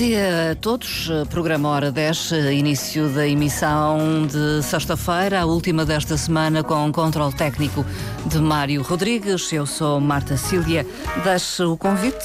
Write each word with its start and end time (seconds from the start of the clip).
dia 0.00 0.52
a 0.52 0.54
todos. 0.54 1.10
Programa 1.28 1.68
Hora 1.68 1.92
10, 1.92 2.32
início 2.54 3.10
da 3.10 3.28
emissão 3.28 4.26
de 4.26 4.62
sexta-feira, 4.62 5.42
a 5.42 5.44
última 5.44 5.84
desta 5.84 6.16
semana 6.16 6.64
com 6.64 6.90
controle 6.90 7.34
técnico 7.34 7.84
de 8.24 8.38
Mário 8.38 8.80
Rodrigues. 8.80 9.52
Eu 9.52 9.66
sou 9.66 10.00
Marta 10.00 10.38
Cília. 10.38 10.86
Deixe 11.22 11.62
o 11.64 11.76
convite, 11.76 12.24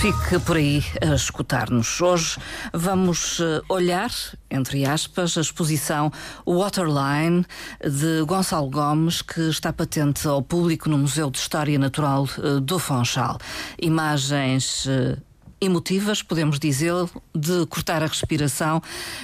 fique 0.00 0.38
por 0.46 0.56
aí 0.56 0.84
a 1.02 1.16
escutar-nos. 1.16 2.00
Hoje 2.00 2.38
vamos 2.72 3.40
eh, 3.40 3.60
olhar, 3.68 4.12
entre 4.48 4.86
aspas, 4.86 5.36
a 5.36 5.40
exposição 5.40 6.12
Waterline 6.46 7.44
de 7.82 8.22
Gonçalo 8.24 8.70
Gomes, 8.70 9.20
que 9.20 9.40
está 9.48 9.72
patente 9.72 10.28
ao 10.28 10.42
público 10.42 10.88
no 10.88 10.98
Museu 10.98 11.28
de 11.28 11.38
História 11.38 11.76
Natural 11.76 12.28
eh, 12.38 12.60
do 12.60 12.78
Fonchal. 12.78 13.36
Imagens 13.82 14.86
eh, 14.86 15.16
emotivas, 15.60 16.22
podemos 16.22 16.58
dizer, 16.58 16.92
de 17.34 17.66
cortar 17.66 18.02
a 18.02 18.06
respiração, 18.06 18.82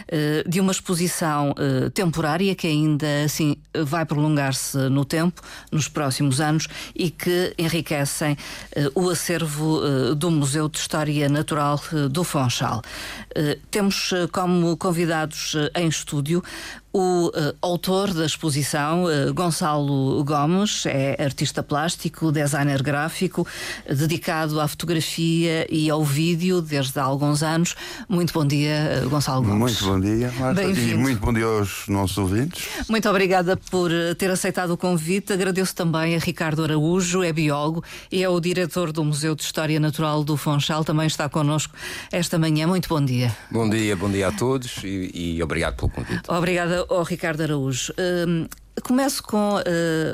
eh, 0.09 0.45
de 0.47 0.61
uma 0.61 0.73
exposição 0.73 1.55
eh, 1.59 1.91
temporária 1.91 2.55
que 2.55 2.67
ainda 2.67 3.07
assim 3.25 3.57
vai 3.87 4.05
prolongar-se 4.05 4.77
no 4.89 5.05
tempo, 5.05 5.43
nos 5.71 5.89
próximos 5.89 6.41
anos, 6.41 6.67
e 6.95 7.11
que 7.11 7.55
enriquecem 7.59 8.37
eh, 8.75 8.91
o 8.95 9.11
acervo 9.11 9.81
do 10.17 10.31
Museu 10.31 10.69
de 10.69 10.79
História 10.79 11.29
Natural 11.29 11.81
do 12.11 12.25
Fonchal. 12.25 12.83
Temos 13.71 14.11
como 14.33 14.77
convidados 14.77 15.57
em 15.75 15.89
estúdio 15.89 16.43
o 16.93 17.31
autor 17.63 18.13
da 18.13 18.27
exposição, 18.27 19.05
Gonçalo 19.33 20.25
Gomes, 20.25 20.87
é 20.87 21.23
artista 21.23 21.63
plástico, 21.63 22.33
designer 22.33 22.83
gráfico, 22.83 23.47
dedicado 23.89 24.61
à 24.61 24.67
fotografia 24.67 25.73
e 25.73 25.89
ao 25.89 26.05
vídeo 26.05 26.61
desde 26.61 26.99
há 26.99 27.05
alguns 27.05 27.45
anos. 27.45 27.77
Muito 28.09 28.33
bom 28.33 28.45
dia, 28.45 29.05
Gonçalo 29.09 29.45
Gomes. 29.45 29.81
Muito 29.81 29.85
bom 29.85 30.01
dia, 30.01 30.33
Marta, 30.37 30.65
e 30.65 30.97
muito 30.97 31.21
bom 31.21 31.33
dia 31.33 31.45
aos 31.45 31.87
nossos 31.87 32.19
ouvintes. 32.19 32.67
Muito 32.89 33.09
obrigada 33.09 33.57
por 33.57 33.93
ter 34.19 34.29
aceitado 34.29 34.73
o 34.73 34.77
convite. 34.77 35.33
Agradeço 35.33 35.77
também 35.77 36.17
a 36.17 36.19
Ricardo 36.19 36.65
Araújo, 36.65 37.23
é 37.23 37.33
biólogo 37.33 37.85
e 38.11 38.21
é 38.21 38.29
o 38.29 38.41
diretor 38.41 38.91
do 38.91 39.05
Museu 39.05 39.37
de 39.37 39.45
História 39.45 39.79
Natural 39.79 40.25
do 40.25 40.37
Fonchal. 40.37 40.85
Também 40.85 41.07
está 41.07 41.29
connosco 41.29 41.73
esta 42.11 42.37
manhã. 42.37 42.67
Muito 42.67 42.89
bom 42.89 43.05
dia. 43.05 43.20
Bom 43.51 43.69
dia, 43.69 43.97
bom 43.97 44.11
dia 44.11 44.29
a 44.29 44.33
todos 44.33 44.83
e, 44.85 45.11
e 45.37 45.43
obrigado 45.43 45.77
pelo 45.77 45.91
convite. 45.91 46.23
Obrigada 46.29 46.87
ao 46.89 47.03
Ricardo 47.03 47.43
Araújo. 47.43 47.93
Uh, 47.93 48.49
começo 48.83 49.23
com 49.23 49.57
uh, 49.57 49.61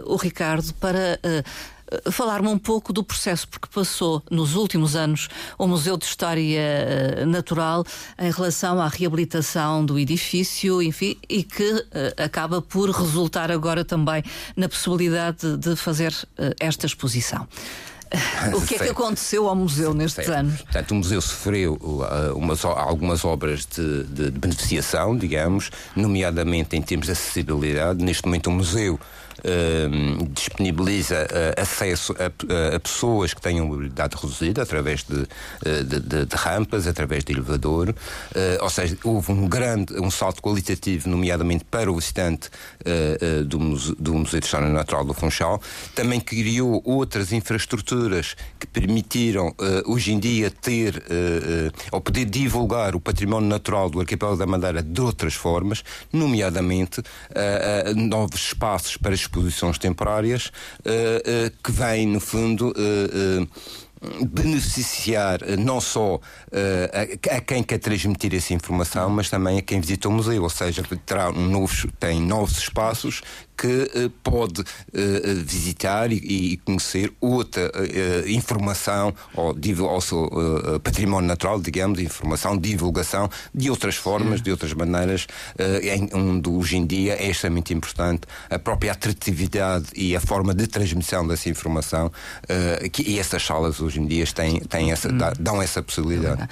o 0.06 0.16
Ricardo 0.16 0.72
para 0.74 1.20
uh, 1.22 2.10
falar-me 2.10 2.48
um 2.48 2.58
pouco 2.58 2.92
do 2.92 3.04
processo 3.04 3.46
porque 3.46 3.68
passou 3.72 4.22
nos 4.30 4.56
últimos 4.56 4.96
anos 4.96 5.28
o 5.56 5.68
Museu 5.68 5.96
de 5.96 6.04
História 6.04 7.24
Natural 7.26 7.84
em 8.18 8.30
relação 8.30 8.80
à 8.80 8.88
reabilitação 8.88 9.86
do 9.86 9.96
edifício, 9.96 10.82
enfim, 10.82 11.16
e 11.28 11.44
que 11.44 11.86
acaba 12.16 12.60
por 12.60 12.90
resultar 12.90 13.52
agora 13.52 13.84
também 13.84 14.24
na 14.56 14.68
possibilidade 14.68 15.56
de 15.58 15.76
fazer 15.76 16.12
esta 16.58 16.86
exposição. 16.86 17.46
o 18.54 18.60
que 18.60 18.76
é 18.76 18.78
que 18.78 18.88
aconteceu 18.88 19.48
ao 19.48 19.56
museu 19.56 19.92
nestes 19.92 20.26
certo. 20.26 20.38
anos? 20.38 20.62
Portanto, 20.62 20.90
o 20.92 20.94
museu 20.94 21.20
sofreu 21.20 21.74
uh, 21.74 22.36
umas, 22.36 22.64
algumas 22.64 23.24
obras 23.24 23.66
de, 23.66 24.04
de, 24.04 24.30
de 24.30 24.38
beneficiação, 24.38 25.16
digamos, 25.16 25.70
nomeadamente 25.94 26.76
em 26.76 26.82
termos 26.82 27.06
de 27.06 27.12
acessibilidade. 27.12 28.04
Neste 28.04 28.24
momento, 28.24 28.48
o 28.48 28.52
museu 28.52 28.98
disponibiliza 30.30 31.26
uh, 31.26 31.60
acesso 31.60 32.14
a, 32.18 32.74
a, 32.76 32.80
pessoas 32.80 33.34
que 33.34 33.40
tenham 33.40 33.66
mobilidade 33.66 34.16
reduzida 34.16 34.62
através 34.62 35.02
de, 35.02 35.26
eh, 35.64 35.82
de, 35.82 36.00
de, 36.00 36.26
de 36.26 36.36
rampas, 36.36 36.86
através 36.86 37.24
de 37.24 37.32
elevador. 37.32 37.94
Ou 38.60 38.70
seja, 38.70 38.96
houve 39.04 39.32
um 39.32 39.48
grande 39.48 39.94
um 40.00 40.10
salto 40.10 40.40
qualitativo, 40.42 41.08
nomeadamente 41.08 41.64
para 41.64 41.90
o 41.90 41.96
visitante 41.96 42.50
do, 43.46 43.58
Museu, 43.58 43.96
do 43.98 44.14
Museu 44.14 44.40
de 44.40 44.46
História 44.46 44.68
Natural 44.68 45.04
do 45.04 45.14
Funchal. 45.14 45.60
Também 45.94 46.20
criou 46.20 46.82
outras 46.84 47.32
infraestruturas 47.32 48.36
que 48.58 48.66
permitiram 48.66 49.54
hoje 49.86 50.12
em 50.12 50.18
dia 50.18 50.50
ter 50.50 51.02
ou 51.92 52.00
poder 52.00 52.24
divulgar 52.24 52.94
o 52.94 53.00
património 53.00 53.48
natural 53.48 53.90
do 53.90 54.00
arquipélago 54.00 54.38
da 54.38 54.46
Madeira 54.46 54.82
de 54.82 55.00
outras 55.00 55.34
formas, 55.34 55.82
nomeadamente 56.12 57.02
novos 57.94 58.46
espaços 58.46 58.96
para 58.96 59.14
exposições 59.26 59.78
temporárias 59.78 60.46
uh, 60.80 61.50
que 61.62 61.72
vêm, 61.72 62.06
no 62.06 62.20
fundo, 62.20 62.70
uh, 62.70 63.48
beneficiar 64.26 65.40
não 65.58 65.80
só 65.80 66.16
uh, 66.16 66.20
a, 67.30 67.36
a, 67.36 67.40
quem 67.40 67.62
quer 67.62 67.78
transmitir 67.78 68.34
essa 68.34 68.52
informação, 68.52 69.08
mas 69.08 69.30
também 69.30 69.58
a 69.58 69.62
quem 69.62 69.80
visita 69.80 70.08
o 70.08 70.12
museu, 70.12 70.42
ou 70.42 70.50
seja, 70.50 70.82
terá 71.04 71.30
um 71.30 71.48
novo, 71.48 71.90
tem 71.98 72.20
novos 72.20 72.58
espaços 72.58 73.22
que 73.56 73.66
uh, 73.66 74.10
pode 74.22 74.60
uh, 74.60 74.64
visitar 75.44 76.12
e, 76.12 76.16
e, 76.16 76.56
conhecer 76.58 77.12
outra 77.20 77.70
informação 78.26 79.14
ou, 79.34 79.56
ou 79.88 80.00
seu 80.00 80.30
património 80.82 81.28
natural, 81.28 81.60
digamos, 81.60 81.98
informação, 82.00 82.56
divulgação 82.56 83.30
de 83.54 83.70
outras 83.70 83.96
formas, 83.96 84.42
de 84.42 84.50
outras 84.50 84.72
maneiras, 84.72 85.26
em, 85.82 86.08
onde 86.14 86.48
hoje 86.48 86.76
em 86.76 86.86
dia 86.86 87.14
é 87.14 87.30
extremamente 87.30 87.72
importante 87.72 88.22
a 88.50 88.58
própria 88.58 88.92
atratividade 88.92 89.86
e 89.94 90.14
a 90.16 90.20
forma 90.20 90.54
de 90.54 90.66
transmissão 90.66 91.26
dessa 91.26 91.48
informação 91.48 92.10
que, 92.92 93.02
e 93.02 93.18
essas 93.18 93.44
salas 93.44 93.80
hoje 93.80 94.00
em 94.00 94.06
dia 94.06 94.26
têm, 94.26 94.60
têm 94.60 94.92
essa, 94.92 95.08
hum. 95.08 95.18
dão 95.38 95.62
essa 95.62 95.82
possibilidade. 95.82 96.48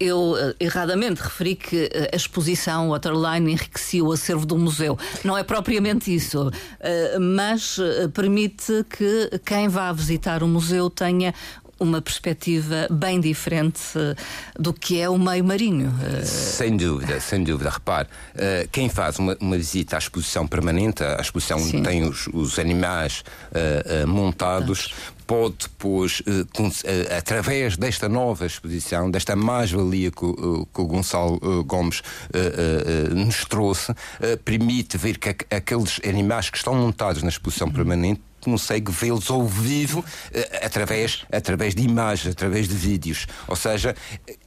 Eu 0.00 0.34
erradamente 0.60 1.20
referi 1.20 1.56
que 1.56 1.90
a 2.12 2.16
exposição 2.16 2.90
Waterline 2.90 3.52
enriquecia 3.52 4.04
o 4.04 4.12
acervo 4.12 4.46
do 4.46 4.56
museu. 4.56 4.98
Não 5.24 5.36
é 5.36 5.42
propriamente 5.42 6.14
isso 6.14 6.37
isso, 6.38 6.52
eh, 6.80 7.18
mas 7.18 7.78
eh, 7.78 8.08
permite 8.08 8.84
que 8.88 9.40
quem 9.44 9.68
vá 9.68 9.92
visitar 9.92 10.42
o 10.42 10.48
museu 10.48 10.88
tenha 10.88 11.34
uma 11.80 12.02
perspectiva 12.02 12.88
bem 12.90 13.20
diferente 13.20 13.80
eh, 13.96 14.14
do 14.58 14.72
que 14.72 15.00
é 15.00 15.08
o 15.08 15.18
meio 15.18 15.44
marinho. 15.44 15.92
Sem 16.24 16.76
dúvida, 16.76 17.20
sem 17.20 17.42
dúvida. 17.42 17.70
Repare, 17.70 18.08
quem 18.72 18.88
faz 18.88 19.18
uma, 19.18 19.36
uma 19.40 19.56
visita 19.56 19.96
à 19.96 19.98
exposição 19.98 20.46
permanente, 20.46 21.02
a 21.02 21.20
exposição 21.20 21.58
Sim. 21.58 21.82
tem 21.82 22.02
os, 22.04 22.28
os 22.32 22.58
animais 22.58 23.24
montados, 24.06 24.92
pode 25.28 25.56
depois, 25.68 26.22
através 27.16 27.76
desta 27.76 28.08
nova 28.08 28.46
exposição, 28.46 29.10
desta 29.10 29.36
mais-valia 29.36 30.10
que, 30.10 30.16
que, 30.16 30.80
o 30.80 30.86
Gonçalo 30.86 31.38
Gomes 31.64 32.02
nos 33.14 33.44
trouxe, 33.44 33.94
permite 34.44 34.96
ver 34.96 35.18
que 35.18 35.28
aqueles 35.54 36.00
animais 36.02 36.48
que 36.48 36.56
estão 36.56 36.74
montados 36.74 37.22
na 37.22 37.28
exposição 37.28 37.70
permanente 37.70 38.22
consegue 38.48 38.90
vê-los 38.90 39.30
ao 39.30 39.46
vivo 39.46 40.00
uh, 40.00 40.04
através, 40.62 41.24
através 41.30 41.74
de 41.74 41.82
imagens, 41.82 42.32
através 42.32 42.66
de 42.66 42.74
vídeos. 42.74 43.26
Ou 43.46 43.54
seja, 43.54 43.94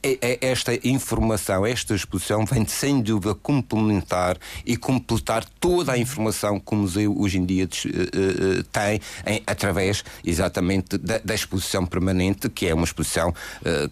é, 0.02 0.18
é 0.20 0.38
esta 0.42 0.74
informação, 0.86 1.64
esta 1.64 1.94
exposição 1.94 2.44
vem 2.44 2.66
sem 2.66 3.00
dúvida 3.00 3.34
complementar 3.34 4.36
e 4.66 4.76
completar 4.76 5.44
toda 5.60 5.92
a 5.92 5.98
informação 5.98 6.58
que 6.58 6.74
o 6.74 6.76
museu 6.76 7.16
hoje 7.16 7.38
em 7.38 7.44
dia 7.44 7.64
uh, 7.64 8.58
uh, 8.58 8.62
tem 8.64 9.00
em, 9.24 9.42
através 9.46 10.04
exatamente 10.24 10.98
da, 10.98 11.18
da, 11.18 11.34
exposição 11.34 11.86
permanente, 11.86 12.48
que 12.48 12.66
é 12.66 12.74
uma 12.74 12.84
exposição 12.84 13.32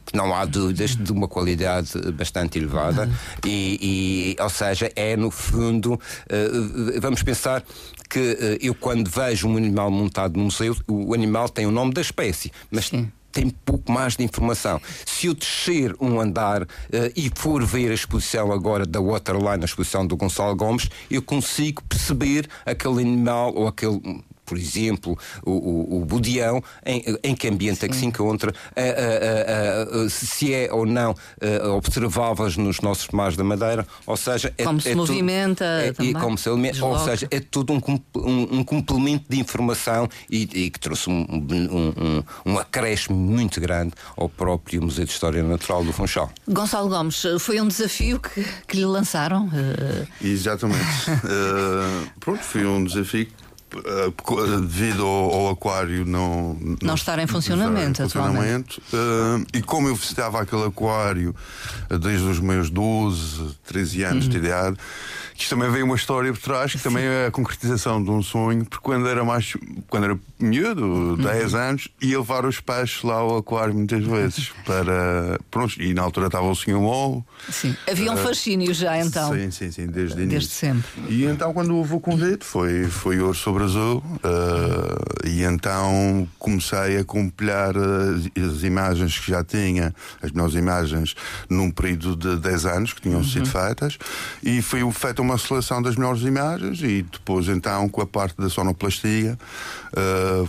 que 0.05 0.17
não 0.17 0.35
há 0.35 0.45
dúvidas 0.45 0.95
de 0.95 1.13
uma 1.13 1.27
qualidade 1.27 1.91
bastante 2.13 2.59
elevada 2.59 3.11
e, 3.45 4.37
e 4.37 4.43
ou 4.43 4.49
seja, 4.49 4.91
é 4.95 5.17
no 5.17 5.31
fundo, 5.31 5.99
vamos 7.01 7.23
pensar 7.23 7.63
que 8.11 8.59
eu 8.61 8.75
quando 8.75 9.09
vejo 9.09 9.49
um 9.49 9.57
animal 9.57 9.91
montado 9.91 10.37
no 10.37 10.45
museu, 10.45 10.77
o 10.89 11.15
animal 11.15 11.49
tem 11.49 11.65
o 11.65 11.71
nome 11.71 11.95
da 11.95 12.01
espécie, 12.01 12.51
mas 12.71 12.89
Sim 12.89 13.11
tem 13.33 13.49
pouco 13.49 13.91
mais 13.91 14.17
de 14.17 14.25
informação. 14.25 14.81
Se 15.07 15.27
eu 15.27 15.35
descer 15.35 15.95
um 16.01 16.21
andar 16.21 16.63
uh, 16.63 16.67
e 17.15 17.31
for 17.35 17.65
ver 17.65 17.91
a 17.91 17.95
exposição 17.95 18.53
agora 18.53 18.85
da 18.85 19.01
Waterline, 19.01 19.63
a 19.63 19.65
exposição 19.65 20.07
do 20.07 20.17
Gonçalo 20.17 20.57
Gomes, 20.57 20.89
eu 21.11 21.23
consigo 21.23 21.83
perceber 21.85 22.49
aquele 22.67 23.01
animal 23.01 23.55
ou 23.55 23.69
aquele 23.69 24.01
por 24.51 24.59
exemplo, 24.59 25.17
o, 25.45 25.53
o, 25.53 26.03
o 26.03 26.05
Budião, 26.05 26.61
em, 26.85 27.05
em 27.23 27.37
que 27.37 27.47
ambiente 27.47 27.79
Sim. 27.79 27.87
é 27.87 27.89
que 27.89 27.95
se 27.95 28.05
encontra, 28.05 28.53
a, 28.75 28.81
a, 28.81 30.07
a, 30.07 30.11
se 30.11 30.53
é 30.53 30.73
ou 30.73 30.85
não 30.85 31.15
observáveis 31.77 32.57
nos 32.57 32.81
nossos 32.81 33.07
mares 33.13 33.37
da 33.37 33.45
Madeira, 33.45 33.87
ou 34.05 34.17
seja, 34.17 34.53
é, 34.59 34.65
como 34.65 34.81
se 34.81 34.89
é 34.89 34.95
movimenta 34.97 35.65
tudo, 35.95 36.05
é, 36.05 36.11
e 36.11 36.15
como 36.15 36.37
se 36.37 36.49
alimenta, 36.49 36.85
ou 36.85 36.99
seja, 36.99 37.29
é 37.31 37.39
tudo 37.39 37.73
um, 37.73 37.81
um, 38.17 38.59
um 38.59 38.65
complemento 38.65 39.27
de 39.29 39.39
informação 39.39 40.09
e, 40.29 40.49
e 40.53 40.71
que 40.71 40.81
trouxe 40.81 41.09
um, 41.09 41.25
um, 41.31 42.25
um, 42.45 42.59
acréscimo 42.59 43.17
muito 43.17 43.61
grande 43.61 43.93
ao 44.17 44.29
próprio 44.29 44.83
Museu 44.83 45.05
de 45.05 45.13
História 45.13 45.45
Natural 45.45 45.85
do 45.85 45.93
Funchal. 45.93 46.29
Gonçalo 46.49 46.89
Gomes, 46.89 47.23
foi 47.39 47.61
um 47.61 47.69
desafio 47.69 48.19
que, 48.19 48.45
que 48.67 48.79
lhe 48.79 48.85
lançaram? 48.85 49.49
Exatamente. 50.21 50.81
uh, 50.81 52.11
pronto, 52.19 52.43
foi 52.43 52.67
um 52.67 52.83
desafio 52.83 53.29
devido 54.61 55.07
ao, 55.07 55.33
ao, 55.33 55.49
aquário 55.51 56.05
não, 56.05 56.57
não 56.83 56.95
estar 56.95 57.19
em 57.19 57.27
funcionamento, 57.27 58.03
em 58.03 58.05
funcionamento 58.05 58.83
uh, 58.93 59.47
e 59.55 59.63
como 59.63 59.89
eu 59.89 59.95
visitava 59.95 60.41
aquele 60.41 60.65
aquário 60.65 61.35
desde 62.01 62.27
os 62.27 62.39
meus 62.41 62.71
12, 62.71 63.57
13 63.67 64.03
anos 64.05 64.25
uhum. 64.25 64.31
de 64.31 64.37
idade 64.37 64.77
que 65.41 65.45
isto 65.45 65.57
também 65.57 65.71
veio 65.71 65.87
uma 65.87 65.97
história 65.97 66.31
por 66.31 66.41
trás, 66.43 66.73
que 66.73 66.79
Sim. 66.79 66.85
também 66.85 67.05
é 67.07 67.27
a 67.27 67.31
concretização 67.31 68.05
de 68.05 68.11
um 68.11 68.23
sonho, 68.23 68.63
porque 68.67 68.85
quando 68.85 69.09
era 69.09 69.25
mais 69.25 69.57
quando 69.89 70.05
era 70.05 70.19
miúdo, 70.39 70.85
uhum. 70.85 71.17
10 71.17 71.55
anos, 71.55 71.89
ia 72.03 72.19
levar 72.19 72.45
os 72.45 72.61
peixes 72.61 73.03
lá 73.03 73.15
ao 73.15 73.39
aquário 73.39 73.73
muitas 73.73 74.05
vezes 74.05 74.51
para. 74.67 75.41
Pronto, 75.51 75.81
e 75.81 75.95
na 75.95 76.03
altura 76.03 76.27
estava 76.27 76.47
o 76.47 76.55
senhor 76.55 76.79
Mol. 76.79 77.25
Sim. 77.49 77.75
Havia 77.91 78.13
um 78.13 78.19
fascínio 78.19 78.75
já 78.75 78.99
então. 78.99 79.33
Sim, 79.33 79.51
sim, 79.51 79.71
sim, 79.71 79.87
desde, 79.87 80.17
desde 80.17 80.35
início. 80.35 80.51
sempre. 80.51 80.91
E 81.09 81.25
então 81.25 81.55
quando 81.55 81.75
houve 81.75 81.95
o 81.95 82.01
convite 82.01 82.45
foi, 82.45 82.85
foi 82.85 83.17
sobre 83.33 83.60
azul, 83.65 83.99
uh, 83.99 85.27
e 85.27 85.43
então 85.43 86.29
comecei 86.39 86.99
a 86.99 87.05
compilar 87.05 87.75
as, 87.77 88.45
as, 88.45 88.63
imagens 88.63 89.19
que 89.19 89.31
já 89.31 89.43
tinha, 89.43 89.95
as 90.23 90.31
melhores 90.33 90.55
imagens, 90.55 91.15
num 91.49 91.71
período 91.71 92.15
de 92.15 92.37
10 92.37 92.67
anos 92.67 92.93
que 92.93 93.01
tinham 93.01 93.21
uhum. 93.21 93.25
sido 93.25 93.47
feitas, 93.47 93.99
e 94.43 94.61
foi 94.61 94.81
feita 94.93 95.23
uma 95.23 95.31
uma 95.31 95.39
seleção 95.39 95.81
das 95.81 95.95
melhores 95.95 96.23
imagens 96.23 96.83
e 96.83 97.03
depois 97.03 97.49
então 97.49 97.89
com 97.89 98.03
a 98.03 98.07
parte 98.07 98.37
da 98.37 98.49
sonoplastia 98.49 99.39
uh, 99.93 100.49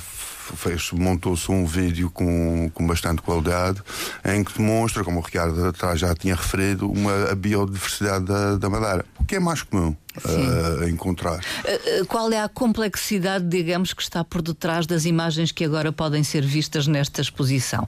montou-se 0.94 1.50
um 1.52 1.66
vídeo 1.66 2.10
com, 2.10 2.70
com 2.74 2.86
bastante 2.86 3.22
qualidade 3.22 3.82
em 4.26 4.44
que 4.44 4.58
demonstra, 4.58 5.04
como 5.04 5.20
o 5.20 5.22
Ricardo 5.22 5.66
atrás 5.66 6.00
já 6.00 6.14
tinha 6.16 6.36
referido, 6.36 6.92
uma, 6.92 7.32
a 7.32 7.36
biodiversidade 7.36 8.26
da, 8.26 8.58
da 8.58 8.70
Madeira, 8.70 9.06
o 9.20 9.24
que 9.24 9.36
é 9.36 9.40
mais 9.40 9.62
comum 9.62 9.96
uh, 10.18 10.88
encontrar. 10.88 11.40
Uh, 11.40 12.06
qual 12.08 12.32
é 12.32 12.42
a 12.42 12.50
complexidade, 12.50 13.46
digamos, 13.46 13.94
que 13.94 14.02
está 14.02 14.24
por 14.24 14.42
detrás 14.42 14.86
das 14.86 15.06
imagens 15.06 15.52
que 15.52 15.64
agora 15.64 15.92
podem 15.92 16.24
ser 16.24 16.44
vistas 16.44 16.88
nesta 16.88 17.22
exposição? 17.22 17.88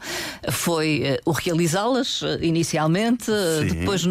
Foi 0.52 1.04
uh, 1.26 1.30
o 1.30 1.32
realizá-las 1.32 2.22
inicialmente, 2.42 3.32
depois, 3.70 4.04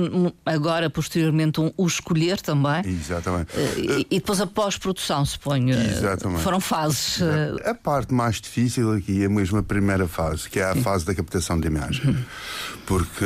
agora, 0.44 0.90
posteriormente, 0.90 1.60
um, 1.60 1.72
o 1.76 1.86
escolher 1.86 2.40
também. 2.40 2.82
Exatamente. 2.86 3.50
E, 3.76 4.06
e, 4.10 4.18
depois 4.18 4.40
a 4.40 4.46
pós-produção, 4.46 5.24
suponho. 5.24 5.74
Exatamente. 5.74 6.42
Foram 6.42 6.60
fases. 6.60 7.20
A 7.64 7.74
parte 7.74 8.12
mais 8.12 8.40
difícil 8.40 8.92
aqui 8.92 9.24
é 9.24 9.28
mesmo 9.28 9.58
a 9.58 9.62
primeira 9.62 10.06
fase, 10.06 10.48
que 10.48 10.60
é 10.60 10.64
a 10.64 10.76
fase 10.76 11.04
da 11.04 11.14
captação 11.14 11.58
de 11.58 11.66
imagem. 11.66 12.06
Uhum. 12.06 12.24
Porque 12.86 13.24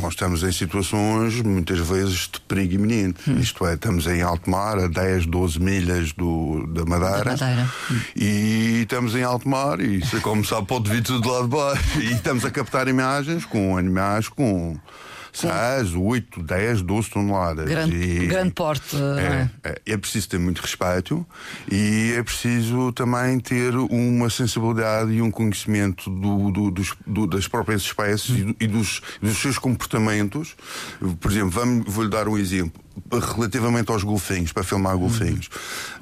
nós 0.00 0.12
estamos 0.12 0.42
em 0.42 0.52
situações, 0.52 1.40
muitas 1.40 1.78
vezes, 1.78 2.28
de 2.32 2.40
perigo 2.40 2.74
iminente. 2.74 3.30
Uhum. 3.30 3.38
Isto 3.38 3.66
é, 3.66 3.74
estamos 3.74 4.03
estamos 4.04 4.06
em 4.06 4.22
alto 4.22 4.50
mar, 4.50 4.78
a 4.78 4.86
10, 4.86 5.26
12 5.26 5.60
milhas 5.60 6.12
do, 6.12 6.66
da 6.68 6.84
Madeira. 6.84 7.36
Da 7.36 7.46
Madeira. 7.46 7.70
E 8.14 8.82
estamos 8.82 9.14
em 9.14 9.22
alto 9.22 9.48
mar 9.48 9.80
e, 9.80 10.00
como 10.20 10.44
sabe, 10.44 10.66
pode 10.66 10.90
vir 10.90 11.02
tudo 11.02 11.28
lá 11.30 11.42
de 11.42 11.48
baixo. 11.48 11.84
E 12.04 12.12
estamos 12.12 12.44
a 12.44 12.50
captar 12.50 12.88
imagens 12.88 13.44
com 13.44 13.76
animais 13.76 14.28
com 14.28 14.76
6, 15.32 15.94
8, 15.96 16.42
10, 16.42 16.82
12 16.82 17.10
toneladas. 17.10 17.68
Grande, 17.68 17.96
e, 17.96 18.26
grande 18.26 18.52
porte. 18.52 18.96
É, 18.96 19.48
é? 19.62 19.70
é, 19.70 19.92
é 19.92 19.96
preciso 19.96 20.28
ter 20.28 20.38
muito 20.38 20.60
respeito 20.60 21.26
e 21.70 22.14
é 22.16 22.22
preciso 22.22 22.92
também 22.92 23.38
ter 23.40 23.74
uma 23.74 24.28
sensibilidade 24.28 25.12
e 25.12 25.22
um 25.22 25.30
conhecimento 25.30 26.10
do, 26.10 26.50
do, 26.50 26.70
dos, 26.70 26.94
do, 27.06 27.26
das 27.26 27.48
próprias 27.48 27.82
espécies 27.82 28.44
hum. 28.44 28.54
e, 28.60 28.66
dos, 28.66 29.00
dos, 29.22 29.38
seus 29.38 29.58
comportamentos. 29.58 30.54
Por 31.20 31.30
exemplo, 31.30 31.50
vamos, 31.50 31.92
vou-lhe 31.92 32.10
dar 32.10 32.28
um 32.28 32.36
exemplo 32.36 32.83
relativamente 33.34 33.90
aos 33.90 34.02
golfinhos, 34.02 34.52
para 34.52 34.62
filmar 34.62 34.96
golfinhos. 34.96 35.48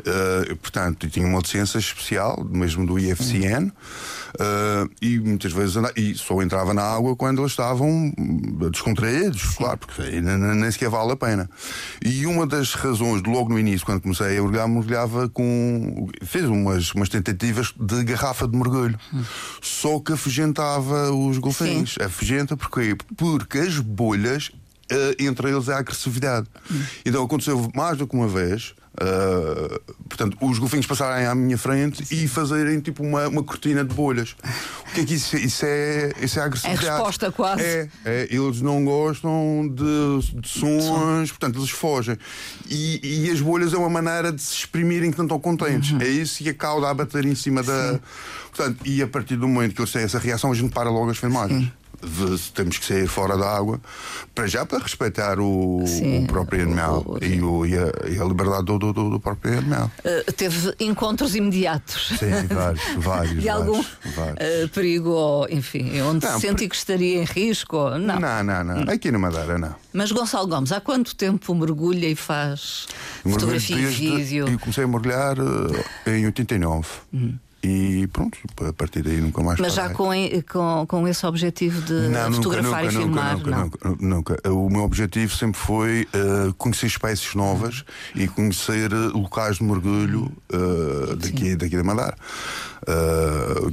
Uh, 0.01 0.57
portanto, 0.57 1.09
tinha 1.09 1.27
uma 1.27 1.41
licença 1.41 1.79
especial, 1.79 2.45
mesmo 2.49 2.87
do 2.87 2.99
IFCN, 2.99 3.67
uh, 3.67 3.73
eh, 4.39 4.89
e 5.01 5.19
muitas 5.19 5.53
vezes 5.53 5.77
andava, 5.77 5.95
e 5.97 6.15
só 6.15 6.41
entrava 6.43 6.73
na 6.73 6.83
água 6.83 7.15
quando 7.17 7.41
eles 7.41 7.53
estavam 7.53 8.13
descontraídos, 8.71 9.43
claro, 9.57 9.79
porque 9.79 10.03
nem 10.21 10.71
sequer 10.71 10.89
vale 10.89 11.13
a 11.13 11.17
pena. 11.17 11.49
E 12.05 12.27
uma 12.27 12.47
das 12.47 12.75
razões, 12.75 13.23
logo 13.27 13.51
no 13.51 13.59
início, 13.59 13.85
quando 13.85 14.01
comecei 14.01 14.39
a 14.39 14.43
mergulhar, 14.43 14.69
mergulhava 14.69 15.29
com. 15.29 16.09
fez 16.23 16.45
umas, 16.47 16.93
umas 16.93 17.09
tentativas 17.09 17.73
de 17.79 18.05
garrafa 18.05 18.47
de 18.49 18.57
mergulho. 18.57 18.99
Hum. 19.13 19.23
Só 19.61 19.99
que 20.01 20.13
afugentava 20.13 21.13
os 21.13 21.39
golfinhos. 21.39 21.95
Sim. 21.95 22.05
Afugenta 22.05 22.57
porque, 22.57 22.97
porque 23.17 23.59
as 23.59 23.79
bolhas 23.79 24.51
entre 25.19 25.51
eles 25.51 25.69
a 25.69 25.79
agressividade. 25.79 26.47
Então 27.05 27.25
aconteceu 27.25 27.71
mais 27.75 27.99
do 27.99 28.07
que 28.07 28.15
uma 28.15 28.29
vez. 28.29 28.75
Uh, 28.93 29.81
portanto, 30.07 30.37
os 30.43 30.59
golfinhos 30.59 30.85
passarem 30.85 31.27
à 31.27 31.35
minha 31.35 31.57
frente 31.57 32.05
e 32.15 32.29
fazerem 32.29 32.79
tipo 32.79 33.03
uma, 33.03 33.27
uma 33.27 33.43
cortina 33.43 33.83
de 33.83 33.95
bolhas. 33.95 34.37
O 34.87 34.93
que 34.93 35.01
é 35.01 35.05
que 35.05 35.15
isso, 35.15 35.35
isso 35.37 35.65
é? 35.65 36.13
Isso 36.21 36.39
é 36.39 36.43
agressividade. 36.43 36.87
É 36.87 36.91
resposta 36.91 37.33
quase. 37.33 37.63
É, 37.63 37.89
é 38.05 38.29
eles 38.31 38.61
não 38.61 38.85
gostam 38.85 39.67
de, 39.67 40.41
de 40.41 40.47
sons, 40.47 41.31
portanto, 41.31 41.59
eles 41.59 41.71
fogem. 41.71 42.19
E, 42.69 43.25
e, 43.25 43.31
as 43.31 43.41
bolhas 43.41 43.73
é 43.73 43.79
uma 43.79 43.89
maneira 43.89 44.31
de 44.31 44.43
se 44.43 44.57
exprimirem 44.57 45.11
que 45.11 45.17
não 45.17 45.25
estão 45.25 45.41
contentes. 45.41 45.93
Uhum. 45.93 46.03
É 46.03 46.09
isso 46.09 46.43
e 46.43 46.51
a 46.51 46.55
cauda 46.55 46.91
a 46.91 46.95
bater 46.95 47.25
em 47.25 47.35
cima 47.35 47.63
Sim. 47.63 47.69
da. 47.69 48.01
Portanto, 48.55 48.81
e 48.85 49.01
a 49.03 49.07
partir 49.07 49.37
do 49.37 49.49
momento 49.49 49.75
que 49.75 49.81
eles 49.81 49.91
têm 49.91 50.03
essa 50.03 50.19
reação, 50.19 50.53
a 50.53 50.55
gente 50.55 50.71
para 50.71 50.91
logo 50.91 51.11
as 51.11 51.17
filmagens. 51.17 51.65
Sim 51.65 51.82
temos 52.55 52.79
que 52.79 52.87
sair 52.87 53.07
fora 53.07 53.37
da 53.37 53.49
água, 53.49 53.81
para 54.35 54.47
já 54.47 54.65
para 54.67 54.79
respeitar 54.79 55.39
o, 55.39 55.85
Sim, 55.87 56.25
o 56.25 56.27
próprio 56.27 56.63
animal 56.63 57.03
o, 57.07 57.15
o, 57.15 57.25
e, 57.25 57.43
o, 57.43 57.67
e, 57.67 57.79
a, 57.79 57.93
e, 58.09 58.21
a, 58.21 58.25
liberdade 58.25 58.65
do, 58.65 58.79
do, 58.79 58.93
do 58.93 59.21
próprio 59.21 59.59
animal. 59.59 59.91
Uh, 60.01 60.33
teve 60.33 60.75
encontros 60.81 61.35
imediatos. 61.35 62.15
Sim, 62.19 62.47
vários, 62.53 62.83
vários. 62.99 63.43
De 63.43 63.49
algum 63.49 63.83
vários. 64.15 64.65
Uh, 64.65 64.69
perigo, 64.71 65.11
ou, 65.11 65.49
enfim, 65.51 66.01
onde 66.01 66.27
não, 66.27 66.35
se 66.35 66.47
sente 66.47 66.69
que 66.69 66.75
estaria 66.75 67.23
em 67.23 67.25
risco? 67.25 67.77
Ou, 67.77 67.99
não. 67.99 68.19
não, 68.19 68.43
não, 68.43 68.65
não. 68.65 68.93
Aqui 68.93 69.11
na 69.11 69.19
Madeira, 69.19 69.59
não. 69.59 69.75
Mas 69.93 70.11
Gonçalo 70.11 70.49
Gomes, 70.49 70.73
há 70.73 70.81
quanto 70.81 71.15
tempo 71.15 71.55
mergulha 71.55 72.09
e 72.09 72.17
faz 72.17 72.87
fotografia 73.23 73.77
e 73.77 73.87
vídeo? 73.87 74.49
Eu 74.49 74.59
comecei 74.59 74.85
a 74.85 74.89
mergulhar 74.89 75.39
uh, 75.39 75.85
em 76.07 76.27
89. 76.27 76.89
Hum. 77.13 77.35
E 77.63 78.09
pronto, 78.09 78.37
a 78.69 78.73
partir 78.73 79.03
daí 79.03 79.21
nunca 79.21 79.41
mais. 79.41 79.61
Mas 79.61 79.75
já 79.75 79.89
com, 79.91 80.11
com, 80.51 80.85
com 80.87 81.07
esse 81.07 81.25
objetivo 81.25 81.81
de 81.83 82.09
não, 82.09 82.33
fotografar 82.33 82.83
nunca, 82.83 82.95
e 82.95 82.97
filmar? 82.97 83.37
Nunca, 83.37 83.51
não. 83.51 83.63
Nunca, 83.63 83.97
nunca, 84.01 84.51
O 84.51 84.69
meu 84.69 84.83
objetivo 84.83 85.33
sempre 85.33 85.61
foi 85.61 86.09
uh, 86.13 86.53
conhecer 86.55 86.87
espécies 86.87 87.37
novas 87.37 87.85
e 88.17 88.27
conhecer 88.27 88.93
uh, 88.93 89.17
locais 89.17 89.59
de 89.59 89.65
mergulho 89.65 90.33
uh, 90.53 91.15
daqui, 91.15 91.55
daqui 91.55 91.77
da 91.77 91.85
Madeira. 91.85 92.17
Uh, 92.83 93.73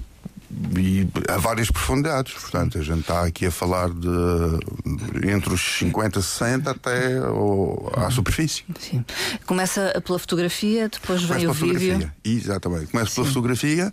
e 0.77 1.07
a 1.27 1.37
várias 1.37 1.69
profundidades. 1.69 2.33
Portanto, 2.33 2.77
a 2.77 2.81
gente 2.81 3.01
está 3.01 3.25
aqui 3.25 3.45
a 3.45 3.51
falar 3.51 3.89
de 3.89 5.29
entre 5.29 5.53
os 5.53 5.61
50, 5.79 6.21
60 6.21 6.71
até 6.71 7.21
ou, 7.29 7.91
à 7.95 8.09
superfície. 8.09 8.63
Sim. 8.79 9.05
Começa 9.45 10.01
pela 10.05 10.19
fotografia, 10.19 10.89
depois 10.89 11.23
vem 11.23 11.47
o 11.47 11.53
vídeo. 11.53 11.73
Fotografia. 11.73 12.13
Exatamente. 12.23 12.87
Começa 12.87 13.15
pela 13.15 13.27
fotografia 13.27 13.91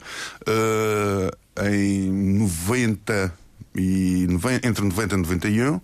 uh, 0.48 1.66
em 1.70 2.10
90 2.38 3.32
e 3.74 4.26
entre 4.62 4.84
90 4.84 5.14
e 5.14 5.18
91, 5.18 5.80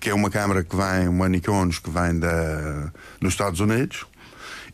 que 0.00 0.08
é 0.08 0.14
uma 0.14 0.30
câmera 0.30 0.64
que 0.64 0.74
vem, 0.74 1.08
uma 1.08 1.28
Nikon 1.28 1.68
que 1.68 1.90
vem 1.90 2.18
da, 2.18 2.90
dos 3.20 3.34
Estados 3.34 3.60
Unidos 3.60 4.06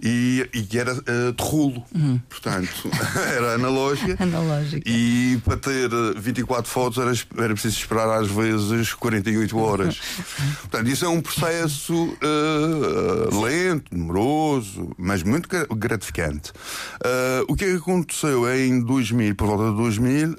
e, 0.02 0.48
e 0.54 0.78
era 0.78 0.94
uh, 0.94 1.32
de 1.32 1.42
rolo. 1.42 1.84
Uhum. 1.94 2.20
Portanto, 2.28 2.90
era 3.36 3.54
analógica. 3.54 4.22
analógica. 4.22 4.82
E 4.88 5.38
para 5.44 5.56
ter 5.56 5.90
24 6.16 6.62
eh, 6.62 6.72
fotos 6.72 6.98
era, 6.98 7.44
era 7.44 7.52
preciso 7.52 7.78
esperar 7.78 8.08
às 8.18 8.28
vezes 8.28 8.94
48 8.94 9.58
horas. 9.58 10.00
Portanto, 10.60 10.88
isso 10.88 11.04
é 11.04 11.08
um 11.08 11.20
processo 11.20 11.94
uh, 11.94 13.42
lento, 13.42 13.94
demoroso, 13.94 14.90
mas 14.96 15.22
muito 15.22 15.48
gratificante. 15.76 16.50
Uh, 16.50 17.44
o 17.48 17.54
que 17.54 17.64
é 17.64 17.68
que 17.68 17.76
aconteceu 17.76 18.50
em 18.54 18.80
2000, 18.80 19.34
por 19.34 19.46
volta 19.46 19.70
de 19.70 19.76
2000? 19.76 20.36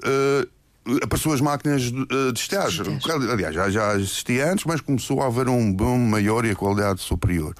apareceu 1.00 1.32
as 1.32 1.40
máquinas 1.40 1.82
de, 1.82 2.32
de 2.32 2.40
estiagem. 2.40 2.98
Aliás, 3.30 3.54
já, 3.54 3.70
já 3.70 3.94
existia 3.94 4.50
antes, 4.50 4.64
mas 4.64 4.80
começou 4.80 5.22
a 5.22 5.26
haver 5.26 5.48
um 5.48 5.72
boom 5.72 6.08
maior 6.08 6.44
e 6.44 6.50
a 6.50 6.56
qualidade 6.56 7.00
superior 7.00 7.54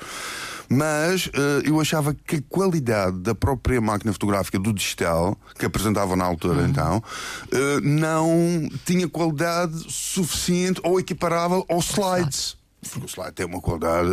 mas 0.72 1.26
uh, 1.26 1.62
eu 1.64 1.80
achava 1.80 2.14
que 2.14 2.36
a 2.36 2.42
qualidade 2.48 3.18
da 3.18 3.34
própria 3.34 3.80
máquina 3.80 4.12
fotográfica 4.12 4.58
do 4.58 4.72
digital, 4.72 5.36
que 5.58 5.66
apresentava 5.66 6.16
na 6.16 6.24
altura 6.24 6.62
uhum. 6.62 6.68
então, 6.68 6.96
uh, 6.98 7.80
não 7.82 8.68
tinha 8.84 9.08
qualidade 9.08 9.84
suficiente 9.88 10.80
ou 10.82 10.98
equiparável 10.98 11.64
aos 11.68 11.90
slides. 11.90 12.56
Porque 12.90 13.06
o 13.06 13.08
slide 13.08 13.32
tem 13.32 13.46
uma 13.46 13.60
qualidade 13.60 14.08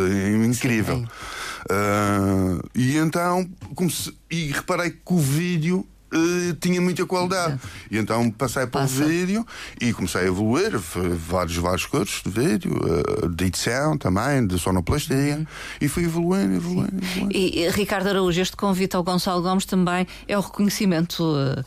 incrível. 0.46 0.98
Uh, 0.98 2.68
e 2.74 2.96
então, 2.96 3.48
comecei, 3.74 4.14
e 4.30 4.52
reparei 4.52 4.90
que 4.90 5.12
o 5.12 5.18
vídeo 5.18 5.86
uh, 6.12 6.54
tinha 6.60 6.80
muita 6.80 7.04
qualidade. 7.06 7.58
E 7.90 7.98
então 7.98 8.30
passei 8.30 8.66
para 8.66 8.84
o 8.84 8.86
vídeo 8.86 9.46
e 9.80 9.92
comecei 9.92 10.22
a 10.22 10.24
evoluir, 10.24 10.72
vários, 10.78 11.56
vários 11.56 11.86
cursos 11.86 12.22
de 12.22 12.30
vídeo, 12.30 12.72
uh, 12.72 13.28
de 13.28 13.44
edição 13.44 13.96
também, 13.96 14.46
de 14.46 14.58
sonoplastia, 14.58 15.36
uhum. 15.36 15.46
e 15.80 15.88
fui 15.88 16.04
evoluindo, 16.04 16.54
evoluindo, 16.56 16.96
evoluindo. 16.96 17.36
E, 17.36 17.68
Ricardo 17.70 18.08
Araújo, 18.08 18.40
este 18.40 18.56
convite 18.56 18.96
ao 18.96 19.02
Gonçalo 19.02 19.42
Gomes 19.42 19.64
também 19.64 20.06
é 20.26 20.36
o 20.36 20.40
reconhecimento. 20.40 21.22
Uh 21.22 21.50
eh, 21.50 21.64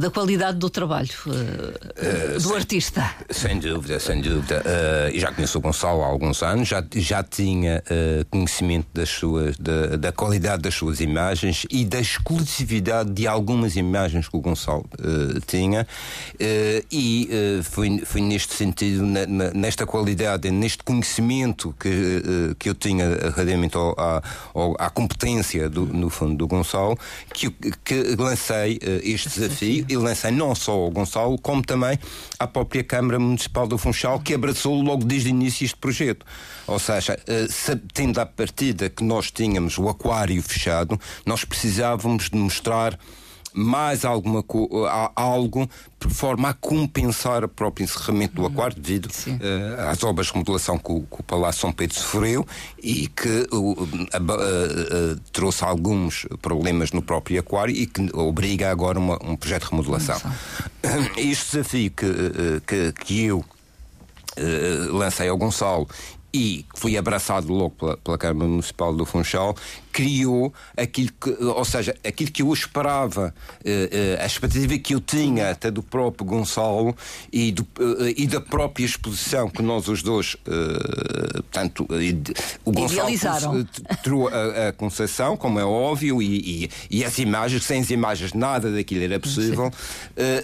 da 0.00 0.10
qualidade 0.10 0.58
do 0.58 0.68
trabalho 0.68 1.08
uh, 1.26 2.34
do 2.34 2.40
sem, 2.40 2.56
artista. 2.56 3.10
Sem 3.30 3.58
dúvida, 3.60 4.00
sem 4.00 4.20
dúvida. 4.20 4.62
E 5.12 5.20
já 5.20 5.30
conheço 5.30 5.58
o 5.58 5.60
Gonçalo 5.60 6.02
há 6.02 6.06
alguns 6.06 6.42
anos, 6.42 6.68
já, 6.68 6.84
já 6.94 7.22
tinha 7.22 7.82
conhecimento 8.30 8.88
das 8.92 9.08
suas, 9.08 9.56
da, 9.56 9.96
da, 9.96 10.12
qualidade 10.12 10.62
das 10.62 10.74
suas 10.74 11.00
imagens 11.00 11.66
e 11.70 11.84
da 11.84 12.00
exclusividade 12.00 13.10
de 13.10 13.26
algumas 13.26 13.76
imagens 13.76 14.28
que 14.28 14.36
o 14.36 14.40
Gonçalo 14.40 14.88
tinha. 15.46 15.86
e 16.90 17.30
foi, 17.62 18.02
foi 18.04 18.20
neste 18.20 18.54
sentido, 18.54 19.04
na, 19.06 19.26
na, 19.26 19.50
nesta 19.52 19.86
qualidade, 19.86 20.50
neste 20.50 20.82
conhecimento 20.82 21.74
que, 21.78 22.54
que 22.58 22.68
eu 22.68 22.74
tinha 22.74 23.06
relativamente 23.34 23.76
ao, 23.76 23.94
à, 23.98 24.22
à 24.78 24.90
competência 24.90 25.68
do, 25.68 25.86
no 25.86 26.10
fundo 26.10 26.34
do 26.34 26.46
Gonçalo, 26.46 26.98
que, 27.32 27.50
que 27.84 28.16
lancei 28.18 28.78
este 29.02 29.28
desafio 29.28 29.75
e 29.88 29.96
lancei 29.96 30.30
não 30.30 30.54
só 30.54 30.72
ao 30.72 30.90
Gonçalo, 30.90 31.38
como 31.38 31.62
também 31.62 31.98
à 32.38 32.46
própria 32.46 32.84
Câmara 32.84 33.18
Municipal 33.18 33.66
do 33.66 33.76
Funchal, 33.76 34.20
que 34.20 34.34
abraçou 34.34 34.80
logo 34.80 35.04
desde 35.04 35.28
o 35.28 35.30
início 35.30 35.64
este 35.64 35.76
projeto. 35.76 36.24
Ou 36.66 36.78
seja, 36.78 37.18
eh, 37.26 37.46
tendo 37.92 38.18
a 38.20 38.26
partida 38.26 38.88
que 38.88 39.02
nós 39.02 39.30
tínhamos 39.30 39.78
o 39.78 39.88
aquário 39.88 40.42
fechado, 40.42 40.98
nós 41.24 41.44
precisávamos 41.44 42.30
de 42.30 42.36
mostrar 42.36 42.98
mais 43.56 44.04
alguma 44.04 44.44
algo 45.16 45.68
por 45.98 46.10
forma 46.10 46.50
a 46.50 46.54
compensar 46.54 47.42
o 47.42 47.48
próprio 47.48 47.84
encerramento 47.84 48.34
do 48.34 48.46
aquário 48.46 48.76
devido 48.76 49.06
uh, 49.06 49.90
às 49.90 50.04
obras 50.04 50.26
de 50.26 50.34
remodelação 50.34 50.76
que 50.76 50.92
o, 50.92 51.00
que 51.00 51.20
o, 51.20 51.22
Palácio 51.22 51.62
São 51.62 51.72
Pedro 51.72 51.96
sofreu 51.96 52.46
e 52.82 53.08
que 53.08 53.48
uh, 53.50 53.72
uh, 53.72 55.20
trouxe 55.32 55.64
alguns 55.64 56.26
problemas 56.42 56.92
no 56.92 57.00
próprio 57.00 57.40
aquário 57.40 57.74
e 57.74 57.86
que 57.86 58.10
obriga 58.14 58.70
agora 58.70 58.98
uma, 58.98 59.18
um 59.24 59.34
projeto 59.36 59.64
de 59.64 59.70
remodelação. 59.70 60.20
Este 61.16 61.56
desafio 61.56 61.90
que, 61.90 62.60
que, 62.66 62.92
que 62.92 63.24
eu 63.24 63.44
lancei 64.92 65.28
ao 65.28 65.36
Gonçalo 65.36 65.88
e 66.32 66.64
foi 66.74 66.96
abraçado 66.96 67.52
logo 67.52 67.70
pela, 67.70 67.96
pela 67.96 68.18
Câmara 68.18 68.48
Municipal 68.48 68.94
do 68.94 69.04
Funchal, 69.04 69.56
criou 69.96 70.52
aquilo 70.76 71.08
que, 71.18 71.30
ou 71.42 71.64
seja, 71.64 71.96
aquilo 72.06 72.30
que 72.30 72.42
eu 72.42 72.52
esperava, 72.52 73.34
eh, 73.64 74.16
eh, 74.18 74.22
a 74.22 74.26
expectativa 74.26 74.76
que 74.76 74.94
eu 74.94 75.00
tinha 75.00 75.50
até 75.50 75.70
do 75.70 75.82
próprio 75.82 76.26
Gonçalo 76.26 76.94
e, 77.32 77.50
do, 77.50 77.66
eh, 77.80 78.12
e 78.14 78.26
da 78.26 78.38
própria 78.38 78.84
exposição 78.84 79.48
que 79.48 79.62
nós 79.62 79.88
os 79.88 80.02
dois, 80.02 80.36
portanto, 80.44 81.88
o 82.62 82.72
Gonçalo 82.72 83.66
trouxe 84.04 84.34
a, 84.34 84.68
a 84.68 84.72
Conceição, 84.74 85.34
como 85.34 85.58
é 85.58 85.64
óbvio, 85.64 86.20
e, 86.20 86.64
e, 86.64 86.98
e, 86.98 87.02
as 87.02 87.18
imagens, 87.18 87.64
sem 87.64 87.80
as 87.80 87.88
imagens 87.88 88.34
nada 88.34 88.70
daquilo 88.70 89.02
era 89.02 89.18
possível, 89.18 89.70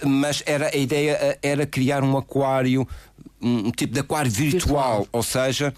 mas 0.03 0.41
era, 0.47 0.71
a 0.73 0.77
ideia 0.77 1.37
era 1.43 1.67
criar 1.67 2.03
um 2.03 2.17
aquário 2.17 2.87
um 3.43 3.71
tipo 3.71 3.93
de 3.93 3.99
aquário 3.99 4.31
virtual, 4.31 4.99
virtual. 4.99 5.07
ou 5.11 5.23
seja, 5.23 5.73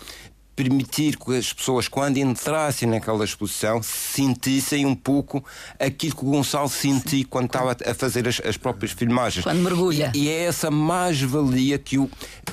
permitir 0.56 1.18
que 1.18 1.36
as 1.36 1.52
pessoas, 1.52 1.88
quando 1.88 2.18
entrassem 2.18 2.88
naquela 2.88 3.26
exposição, 3.26 3.84
sentissem 3.84 4.86
um 4.86 4.96
pouco 4.96 5.44
aquilo 5.80 6.16
que 6.16 6.24
o 6.24 6.30
Gonçalo 6.30 6.70
sentia 6.70 7.26
quando 7.30 7.48
estava 7.48 7.76
a 7.86 7.94
fazer 7.94 8.28
as, 8.28 8.40
as 8.40 8.56
próprias 8.56 8.94
filmagens. 8.94 9.44
Quando 9.44 9.60
mergulha. 9.60 10.12
E, 10.16 10.26
e 10.26 10.30
é 10.30 10.46
essa 10.46 10.72
mais-valia 10.72 11.78
que, 11.78 11.98
o, 11.98 12.10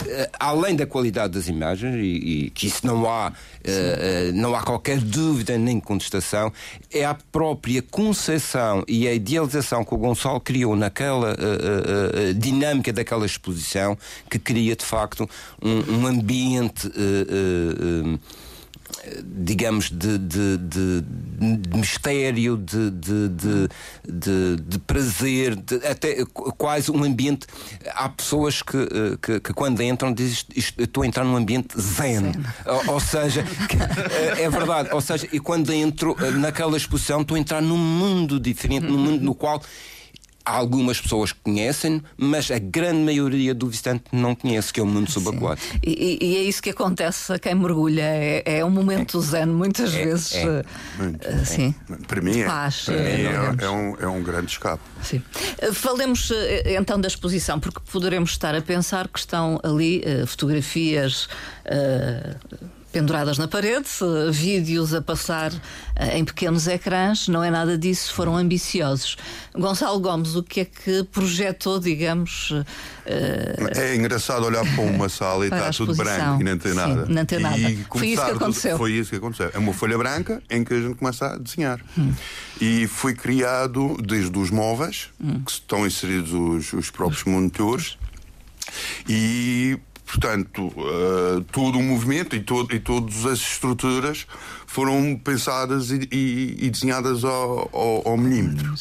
eh, 0.06 0.28
além 0.38 0.75
da 0.75 0.85
qualidade 0.85 1.35
das 1.35 1.47
imagens, 1.47 1.94
e, 1.94 2.47
e 2.47 2.50
que 2.50 2.66
isso 2.66 2.85
não 2.85 3.09
há, 3.09 3.28
uh, 3.28 4.32
não 4.35 4.54
há 4.54 4.62
qualquer 4.62 4.99
dúvida 4.99 5.56
nem 5.56 5.78
contestação, 5.78 6.52
é 6.90 7.04
a 7.04 7.14
própria 7.14 7.82
concepção 7.82 8.85
e 8.88 9.06
a 9.06 9.14
idealização 9.14 9.85
que 9.85 9.94
o 9.94 9.97
Gonçalo 9.97 10.40
criou 10.40 10.75
naquela 10.75 11.35
uh, 11.35 12.30
uh, 12.30 12.35
dinâmica 12.35 12.92
daquela 12.92 13.25
exposição 13.25 13.97
que 14.28 14.38
cria, 14.38 14.75
de 14.75 14.85
facto, 14.85 15.28
um, 15.62 16.00
um 16.00 16.06
ambiente 16.06 16.90
digamos, 19.25 19.90
de, 19.90 20.18
de, 20.18 20.56
de, 20.58 21.02
de 21.02 21.76
mistério, 21.76 22.56
de, 22.56 22.90
de, 22.90 24.78
prazer, 24.80 25.58
até 25.90 26.25
quase 26.56 26.90
um 26.90 27.02
ambiente. 27.02 27.46
Há 27.94 28.08
pessoas 28.08 28.62
que, 28.62 28.87
que, 29.20 29.40
que 29.40 29.52
quando 29.52 29.82
entram 29.82 30.12
dizem 30.12 30.46
estou 30.78 31.02
a 31.02 31.06
entrar 31.06 31.25
num 31.25 31.37
ambiente 31.37 31.80
zen. 31.80 32.32
zen. 32.32 32.32
Ou, 32.66 32.94
ou, 32.94 33.00
seja, 33.00 33.44
é 34.38 34.49
verdade. 34.49 34.90
Ou 34.92 35.00
seja, 35.00 35.28
e 35.32 35.40
quando 35.40 35.72
entro 35.72 36.16
naquela 36.38 36.76
exposição 36.76 37.22
estou 37.22 37.37
a 37.37 37.40
entrar 37.40 37.61
num 37.61 37.78
mundo 37.78 38.38
diferente, 38.38 38.87
num 38.87 38.99
mundo 38.99 39.22
no 39.22 39.34
qual 39.34 39.61
algumas 40.44 41.00
pessoas 41.00 41.32
que 41.32 41.40
conhecem, 41.40 42.02
mas 42.16 42.50
a 42.50 42.58
grande 42.58 43.00
maioria 43.00 43.54
do 43.54 43.68
visitante 43.68 44.04
não 44.12 44.34
conhece, 44.34 44.72
que 44.72 44.80
é 44.80 44.82
o 44.82 44.87
mundo 44.87 45.11
subaquático. 45.11 45.78
E, 45.82 46.18
e, 46.20 46.37
é 46.37 46.42
isso 46.42 46.62
que 46.62 46.70
acontece 46.70 47.32
a 47.32 47.38
quem 47.38 47.54
mergulha. 47.54 48.02
É, 48.02 48.58
é 48.58 48.64
um 48.64 48.70
momento 48.70 49.18
é. 49.18 49.22
zen, 49.22 49.46
muitas 49.46 49.94
é, 49.94 50.04
vezes. 50.04 50.34
É. 50.34 51.44
Sim. 51.44 51.75
Para 52.06 52.20
mim, 52.20 52.40
é, 52.40 52.46
Paz, 52.46 52.84
para 52.84 52.94
mim 52.94 53.00
é, 53.00 53.64
é, 53.64 53.70
um, 53.70 53.96
é 53.96 54.06
um 54.06 54.22
grande 54.22 54.52
escape. 54.52 54.82
Sim. 55.02 55.22
Falemos 55.72 56.32
então 56.64 57.00
da 57.00 57.08
exposição, 57.08 57.58
porque 57.58 57.80
poderemos 57.90 58.30
estar 58.30 58.54
a 58.54 58.61
pensar 58.61 59.08
que 59.08 59.18
estão 59.18 59.61
ali 59.62 60.02
uh, 60.04 60.26
fotografias. 60.26 61.28
Uh, 61.64 62.81
penduradas 62.92 63.38
na 63.38 63.49
parede, 63.49 63.88
vídeos 64.30 64.92
a 64.92 65.00
passar 65.00 65.50
eh, 65.96 66.18
em 66.18 66.25
pequenos 66.25 66.66
ecrãs, 66.66 67.26
não 67.26 67.42
é 67.42 67.50
nada 67.50 67.78
disso, 67.78 68.12
foram 68.12 68.37
ambiciosos. 68.37 69.16
Gonçalo 69.54 69.99
Gomes, 69.99 70.37
o 70.37 70.42
que 70.42 70.61
é 70.61 70.64
que 70.66 71.02
projetou, 71.04 71.80
digamos? 71.80 72.52
Eh, 73.06 73.56
é 73.76 73.96
engraçado 73.96 74.44
olhar 74.44 74.64
para 74.75 74.84
uma 74.84 75.08
sala 75.11 75.44
e 75.44 75.49
está 75.49 75.70
tudo 75.70 75.94
branco 75.94 76.40
e 76.40 76.44
não 76.44 76.58
tem 76.58 76.75
nada. 76.75 77.06
Sim, 77.06 77.12
não 77.12 77.25
tem 77.25 77.38
nada. 77.40 77.58
E 77.58 77.87
foi 77.90 78.08
isso 78.08 78.25
que 78.25 78.30
aconteceu. 78.30 78.76
Foi 78.76 78.92
isso 78.92 79.11
que 79.11 79.16
aconteceu. 79.16 79.50
É 79.54 79.58
uma 79.58 79.72
folha 79.72 79.96
branca 79.96 80.42
em 80.50 80.62
que 80.62 80.75
a 80.75 80.80
gente 80.80 80.94
começa 80.96 81.26
a 81.26 81.38
desenhar. 81.38 81.80
Hum. 81.96 82.12
E 82.61 82.87
foi 82.87 83.14
criado 83.14 83.96
desde 84.04 84.38
os 84.38 84.50
móveis, 84.50 85.08
hum. 85.18 85.42
que 85.44 85.50
estão 85.50 85.87
inseridos 85.87 86.32
os, 86.32 86.72
os 86.75 86.90
próprios 86.90 87.25
monitores, 87.25 87.96
e 89.08 89.78
Portanto, 90.12 90.66
uh, 90.66 91.42
todo 91.50 91.78
o 91.78 91.83
movimento 91.83 92.37
e, 92.37 92.40
todo, 92.40 92.75
e 92.75 92.78
todas 92.78 93.25
as 93.25 93.38
estruturas 93.38 94.26
foram 94.66 95.16
pensadas 95.16 95.90
e, 95.90 96.07
e, 96.12 96.66
e 96.66 96.71
desenhadas 96.71 97.25
ao, 97.25 97.71
ao, 97.73 98.09
ao 98.09 98.16
milímetro. 98.19 98.75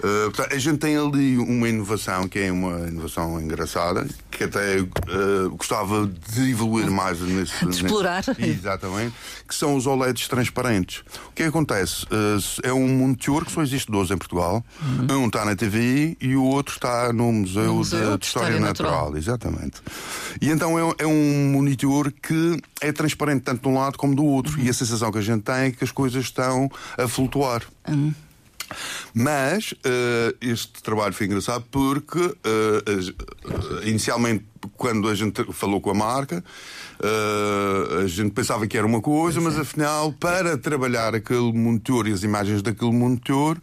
Uh, 0.00 0.30
portanto, 0.30 0.54
a 0.54 0.58
gente 0.58 0.78
tem 0.78 0.96
ali 0.96 1.36
uma 1.36 1.68
inovação 1.68 2.26
que 2.26 2.38
é 2.38 2.50
uma 2.50 2.88
inovação 2.88 3.40
engraçada, 3.40 4.06
que 4.30 4.44
até 4.44 4.80
uh, 4.80 5.50
gostava 5.56 6.06
de 6.06 6.50
evoluir 6.50 6.90
mais 6.90 7.20
nesse. 7.20 7.66
De 7.66 7.76
explorar. 7.76 8.24
Nesse, 8.26 8.50
exatamente. 8.50 9.14
Que 9.46 9.54
são 9.54 9.76
os 9.76 9.86
OLEDs 9.86 10.26
transparentes. 10.26 11.00
O 11.28 11.32
que, 11.34 11.42
é 11.42 11.44
que 11.44 11.50
acontece? 11.50 12.04
Uh, 12.06 12.40
é 12.62 12.72
um 12.72 12.88
monitor 12.88 13.44
que 13.44 13.52
só 13.52 13.62
existe 13.62 13.90
dois 13.90 14.10
em 14.10 14.16
Portugal. 14.16 14.64
Uhum. 14.82 15.24
Um 15.24 15.26
está 15.26 15.44
na 15.44 15.54
TV 15.54 16.16
e 16.20 16.34
o 16.34 16.44
outro 16.44 16.74
está 16.74 17.12
no 17.12 17.30
Museu, 17.30 17.66
no 17.66 17.74
Museu 17.74 18.12
de, 18.12 18.18
de, 18.18 18.26
História, 18.26 18.46
História 18.48 18.60
Natural. 18.60 18.92
Natural. 18.92 19.16
Exatamente. 19.18 19.82
E 20.40 20.48
então 20.48 20.78
é, 20.78 20.94
é, 20.98 21.06
um 21.06 21.50
monitor 21.52 22.10
que 22.10 22.58
é 22.80 22.90
transparente 22.90 23.42
tanto 23.42 23.62
de 23.62 23.68
um 23.68 23.78
lado 23.78 23.98
como 23.98 24.14
do 24.14 24.24
outro. 24.24 24.58
Uhum. 24.58 24.64
E 24.64 24.70
a 24.70 24.72
sensação 24.72 25.12
que 25.12 25.18
a 25.18 25.22
gente 25.22 25.42
tem 25.42 25.54
é 25.54 25.70
que 25.70 25.84
as 25.84 25.92
coisas 25.92 26.24
estão 26.24 26.70
a 26.96 27.06
flutuar. 27.06 27.62
Uhum. 27.86 28.14
Mas 29.14 29.72
uh, 29.72 30.36
este 30.40 30.82
trabalho 30.82 31.12
foi 31.12 31.26
engraçado 31.26 31.64
porque 31.70 32.18
uh, 32.18 33.82
inicialmente 33.84 34.44
quando 34.76 35.08
a 35.08 35.14
gente 35.14 35.42
falou 35.52 35.80
com 35.80 35.90
a 35.90 35.94
marca 35.94 36.44
uh, 37.00 37.98
a 38.04 38.06
gente 38.06 38.30
pensava 38.32 38.66
que 38.66 38.76
era 38.76 38.86
uma 38.86 39.00
coisa, 39.00 39.40
mas 39.40 39.58
afinal 39.58 40.12
para 40.12 40.56
trabalhar 40.58 41.14
aquele 41.14 41.52
monitor 41.52 42.06
e 42.06 42.12
as 42.12 42.22
imagens 42.22 42.62
daquele 42.62 42.92
monitor 42.92 43.58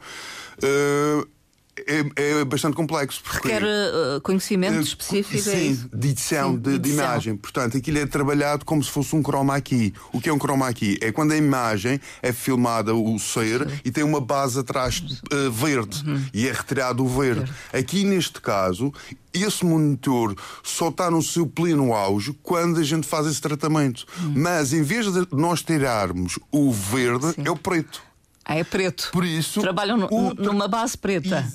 é, 1.85 2.39
é, 2.39 2.45
bastante 2.45 2.75
complexo. 2.75 3.21
Porque, 3.23 3.47
Requer 3.47 3.63
uh, 3.63 4.21
conhecimento 4.21 4.77
uh, 4.77 4.81
específico? 4.81 5.43
Sim, 5.43 5.79
é 5.93 5.97
de 5.97 6.07
edição, 6.09 6.53
sim, 6.53 6.59
de, 6.59 6.79
de, 6.79 6.89
imagem. 6.91 7.35
Portanto, 7.35 7.77
aquilo 7.77 7.99
é 7.99 8.05
trabalhado 8.05 8.65
como 8.65 8.83
se 8.83 8.89
fosse 8.89 9.15
um 9.15 9.21
chroma 9.21 9.59
key. 9.61 9.93
O 10.11 10.19
que 10.19 10.29
é 10.29 10.33
um 10.33 10.39
chroma 10.39 10.71
key? 10.73 10.97
É 11.01 11.11
quando 11.11 11.33
a 11.33 11.37
imagem 11.37 11.99
é 12.21 12.31
filmada 12.31 12.95
o 12.95 13.19
ser 13.19 13.67
sim. 13.67 13.75
e 13.85 13.91
tem 13.91 14.03
uma 14.03 14.21
base 14.21 14.59
atrás 14.59 14.99
uh, 14.99 15.51
verde 15.51 16.03
uhum. 16.07 16.23
e 16.33 16.47
é 16.47 16.51
retirado 16.51 17.03
o 17.03 17.07
verde. 17.07 17.39
verde. 17.41 17.53
Aqui 17.73 18.03
neste 18.03 18.41
caso, 18.41 18.91
esse 19.33 19.65
monitor 19.65 20.35
só 20.63 20.89
está 20.89 21.11
no 21.11 21.21
seu 21.21 21.45
pleno 21.45 21.93
auge 21.93 22.37
quando 22.41 22.79
a 22.79 22.83
gente 22.83 23.07
faz 23.07 23.27
esse 23.27 23.41
tratamento. 23.41 24.05
Uhum. 24.19 24.33
Mas 24.37 24.73
em 24.73 24.81
vez 24.81 25.11
de 25.11 25.27
nós 25.31 25.61
tirarmos 25.61 26.39
o 26.51 26.71
verde, 26.71 27.33
sim. 27.33 27.43
é 27.45 27.51
o 27.51 27.55
preto. 27.55 28.06
Ah, 28.49 28.55
é 28.55 28.63
preto. 28.63 29.09
Por 29.11 29.25
isso. 29.25 29.59
Trabalham 29.59 30.07
o, 30.09 30.33
numa 30.33 30.69
base 30.69 30.97
preta. 30.97 31.45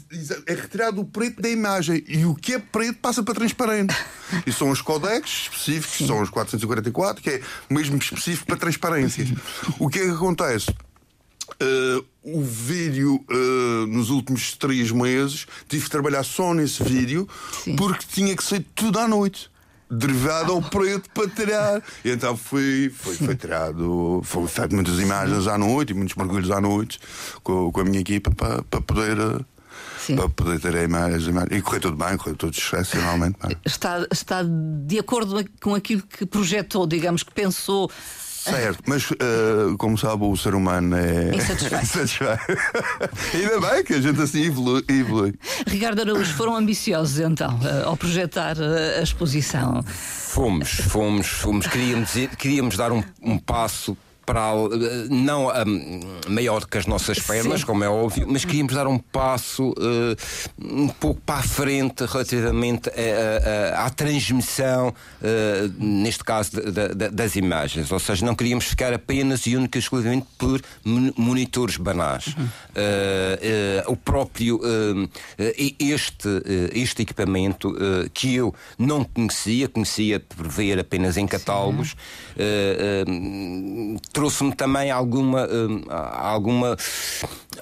É 0.47 0.55
retirado 0.55 1.01
o 1.01 1.07
preto 1.07 1.41
da 1.41 1.49
imagem. 1.49 2.05
E 2.07 2.27
o 2.27 2.35
que 2.35 2.53
é 2.53 2.59
preto 2.59 2.99
passa 2.99 3.23
para 3.23 3.33
transparente. 3.33 3.95
e 4.47 4.53
são 4.53 4.69
os 4.69 4.83
codecs 4.83 5.45
específicos, 5.45 5.97
Sim. 5.97 6.07
são 6.07 6.21
os 6.21 6.29
444, 6.29 7.23
que 7.23 7.31
é 7.31 7.43
mesmo 7.71 7.97
específico 7.97 8.47
para 8.47 8.59
transparência. 8.59 9.25
o 9.79 9.89
que 9.89 10.01
é 10.01 10.05
que 10.05 10.11
acontece? 10.11 10.71
Uh, 11.63 12.05
o 12.23 12.43
vídeo 12.43 13.25
uh, 13.31 13.87
nos 13.87 14.11
últimos 14.11 14.55
três 14.57 14.91
meses 14.91 15.47
tive 15.69 15.85
que 15.85 15.91
trabalhar 15.91 16.25
só 16.25 16.53
nesse 16.53 16.83
vídeo 16.83 17.29
Sim. 17.65 17.77
porque 17.77 18.05
tinha 18.07 18.37
que 18.37 18.45
ser 18.45 18.65
tudo 18.75 18.99
à 18.99 19.09
noite 19.09 19.51
derivado 19.93 20.53
ao 20.53 20.63
preto 20.63 21.11
para 21.11 21.29
tirar. 21.29 21.83
E 22.05 22.11
então 22.11 22.37
fui, 22.37 22.91
foi, 22.95 23.15
foi 23.17 23.37
tirado, 23.37 24.23
foi 24.25 24.47
feito 24.49 24.75
muitas 24.75 24.99
imagens 24.99 25.47
à 25.47 25.59
noite 25.59 25.91
e 25.91 25.95
muitos 25.95 26.17
mergulhos 26.17 26.51
à 26.51 26.61
noite 26.61 26.99
com, 27.43 27.71
com 27.71 27.81
a 27.81 27.85
minha 27.85 28.01
equipa 28.01 28.31
para, 28.31 28.63
para 28.63 28.81
poder. 28.81 29.19
Sim. 29.99 30.17
Para 30.17 30.29
poder 30.29 30.61
ter 30.61 30.77
a 30.77 30.83
imagem, 30.83 31.33
e 31.53 31.63
correu 31.63 31.81
tudo 31.81 31.97
bem, 31.97 32.17
correu 32.17 32.35
tudo 32.35 32.57
excepcionalmente 32.57 33.39
bem. 33.41 33.57
Está, 33.65 34.05
está 34.11 34.43
de 34.43 34.99
acordo 34.99 35.45
com 35.61 35.77
aquilo 35.77 36.03
que 36.03 36.27
projetou, 36.27 36.89
digamos, 36.89 37.23
que 37.23 37.33
pensou 37.33 37.89
Certo, 38.51 38.83
mas 38.87 39.09
uh, 39.11 39.77
como 39.79 39.97
sabe, 39.97 40.25
o 40.25 40.37
ser 40.37 40.55
humano 40.55 40.97
é. 40.97 41.35
Insatisfeito. 41.35 42.25
Ainda 43.35 43.61
bem 43.61 43.85
que 43.85 43.95
a 43.95 44.01
gente 44.01 44.21
assim 44.21 44.45
evolui. 44.47 44.85
evolui. 44.89 45.35
Ricardo 45.67 46.01
Araújo, 46.01 46.35
foram 46.35 46.57
ambiciosos 46.57 47.21
então 47.21 47.59
uh, 47.61 47.89
ao 47.89 47.97
projetar 47.97 48.57
uh, 48.59 48.99
a 48.99 49.03
exposição? 49.03 49.83
Fomos, 49.85 50.71
fomos, 50.71 51.27
fomos. 51.27 51.67
Queríamos, 51.67 52.13
queríamos 52.37 52.77
dar 52.77 52.91
um, 52.91 53.03
um 53.23 53.39
passo 53.39 53.97
para 54.25 54.53
não 55.11 55.49
um, 55.49 56.01
maior 56.29 56.67
que 56.67 56.79
as 56.79 56.87
nossas 56.87 57.19
pernas, 57.19 57.61
Sim. 57.61 57.67
como 57.67 57.85
é 57.85 57.89
óbvio, 57.89 58.27
mas 58.29 58.45
queríamos 58.45 58.75
dar 58.75 58.87
um 58.87 58.99
passo 58.99 59.71
uh, 59.71 60.17
um 60.61 60.89
pouco 60.89 61.21
para 61.21 61.41
a 61.41 61.43
frente 61.43 62.05
relativamente 62.05 62.91
à 63.75 63.91
transmissão, 63.91 64.89
uh, 64.89 65.75
neste 65.79 66.25
caso, 66.25 66.53
de, 66.53 66.95
de, 66.95 67.09
das 67.11 67.37
imagens. 67.37 67.91
Ou 67.91 67.99
seja, 67.99 68.25
não 68.25 68.35
queríamos 68.35 68.65
ficar 68.65 68.93
apenas 68.93 69.47
e 69.47 69.57
única 69.57 69.79
exclusivamente 69.79 70.27
por 70.39 70.61
monitores 70.85 71.77
banais. 71.77 72.29
Uhum. 72.29 72.45
Uh, 72.45 73.93
o 73.93 73.97
próprio 73.97 74.61
este, 75.79 76.29
este 76.73 77.03
equipamento 77.03 77.75
que 78.13 78.35
eu 78.35 78.55
não 78.79 79.05
conhecia, 79.05 79.69
conhecia 79.69 80.21
por 80.21 80.49
ver 80.49 80.79
apenas 80.79 81.17
em 81.17 81.27
catálogos 81.27 81.97
trouxe-me 84.13 84.55
também 84.55 84.91
alguma, 84.91 85.45
uh, 85.45 85.91
alguma, 85.91 86.77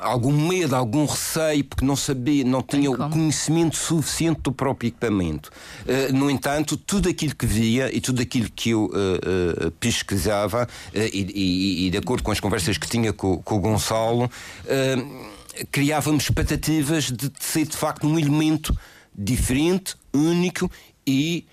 algum 0.01 0.33
medo, 0.33 0.75
algum 0.75 1.05
receio, 1.07 1.65
porque 1.65 1.85
não 1.85 1.97
sabia, 1.97 2.45
não 2.45 2.63
tinha 2.63 2.91
o 2.91 2.97
conhecimento 3.11 3.77
suficiente 3.77 4.41
do 4.43 4.53
próprio 4.53 4.89
equipamento. 4.89 5.51
Uh, 5.87 6.13
no 6.13 6.31
entanto, 6.31 6.77
tudo 6.77 7.09
aquilo 7.09 7.35
que 7.35 7.47
via 7.47 7.95
e 7.95 8.01
tudo 8.01 8.21
aquilo 8.21 8.51
que 8.51 8.71
eu 8.71 8.87
uh, 8.87 9.71
pesquisava, 9.73 10.69
e, 10.95 11.27
e, 11.35 11.87
e, 11.87 11.91
de 11.91 11.99
acordo 11.99 12.23
com 12.23 12.31
as 12.31 12.41
conversas 12.41 12.77
que 12.77 12.89
tinha 12.89 13.13
com, 13.13 13.39
com 13.39 13.57
o 13.57 13.61
Gonçalo, 13.61 14.31
criávamos 15.71 16.25
expectativas 16.25 17.05
de 17.05 17.31
ser 17.39 17.67
de 17.67 17.77
facto 17.77 18.07
um 18.07 18.19
elemento 18.19 18.77
diferente, 19.15 19.95
único 20.13 20.71
e 21.07 21.47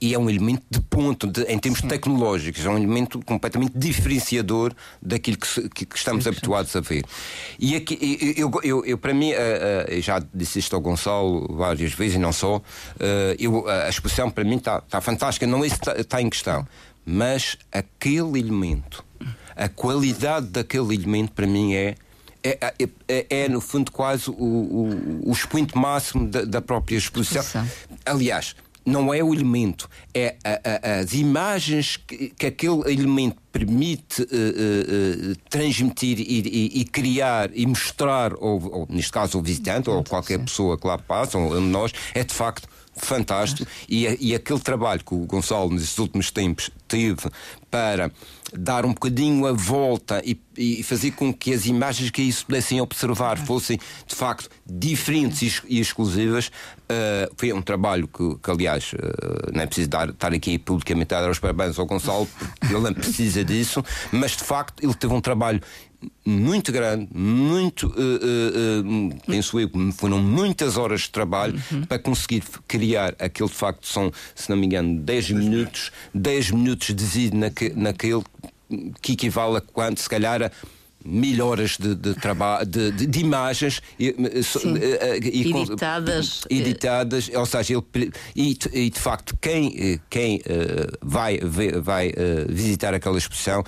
e 0.00 0.14
é 0.14 0.18
um 0.18 0.30
elemento 0.30 0.62
de 0.70 0.80
ponto 0.80 1.26
de, 1.26 1.42
em 1.42 1.58
termos 1.58 1.80
Sim. 1.80 1.88
tecnológicos, 1.88 2.64
é 2.64 2.68
um 2.68 2.76
elemento 2.76 3.20
completamente 3.24 3.76
diferenciador 3.76 4.72
daquilo 5.02 5.36
que, 5.36 5.68
que, 5.70 5.84
que 5.86 5.96
estamos 5.96 6.24
Sim. 6.24 6.30
habituados 6.30 6.74
a 6.76 6.80
ver. 6.80 7.04
E 7.58 7.74
aqui, 7.74 8.34
eu, 8.36 8.50
eu, 8.62 8.84
eu 8.84 8.96
para 8.96 9.12
mim, 9.12 9.32
uh, 9.32 9.34
uh, 9.34 10.00
já 10.00 10.22
disse 10.32 10.60
isto 10.60 10.76
ao 10.76 10.80
Gonçalo 10.80 11.56
várias 11.56 11.92
vezes 11.92 12.14
e 12.16 12.18
não 12.18 12.32
só, 12.32 12.58
uh, 12.58 12.62
eu, 13.36 13.68
a 13.68 13.88
exposição 13.88 14.30
para 14.30 14.44
mim 14.44 14.56
está 14.56 14.80
tá 14.80 15.00
fantástica, 15.00 15.44
não 15.44 15.64
é 15.64 15.66
isso 15.66 15.76
está, 15.76 15.92
está 15.98 16.22
em 16.22 16.30
questão, 16.30 16.66
mas 17.04 17.58
aquele 17.72 18.38
elemento, 18.38 19.04
a 19.56 19.68
qualidade 19.68 20.46
daquele 20.46 20.94
elemento 20.94 21.32
para 21.32 21.46
mim 21.46 21.74
é 21.74 21.96
é, 22.40 22.72
é, 22.78 22.88
é, 23.08 23.26
é, 23.30 23.48
no 23.48 23.60
fundo 23.60 23.90
quase 23.90 24.30
o, 24.30 24.34
o, 24.34 25.28
o 25.28 25.32
expoente 25.32 25.76
máximo 25.76 26.28
da, 26.28 26.44
da 26.44 26.62
própria 26.62 26.96
exposição. 26.96 27.42
exposição. 27.42 27.68
Aliás, 28.06 28.54
não 28.88 29.12
é 29.12 29.22
o 29.22 29.34
elemento, 29.34 29.88
é 30.14 30.36
a, 30.44 30.50
a, 30.50 31.00
as 31.00 31.12
imagens 31.12 31.96
que, 31.96 32.30
que, 32.30 32.46
aquele 32.46 32.92
elemento 32.92 33.36
permite 33.52 34.22
uh, 34.22 34.24
uh, 34.24 35.36
transmitir 35.48 36.18
e, 36.20 36.40
e, 36.40 36.80
e, 36.80 36.84
criar 36.84 37.50
e 37.52 37.66
mostrar, 37.66 38.34
ou, 38.34 38.80
ou, 38.80 38.86
neste 38.88 39.12
caso, 39.12 39.38
ao 39.38 39.44
visitante, 39.44 39.90
ou 39.90 40.02
qualquer 40.02 40.38
pessoa 40.38 40.78
que 40.78 40.86
lá 40.86 40.98
passa, 40.98 41.38
ou 41.38 41.60
nós, 41.60 41.92
é 42.14 42.24
de 42.24 42.34
facto 42.34 42.68
fantástico. 42.98 43.68
E, 43.88 44.06
e 44.20 44.34
aquele 44.34 44.60
trabalho 44.60 45.02
que 45.04 45.14
o 45.14 45.26
Gonçalo, 45.26 45.70
nesses 45.70 45.98
últimos 45.98 46.30
tempos, 46.30 46.70
teve 46.86 47.30
para 47.70 48.10
dar 48.52 48.86
um 48.86 48.94
bocadinho 48.94 49.46
a 49.46 49.52
volta 49.52 50.22
e, 50.24 50.40
e, 50.56 50.82
fazer 50.82 51.10
com 51.10 51.32
que 51.32 51.52
as 51.52 51.66
imagens 51.66 52.10
que 52.10 52.22
aí 52.22 52.32
se 52.32 52.44
pudessem 52.44 52.80
observar 52.80 53.36
fossem 53.38 53.78
de 54.06 54.14
facto 54.14 54.48
diferentes 54.66 55.62
e, 55.68 55.78
exclusivas. 55.78 56.48
Uh, 56.90 57.30
foi 57.36 57.52
um 57.52 57.60
trabalho 57.60 58.08
que, 58.08 58.36
que 58.42 58.50
aliás, 58.50 58.94
uh, 58.94 59.52
não 59.52 59.62
é 59.62 59.66
preciso 59.66 59.90
dar, 59.90 60.08
estar 60.08 60.32
aqui 60.32 60.58
publicamente 60.58 61.14
a 61.14 61.20
dar 61.20 61.30
os 61.30 61.38
parabéns 61.38 61.78
ao 61.78 61.84
Gonçalo, 61.84 62.26
porque 62.58 62.74
ele 62.74 62.82
não 62.82 62.94
precisa 62.94 63.44
disso, 63.44 63.84
mas 64.10 64.30
de 64.30 64.44
facto 64.44 64.82
ele 64.82 64.94
teve 64.94 65.12
um 65.12 65.20
trabalho 65.20 65.60
muito 66.24 66.70
grande, 66.70 67.08
muito, 67.12 67.86
uh, 67.88 67.90
uh, 67.90 69.10
uh, 69.10 69.20
penso 69.26 69.58
eu, 69.58 69.68
foram 69.92 70.20
muitas 70.20 70.76
horas 70.76 71.02
de 71.02 71.10
trabalho 71.10 71.60
uhum. 71.72 71.84
para 71.84 71.98
conseguir 71.98 72.42
criar 72.66 73.14
aquele 73.18 73.48
de 73.48 73.54
facto. 73.54 73.86
São, 73.86 74.12
se 74.34 74.48
não 74.48 74.56
me 74.56 74.66
engano, 74.66 75.00
10 75.00 75.30
minutos, 75.30 75.90
10 76.14 76.50
minutos 76.52 76.94
de 76.94 77.04
vídeo 77.04 77.38
naque, 77.38 77.72
naquele 77.74 78.22
que 79.00 79.12
equivale 79.12 79.56
a 79.56 79.60
quanto, 79.60 80.00
se 80.00 80.08
calhar, 80.08 80.42
a 80.42 80.50
mil 81.04 81.46
horas 81.46 81.78
de, 81.78 81.94
de 81.94 82.14
trabalho 82.14 82.66
de, 82.66 82.90
de, 82.92 83.06
de, 83.06 83.20
imagens 83.20 83.80
e, 83.98 84.14
e, 85.22 85.48
editadas 85.48 86.42
editadas 86.50 87.30
ou 87.32 87.46
seja 87.46 87.74
ele, 87.94 88.12
e, 88.34 88.58
e 88.72 88.90
de 88.90 88.98
facto 88.98 89.38
quem 89.40 90.00
quem 90.10 90.42
vai 91.00 91.38
vai 91.80 92.12
visitar 92.48 92.92
aquela 92.92 93.16
exposição 93.16 93.64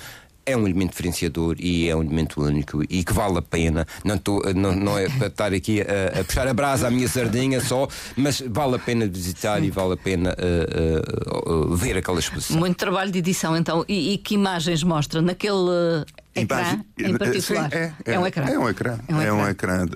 é 0.47 0.57
um 0.57 0.67
elemento 0.67 0.91
diferenciador 0.91 1.57
e 1.59 1.89
é 1.89 1.97
um 1.97 2.03
elemento 2.03 2.43
único 2.43 2.83
e 2.89 3.05
que 3.05 3.13
vale 3.13 3.39
a 3.39 3.43
pena. 3.43 3.87
Não, 4.05 4.19
tô, 4.19 4.41
não, 4.55 4.75
não 4.75 4.99
é 4.99 5.09
para 5.09 5.27
estar 5.27 5.53
aqui 5.53 5.81
a, 5.81 6.21
a, 6.21 6.25
puxar 6.25 6.47
a 6.49 6.55
brasa 6.55 6.89
à 6.89 6.91
minha 6.91 7.09
sardinha 7.09 7.61
só, 7.61 7.89
mas 8.17 8.41
vale 8.41 8.77
a 8.77 8.79
pena 8.79 9.07
visitar 9.07 9.63
e 9.63 9.71
vale 9.71 9.95
a 9.95 9.97
pena 9.97 10.35
uh, 10.35 11.49
uh, 11.49 11.73
uh, 11.73 11.77
ver 11.77 11.97
aquela 11.97 12.19
exposição. 12.19 12.59
Muito 12.59 12.77
trabalho 12.77 13.11
de 13.11 13.19
edição, 13.19 13.57
então. 13.57 13.85
E, 13.89 14.15
e 14.15 14.19
que 14.19 14.35
imagens 14.35 14.83
mostra 14.83 15.23
naquele 15.23 16.05
ecrã 16.35 16.85
em 17.05 17.17
particular? 17.17 17.71
Sim, 17.71 17.77
é, 17.77 17.93
é, 18.05 18.15
é, 18.15 18.19
um 18.19 18.27
ecrã. 18.27 18.45
É 18.47 18.59
um 18.59 18.69
ecrã. 18.69 18.99
É 19.09 19.15
um 19.15 19.21
ecrã, 19.21 19.27
é 19.27 19.33
um 19.33 19.49
ecrã 19.49 19.87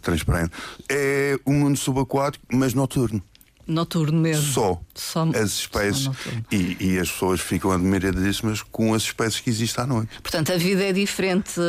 transparente. 0.00 0.52
É 0.88 1.38
um 1.46 1.54
mundo 1.54 1.76
subaquático, 1.76 2.44
mas 2.52 2.74
noturno. 2.74 3.22
Noturno 3.68 4.18
mesmo. 4.18 4.42
Só. 4.42 4.80
Só 4.94 5.28
as 5.34 5.50
espécies. 5.50 6.04
Só 6.04 6.12
e, 6.50 6.76
e, 6.80 6.98
as 6.98 7.10
pessoas 7.10 7.40
ficam 7.40 7.70
admiradíssimas 7.70 8.62
com 8.62 8.94
as 8.94 9.02
espécies 9.02 9.40
que 9.40 9.50
existem 9.50 9.84
à 9.84 9.86
noite. 9.86 10.08
Portanto, 10.22 10.52
a 10.52 10.56
vida 10.56 10.82
é 10.82 10.92
diferente. 10.92 11.60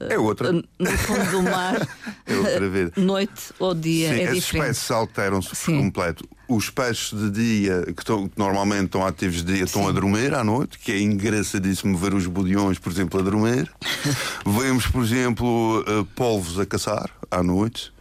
É 0.00 0.18
outra. 0.18 0.52
No 0.52 0.90
fundo 0.98 1.30
do 1.30 1.42
mar. 1.42 1.88
é 2.26 2.36
outra 2.36 2.68
vida. 2.68 2.92
Noite 3.00 3.54
ou 3.58 3.74
dia 3.74 4.08
Sim, 4.08 4.20
é 4.20 4.28
as 4.28 4.34
diferente. 4.34 4.70
As 4.70 4.76
espécies 4.76 4.90
alteram-se 4.90 5.48
por 5.48 5.64
completo. 5.64 6.28
Os 6.48 6.70
peixes 6.70 7.18
de 7.18 7.30
dia, 7.30 7.82
que, 7.86 8.02
estão, 8.02 8.28
que 8.28 8.38
normalmente 8.38 8.84
estão 8.84 9.04
ativos 9.04 9.42
de 9.42 9.54
dia, 9.54 9.64
estão 9.64 9.82
Sim. 9.82 9.88
a 9.88 9.92
dormir 9.92 10.34
à 10.34 10.44
noite, 10.44 10.78
que 10.78 10.92
é 10.92 11.00
engraçadíssimo 11.00 11.96
ver 11.96 12.14
os 12.14 12.26
budiões, 12.26 12.78
por 12.78 12.92
exemplo, 12.92 13.18
a 13.18 13.22
dormir. 13.22 13.68
Vemos, 14.46 14.86
por 14.86 15.02
exemplo, 15.02 15.80
uh, 15.80 16.04
polvos 16.14 16.60
a 16.60 16.66
caçar 16.66 17.10
à 17.30 17.42
noite. 17.42 17.92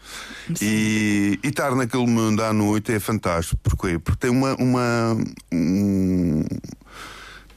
E, 0.62 1.40
e, 1.44 1.48
estar 1.48 1.76
naquele 1.76 2.06
mundo 2.06 2.44
à 2.44 2.54
noite 2.54 2.92
é 2.92 3.00
fantástico. 3.00 3.60
Porquê? 3.64 3.98
Porque 4.00 4.20
tem 4.20 4.30
uma. 4.30 4.56
uma 4.56 5.18
um, 5.52 6.44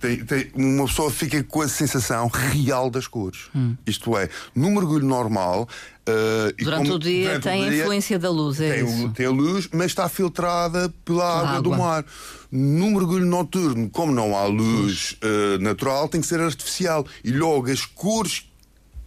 tem, 0.00 0.24
tem, 0.24 0.50
uma 0.54 0.86
pessoa 0.86 1.10
fica 1.10 1.42
com 1.42 1.60
a 1.60 1.68
sensação 1.68 2.28
real 2.28 2.88
das 2.88 3.06
cores. 3.06 3.48
Hum. 3.54 3.76
Isto 3.86 4.16
é, 4.16 4.28
no 4.54 4.70
mergulho 4.70 5.06
normal. 5.06 5.68
Uh, 6.08 6.64
durante 6.64 6.84
como, 6.84 6.94
o 6.94 6.98
dia 6.98 7.38
durante 7.38 7.42
tem 7.42 7.64
a 7.64 7.76
influência 7.76 8.18
da 8.18 8.30
luz, 8.30 8.58
é 8.60 8.76
tem, 8.76 8.84
isso? 8.84 9.08
tem 9.10 9.26
a 9.26 9.30
luz, 9.30 9.68
mas 9.70 9.86
está 9.86 10.08
filtrada 10.08 10.88
pela 11.04 11.40
água, 11.40 11.50
água, 11.50 11.62
do 11.62 11.70
mar. 11.70 12.04
No 12.50 12.90
mergulho 12.92 13.26
noturno, 13.26 13.90
como 13.90 14.10
não 14.10 14.34
há 14.34 14.46
luz 14.46 15.16
uh, 15.22 15.62
natural, 15.62 16.08
tem 16.08 16.20
que 16.20 16.26
ser 16.26 16.40
artificial. 16.40 17.04
E 17.22 17.30
logo 17.30 17.70
as 17.70 17.84
cores 17.84 18.47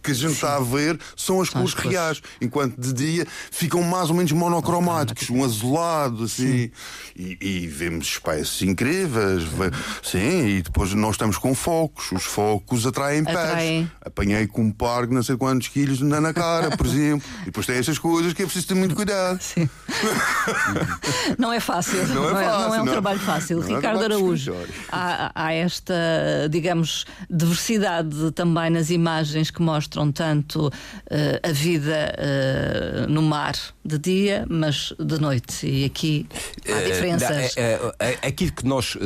que 0.02 0.10
a 0.10 0.14
gente 0.14 0.34
está 0.34 0.56
a 0.56 0.60
ver 0.60 0.98
são 1.16 1.40
as 1.40 1.48
cores 1.48 1.74
reais, 1.74 2.20
enquanto 2.40 2.80
de 2.80 2.92
dia 2.92 3.26
ficam 3.50 3.82
mais 3.82 4.10
ou 4.10 4.16
menos 4.16 4.32
monocromáticos, 4.32 5.30
um 5.30 5.44
azulado, 5.44 6.24
assim, 6.24 6.70
e, 7.16 7.38
e, 7.40 7.66
vemos 7.66 8.06
espécies 8.06 8.62
incríveis, 8.62 9.44
sim, 10.02 10.46
e 10.46 10.62
depois 10.62 10.92
nós 10.94 11.12
estamos 11.12 11.38
com 11.38 11.54
focos, 11.54 12.10
os 12.12 12.24
focos 12.24 12.86
atraem 12.86 13.24
pés. 13.24 13.88
Apanhei 14.04 14.46
com 14.46 14.62
um 14.62 14.72
parque 14.72 15.14
não 15.14 15.22
sei 15.22 15.36
quantos 15.36 15.68
quilos 15.68 16.00
na 16.00 16.32
cara, 16.32 16.76
por 16.76 16.86
exemplo, 16.86 17.26
e 17.42 17.46
depois 17.46 17.66
tem 17.66 17.76
essas 17.76 17.98
coisas 17.98 18.32
que 18.32 18.42
é 18.42 18.44
preciso 18.44 18.68
ter 18.68 18.74
muito 18.74 18.94
cuidado. 18.94 19.40
Sim. 19.40 19.68
não 21.38 21.52
é 21.52 21.60
fácil, 21.60 22.06
não 22.08 22.38
é, 22.38 22.44
fácil, 22.44 22.68
não 22.68 22.74
é 22.74 22.82
um 22.82 22.84
não. 22.84 22.92
trabalho 22.92 23.20
fácil. 23.20 23.60
Não 23.60 23.64
é 23.64 23.76
Ricardo 23.76 24.02
é 24.02 24.04
Araújo, 24.04 24.54
há, 24.90 25.32
há 25.34 25.52
esta, 25.52 25.94
digamos, 26.50 27.04
diversidade 27.30 28.32
também 28.32 28.70
nas 28.70 28.90
imagens 28.90 29.50
que 29.50 29.62
mostram 29.92 30.10
tanto 30.10 30.68
uh, 30.68 30.70
a 31.42 31.52
vida 31.52 32.14
uh, 32.18 33.10
no 33.10 33.22
mar 33.22 33.54
de 33.84 33.98
dia, 33.98 34.46
mas 34.48 34.94
de 34.98 35.20
noite. 35.20 35.66
E 35.66 35.84
aqui 35.84 36.26
há 36.66 36.80
eh, 36.80 36.84
diferenças. 36.84 37.52
Uh, 37.54 37.92
aquilo 38.26 38.52
que 38.52 38.66
nós. 38.66 38.96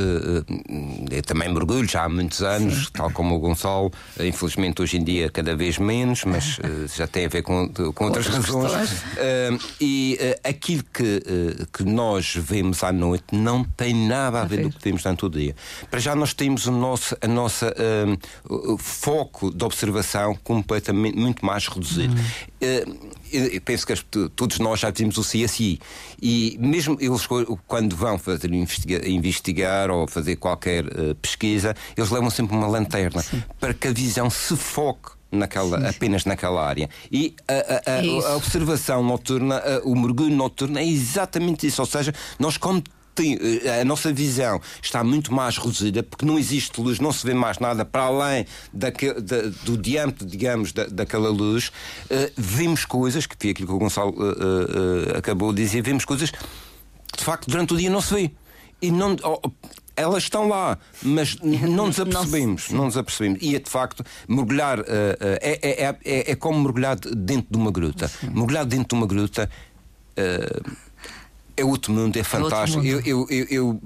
eu 1.10 1.22
também 1.22 1.52
mergulho 1.52 1.88
já 1.88 2.04
há 2.04 2.08
muitos 2.08 2.42
anos, 2.42 2.86
Sim. 2.86 2.92
tal 2.92 3.10
como 3.10 3.34
o 3.34 3.38
Gonçalo, 3.38 3.90
infelizmente 4.20 4.82
hoje 4.82 4.98
em 4.98 5.04
dia 5.04 5.30
cada 5.30 5.56
vez 5.56 5.78
menos, 5.78 6.24
mas 6.24 6.58
já 6.94 7.06
tem 7.06 7.26
a 7.26 7.28
ver 7.28 7.42
com, 7.42 7.68
com 7.68 8.04
outras 8.04 8.26
razões. 8.26 9.02
e 9.80 10.18
aquilo 10.44 10.84
que, 10.92 11.22
que 11.72 11.84
nós 11.84 12.36
vemos 12.36 12.84
à 12.84 12.92
noite 12.92 13.24
não 13.32 13.64
tem 13.64 13.94
nada 13.94 14.42
a 14.42 14.44
ver 14.44 14.62
com 14.62 14.68
o 14.68 14.72
que 14.72 14.84
vemos 14.84 15.02
durante 15.02 15.24
o 15.24 15.28
dia. 15.28 15.56
Para 15.90 16.00
já 16.00 16.14
nós 16.14 16.34
temos 16.34 16.66
o 16.66 16.72
nosso, 16.72 17.16
a 17.20 17.26
nossa 17.26 17.74
foco 18.78 19.50
de 19.50 19.64
observação 19.64 20.36
completamente 20.76 21.16
muito 21.16 21.44
mais 21.44 21.66
reduzido. 21.66 22.14
Hum. 22.14 23.06
eu 23.32 23.60
penso 23.60 23.86
que 23.86 23.94
todos 24.34 24.58
nós 24.58 24.80
já 24.80 24.90
vimos 24.90 25.16
o 25.18 25.22
CSI 25.22 25.80
e 26.20 26.56
mesmo 26.60 26.96
eles 27.00 27.26
quando 27.66 27.96
vão 27.96 28.18
fazer 28.18 28.52
investigar, 28.52 29.06
investigar 29.06 29.90
ou 29.90 30.06
fazer 30.06 30.36
qualquer 30.36 30.84
uh, 30.86 31.14
pesquisa, 31.16 31.74
eles 31.96 32.10
levam 32.10 32.30
sempre 32.30 32.56
uma 32.56 32.66
lanterna 32.66 33.22
Sim. 33.22 33.42
para 33.58 33.74
que 33.74 33.88
a 33.88 33.92
visão 33.92 34.30
se 34.30 34.56
foque 34.56 35.16
naquela, 35.30 35.78
sim, 35.78 35.84
sim. 35.84 35.90
apenas 35.90 36.24
naquela 36.24 36.66
área. 36.66 36.88
E 37.10 37.34
a, 37.48 37.52
a, 37.52 37.98
a, 37.98 38.04
é 38.04 38.32
a 38.32 38.36
observação 38.36 39.02
noturna, 39.02 39.60
o 39.84 39.94
mergulho 39.94 40.34
noturno 40.34 40.78
é 40.78 40.84
exatamente 40.84 41.66
isso. 41.66 41.82
Ou 41.82 41.86
seja, 41.86 42.14
nós, 42.38 42.56
tem, 43.16 43.38
eh, 43.64 43.80
a 43.80 43.84
nossa 43.84 44.12
visão 44.12 44.60
está 44.80 45.02
muito 45.02 45.32
mais 45.32 45.56
reduzida 45.56 46.02
porque 46.02 46.24
não 46.24 46.38
existe 46.38 46.80
luz, 46.80 47.00
não 47.00 47.10
se 47.10 47.26
vê 47.26 47.32
mais 47.32 47.58
nada 47.58 47.84
para 47.84 48.02
além 48.02 48.46
daquele, 48.72 49.20
da, 49.20 49.42
do 49.64 49.76
diâmetro, 49.76 50.26
digamos, 50.26 50.72
da, 50.72 50.84
daquela 50.86 51.30
luz. 51.30 51.68
Uh, 52.04 52.30
vemos 52.36 52.84
coisas, 52.84 53.26
que 53.26 53.34
foi 53.38 53.50
aquilo 53.50 53.68
que 53.68 53.74
o 53.74 53.78
Gonçalo 53.78 54.10
uh, 54.10 55.14
uh, 55.14 55.16
acabou 55.16 55.52
de 55.52 55.62
dizer, 55.62 55.82
vemos 55.82 56.04
coisas 56.04 56.30
que 56.30 56.38
de 57.18 57.24
facto 57.24 57.48
durante 57.48 57.72
o 57.72 57.76
dia 57.76 57.90
não 57.90 58.00
se 58.00 58.14
vê. 58.14 58.30
E 58.82 58.90
não, 58.90 59.16
oh, 59.24 59.50
elas 59.96 60.24
estão 60.24 60.46
lá, 60.48 60.78
mas 61.02 61.36
não 61.40 61.86
nos 61.86 61.98
apercebemos. 61.98 62.70
Não, 62.70 62.84
nos 62.84 62.96
apercebemos. 62.98 63.38
E 63.40 63.56
é 63.56 63.58
de 63.58 63.70
facto, 63.70 64.04
mergulhar 64.28 64.80
é, 64.80 65.58
é, 65.62 65.96
é, 66.04 66.32
é, 66.32 66.34
como 66.36 66.60
mergulhar 66.60 66.96
dentro 66.96 67.46
de 67.50 67.56
uma 67.56 67.70
gruta. 67.70 68.08
Sim. 68.08 68.28
Mergulhar 68.28 68.66
dentro 68.66 68.88
de 68.88 68.94
uma 68.94 69.06
gruta. 69.06 69.50
É 71.56 71.64
outro 71.64 71.92
mundo, 71.92 72.16
é, 72.16 72.20
é 72.20 72.22
fantástico. 72.22 72.82
mundo. 72.82 73.02
Eu, 73.06 73.26
eu, 73.30 73.46
eu, 73.48 73.80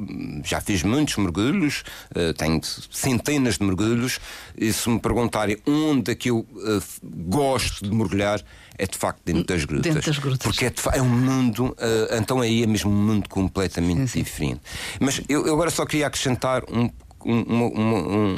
já 0.45 0.61
fiz 0.61 0.83
muitos 0.83 1.17
mergulhos, 1.17 1.85
uh, 2.11 2.35
tenho 2.35 2.61
centenas 2.91 3.59
de 3.59 3.65
mergulhos, 3.65 4.19
e 4.57 4.73
se 4.73 4.89
me 4.89 4.99
perguntarem 4.99 5.57
onde 5.67 6.11
é 6.11 6.15
que 6.15 6.31
eu 6.31 6.39
uh, 6.39 6.83
gosto 7.03 7.85
de 7.85 7.95
mergulhar, 7.95 8.43
é 8.77 8.87
de 8.87 8.97
facto 8.97 9.21
dentro 9.25 9.45
das 9.45 9.65
grutas. 9.65 9.95
Dentro 9.95 10.11
das 10.11 10.19
grutas. 10.19 10.43
Porque 10.43 10.65
é, 10.65 10.73
é 10.95 11.03
um 11.03 11.09
mundo, 11.09 11.67
uh, 11.67 12.17
então 12.19 12.41
aí 12.41 12.63
é 12.63 12.67
mesmo 12.67 12.91
um 12.91 12.95
mundo 12.95 13.29
completamente 13.29 14.01
sim, 14.01 14.07
sim. 14.07 14.23
diferente. 14.23 14.61
Mas 14.99 15.21
eu, 15.29 15.47
eu, 15.47 15.55
agora 15.55 15.71
só 15.71 15.85
queria 15.87 16.07
acrescentar 16.07 16.65
um 16.71 16.91
uma, 17.23 17.67
uma, 17.67 17.99
um, 17.99 18.37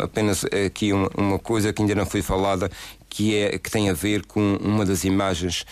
apenas 0.00 0.44
aqui 0.44 0.92
uma, 0.92 1.08
uma, 1.16 1.38
coisa 1.38 1.72
que 1.72 1.80
ainda 1.80 1.94
não 1.94 2.06
foi 2.06 2.20
falada 2.20 2.70
que 3.08 3.36
é 3.36 3.58
que 3.58 3.70
tem 3.70 3.88
a 3.88 3.92
ver 3.92 4.26
com 4.26 4.56
uma 4.56 4.84
das 4.84 5.04
imagens 5.04 5.64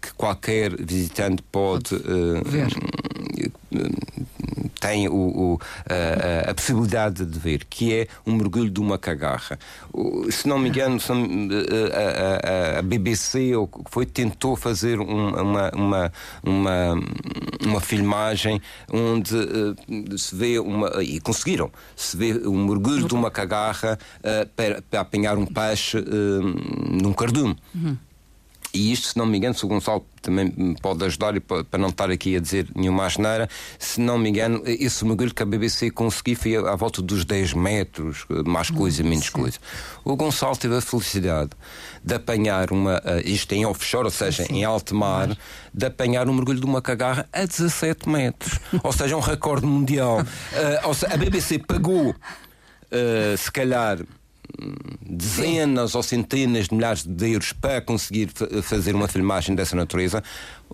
que 0.00 0.12
qualquer 0.14 0.76
visitante 0.76 1.42
pode, 1.50 1.94
uh, 1.94 2.42
ver. 2.44 2.68
tem 4.80 5.08
o, 5.08 5.14
o 5.14 5.60
a, 5.88 6.50
a, 6.50 6.54
possibilidade 6.54 7.24
de 7.24 7.38
ver, 7.38 7.64
que 7.64 7.92
é 7.94 8.08
um 8.26 8.34
mergulho 8.34 8.70
de 8.70 8.80
uma 8.80 8.98
cagarra. 8.98 9.58
Se 10.30 10.46
não 10.46 10.58
me 10.58 10.68
engano, 10.68 10.98
a, 11.92 12.76
a, 12.76 12.78
a 12.78 12.82
BBC 12.82 13.52
foi 13.88 14.06
tentou 14.06 14.56
fazer 14.56 15.00
uma, 15.00 15.70
uma, 15.74 16.12
uma, 16.42 17.02
uma 17.64 17.80
filmagem 17.80 18.60
onde 18.92 19.34
uh, 19.34 20.18
se 20.18 20.34
vê 20.34 20.58
uma 20.58 21.02
e 21.02 21.20
conseguiram 21.20 21.70
se 21.94 22.16
vê 22.16 22.32
um 22.46 22.66
mergulho 22.66 23.08
de 23.08 23.14
uma 23.14 23.30
cagarra 23.30 23.98
uh, 24.20 24.46
para, 24.54 24.82
para 24.82 25.00
apanhar 25.00 25.36
um 25.36 25.46
peixe 25.46 26.02
num 27.02 27.12
cardume. 27.12 27.56
Uhum. 27.74 27.96
E 28.76 28.92
isto, 28.92 29.08
se 29.08 29.16
não 29.16 29.24
me 29.24 29.38
engano, 29.38 29.54
se 29.54 29.64
o 29.64 29.68
Gonçalo 29.68 30.04
também 30.20 30.52
me 30.54 30.76
pode 30.80 31.02
ajudar 31.04 31.34
e 31.34 31.40
para 31.40 31.78
não 31.78 31.88
estar 31.88 32.10
aqui 32.10 32.36
a 32.36 32.40
dizer 32.40 32.68
nenhuma 32.74 33.06
asneira, 33.06 33.48
se 33.78 34.00
não 34.00 34.18
me 34.18 34.28
engano, 34.28 34.62
esse 34.66 35.04
mergulho 35.04 35.32
que 35.32 35.42
a 35.42 35.46
BBC 35.46 35.90
conseguiu 35.90 36.36
foi 36.36 36.56
à 36.56 36.74
volta 36.76 37.00
dos 37.00 37.24
10 37.24 37.54
metros, 37.54 38.26
mais 38.44 38.68
coisa, 38.68 39.02
hum, 39.02 39.08
menos 39.08 39.26
sim. 39.26 39.32
coisa. 39.32 39.58
O 40.04 40.14
Gonçalo 40.14 40.56
teve 40.56 40.76
a 40.76 40.80
felicidade 40.80 41.50
de 42.04 42.14
apanhar 42.14 42.70
uma, 42.70 43.00
eh, 43.04 43.22
isto 43.24 43.52
em 43.52 43.64
offshore, 43.64 44.04
ou 44.04 44.10
seja, 44.10 44.44
sim. 44.44 44.56
em 44.56 44.64
alto 44.64 44.94
mar, 44.94 45.36
de 45.72 45.86
apanhar 45.86 46.28
um 46.28 46.34
mergulho 46.34 46.60
de 46.60 46.66
uma 46.66 46.82
cagarra 46.82 47.26
a 47.32 47.44
17 47.44 48.08
metros. 48.08 48.58
ou 48.84 48.92
seja, 48.92 49.16
um 49.16 49.20
recorde 49.20 49.66
mundial. 49.66 50.20
Uh, 50.20 50.94
seja, 50.94 51.14
a 51.14 51.16
BBC 51.16 51.58
pagou, 51.60 52.10
uh, 52.10 53.36
se 53.38 53.50
calhar, 53.50 53.98
dezenas 55.00 55.94
ou 55.94 56.02
centenas 56.02 56.68
de 56.68 56.74
milhares 56.74 57.04
de 57.04 57.32
euros 57.32 57.52
para 57.52 57.80
conseguir 57.80 58.30
fazer 58.62 58.94
uma 58.94 59.08
filmagem 59.08 59.54
dessa 59.54 59.76
natureza, 59.76 60.22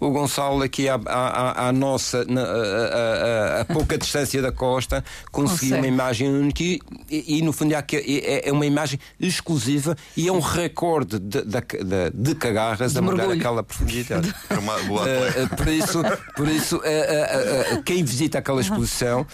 o 0.00 0.10
Gonçalo 0.10 0.62
aqui 0.62 0.88
à, 0.88 0.94
à, 1.06 1.68
à 1.68 1.72
nossa 1.72 2.24
na, 2.24 2.42
a, 2.42 2.46
a, 2.46 3.60
a, 3.60 3.64
pouca 3.64 3.96
distância 3.98 4.40
da 4.40 4.50
costa 4.50 5.04
conseguiu 5.30 5.76
uma 5.76 5.86
imagem 5.86 6.28
única 6.28 6.62
e, 6.62 6.80
e, 7.10 7.42
no 7.42 7.52
fundo 7.52 7.74
é, 7.74 7.84
é, 7.92 8.48
é, 8.48 8.52
uma 8.52 8.66
imagem 8.66 8.98
exclusiva 9.20 9.96
e 10.16 10.28
é 10.28 10.32
um 10.32 10.40
recorde 10.40 11.18
de, 11.18 11.42
de, 11.42 11.60
de, 11.60 12.10
de 12.14 12.34
cagarras 12.34 12.92
de 12.92 12.98
a 12.98 13.02
mergulhar 13.02 13.30
aquela 13.30 13.62
profundidade. 13.62 14.34
Uma 14.58 14.78
boa 14.80 15.04
uh, 15.04 15.56
por 15.56 15.68
isso, 15.68 16.02
por 16.36 16.48
isso 16.48 16.76
uh, 16.76 17.78
uh, 17.78 17.82
quem 17.82 18.04
visita 18.04 18.38
aquela 18.38 18.60
exposição 18.60 19.26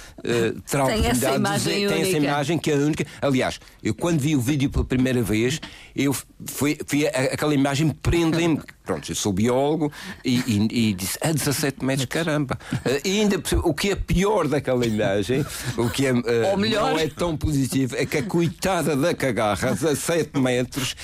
terá 0.67 0.83
a 0.83 0.87
oportunidade 0.87 1.61
de 1.61 1.71
ver, 1.71 1.89
tem 1.89 2.03
essa 2.03 2.17
imagem 2.17 2.59
que 2.59 2.71
é 2.71 2.75
única. 2.75 3.07
Aliás, 3.21 3.61
eu 3.83 3.95
quando 3.95 4.21
vi 4.21 4.28
o 4.37 4.41
vídeo 4.41 4.71
pela 4.71 4.85
primeira 4.85 5.23
vez, 5.23 5.61
eu 5.95 6.15
fui, 6.47 6.79
fui 6.87 7.07
aquela 7.07 7.55
imagem 7.55 7.91
prende-me 7.91 8.61
Pronto, 8.89 9.13
eu 9.13 9.15
sou 9.15 9.35
biólogo 9.35 9.93
e, 10.25 10.39
e, 10.47 10.89
e 10.89 10.95
disse 10.95 11.19
a 11.21 11.31
17 11.31 11.85
metros, 11.85 12.07
caramba. 12.07 12.59
Uh, 12.73 13.07
e 13.07 13.21
ainda 13.21 13.37
o 13.63 13.75
que 13.75 13.91
é 13.91 13.95
pior 13.95 14.49
daquela 14.49 14.87
imagem, 14.87 15.45
o 15.77 15.91
que 15.91 16.07
é, 16.07 16.13
uh, 16.15 16.57
não 16.57 16.99
é 16.99 17.07
tão 17.07 17.37
positivo, 17.37 17.95
é 17.97 18.07
que 18.07 18.17
a 18.17 18.23
coitada 18.23 18.97
da 18.97 19.13
cagarra, 19.13 19.69
a 19.69 19.73
17 19.73 20.41
metros, 20.41 20.97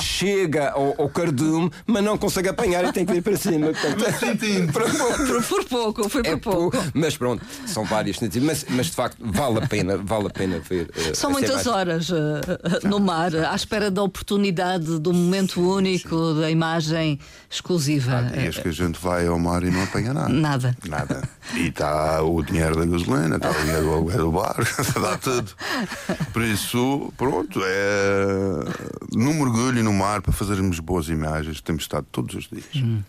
chega 0.00 0.70
ao, 0.70 0.94
ao 0.98 1.10
cardume, 1.10 1.70
mas 1.86 2.02
não 2.02 2.16
consegue 2.16 2.48
apanhar 2.48 2.86
e 2.86 2.92
tem 2.94 3.04
que 3.04 3.12
ir 3.12 3.20
para 3.20 3.36
cima. 3.36 3.66
Portanto, 3.66 4.72
por, 4.72 5.42
por, 5.42 5.64
pouco, 5.66 6.08
foi 6.08 6.22
por 6.22 6.32
é 6.32 6.36
pouco. 6.36 6.70
pouco. 6.70 6.90
Mas 6.94 7.18
pronto, 7.18 7.44
são 7.66 7.84
várias 7.84 8.16
mas, 8.40 8.64
mas 8.70 8.86
de 8.86 8.92
facto 8.92 9.18
vale 9.20 9.58
a 9.58 9.66
pena, 9.66 9.98
vale 9.98 10.28
a 10.28 10.30
pena 10.30 10.58
ver. 10.58 10.88
Uh, 10.88 11.14
são 11.14 11.32
muitas 11.32 11.66
horas 11.66 12.08
no 12.84 13.00
mar, 13.00 13.34
à 13.34 13.54
espera 13.54 13.90
da 13.90 14.02
oportunidade, 14.02 14.98
do 14.98 15.12
momento 15.12 15.60
único, 15.60 16.34
da 16.34 16.50
imagem 16.50 17.18
exclusiva. 17.50 18.18
Há 18.18 18.22
dias 18.22 18.58
que 18.58 18.68
a 18.68 18.72
gente 18.72 19.00
vai 19.00 19.26
ao 19.26 19.38
mar 19.38 19.62
e 19.62 19.70
não 19.70 19.82
apanha 19.82 20.12
nada. 20.12 20.28
Nada. 20.28 20.76
Nada. 20.86 21.28
E 21.54 21.68
está 21.68 22.22
o 22.22 22.42
dinheiro 22.42 22.76
da 22.76 22.84
gasolina, 22.84 23.36
está 23.36 23.50
o 23.50 23.54
dinheiro 23.54 23.82
do 23.82 23.92
aluguel 23.92 24.18
do 24.18 24.32
bar, 24.32 24.56
dá 25.00 25.18
tudo. 25.18 25.52
Por 26.32 26.42
isso, 26.42 27.12
pronto, 27.16 27.60
é. 27.62 28.64
No 29.12 29.34
mergulho 29.34 29.78
e 29.78 29.82
no 29.82 29.92
mar, 29.92 30.22
para 30.22 30.32
fazermos 30.32 30.80
boas 30.80 31.08
imagens, 31.08 31.60
temos 31.60 31.82
estado 31.82 32.06
todos 32.10 32.34
os 32.34 32.48
dias. 32.48 32.64
Hum. 32.76 33.02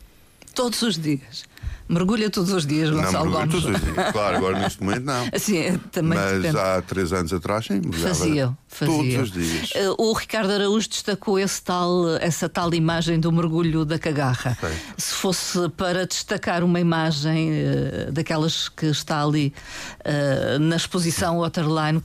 Todos 0.54 0.82
os 0.82 0.98
dias. 0.98 1.46
Mergulha 1.90 2.30
todos 2.30 2.52
os 2.52 2.66
dias, 2.66 2.90
Gonçalo 2.90 3.26
não, 3.26 3.32
Gomes. 3.32 3.52
todos 3.52 3.66
os 3.66 3.82
dias. 3.82 4.12
Claro, 4.12 4.38
agora 4.38 4.60
neste 4.60 4.84
momento 4.84 5.04
não. 5.06 5.28
É, 5.58 5.78
também 5.92 6.18
Mas 6.20 6.42
depende. 6.42 6.60
há 6.60 6.82
três 6.82 7.14
anos 7.14 7.32
atrás, 7.32 7.66
sim. 7.66 7.82
Fazia, 7.92 8.56
fazia. 8.68 8.96
Todos 8.96 9.16
os 9.22 9.32
dias. 9.32 9.72
Uh, 9.72 9.96
o 9.98 10.14
Ricardo 10.14 10.52
Araújo 10.52 10.90
destacou 10.90 11.40
esse 11.40 11.62
tal, 11.62 12.18
essa 12.18 12.50
tal 12.50 12.74
imagem 12.74 13.20
do 13.20 13.32
mergulho 13.32 13.86
da 13.86 13.98
cagarra. 13.98 14.58
Sim. 14.60 14.76
Se 14.98 15.14
fosse 15.14 15.70
para 15.70 16.06
destacar 16.06 16.64
uma 16.64 16.80
imagem 16.80 17.52
uh, 17.52 18.12
daquelas 18.12 18.68
que 18.68 18.88
está 18.88 19.24
ali 19.24 19.54
uh, 20.02 20.60
na 20.60 20.76
exposição 20.76 21.40
Waterline, 21.40 22.04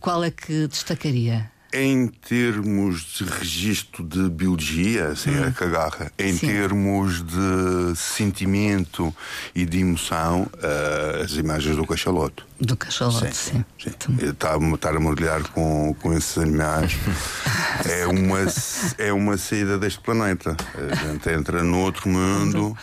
qual 0.00 0.22
é 0.24 0.30
que 0.30 0.66
destacaria? 0.66 1.50
Em 1.72 2.08
termos 2.08 3.02
de 3.02 3.24
registro 3.24 4.04
de 4.04 4.28
biologia, 4.28 5.08
assim, 5.08 5.30
hum. 5.30 5.44
a 5.44 5.52
cagarra, 5.52 6.12
em 6.18 6.32
Sim. 6.32 6.48
termos 6.48 7.22
de 7.22 7.96
sentimento 7.96 9.14
e 9.54 9.64
de 9.64 9.78
emoção, 9.78 10.42
uh, 10.42 11.22
as 11.22 11.32
imagens 11.32 11.76
do 11.76 11.86
cachalote. 11.86 12.42
Do 12.60 12.76
cachalote, 12.76 13.34
sim. 13.34 13.64
sim. 13.78 13.90
sim. 13.98 14.28
Estar, 14.28 14.60
estar 14.60 14.96
a 14.96 15.00
mergulhar 15.00 15.42
com, 15.44 15.94
com 15.94 16.12
esses 16.12 16.36
animais 16.38 16.92
é, 17.88 18.06
uma, 18.06 18.38
é 18.98 19.12
uma 19.12 19.38
saída 19.38 19.78
deste 19.78 20.00
planeta. 20.00 20.56
A 20.74 20.94
gente 20.94 21.30
entra 21.30 21.62
no 21.62 21.78
outro 21.78 22.08
mundo 22.08 22.76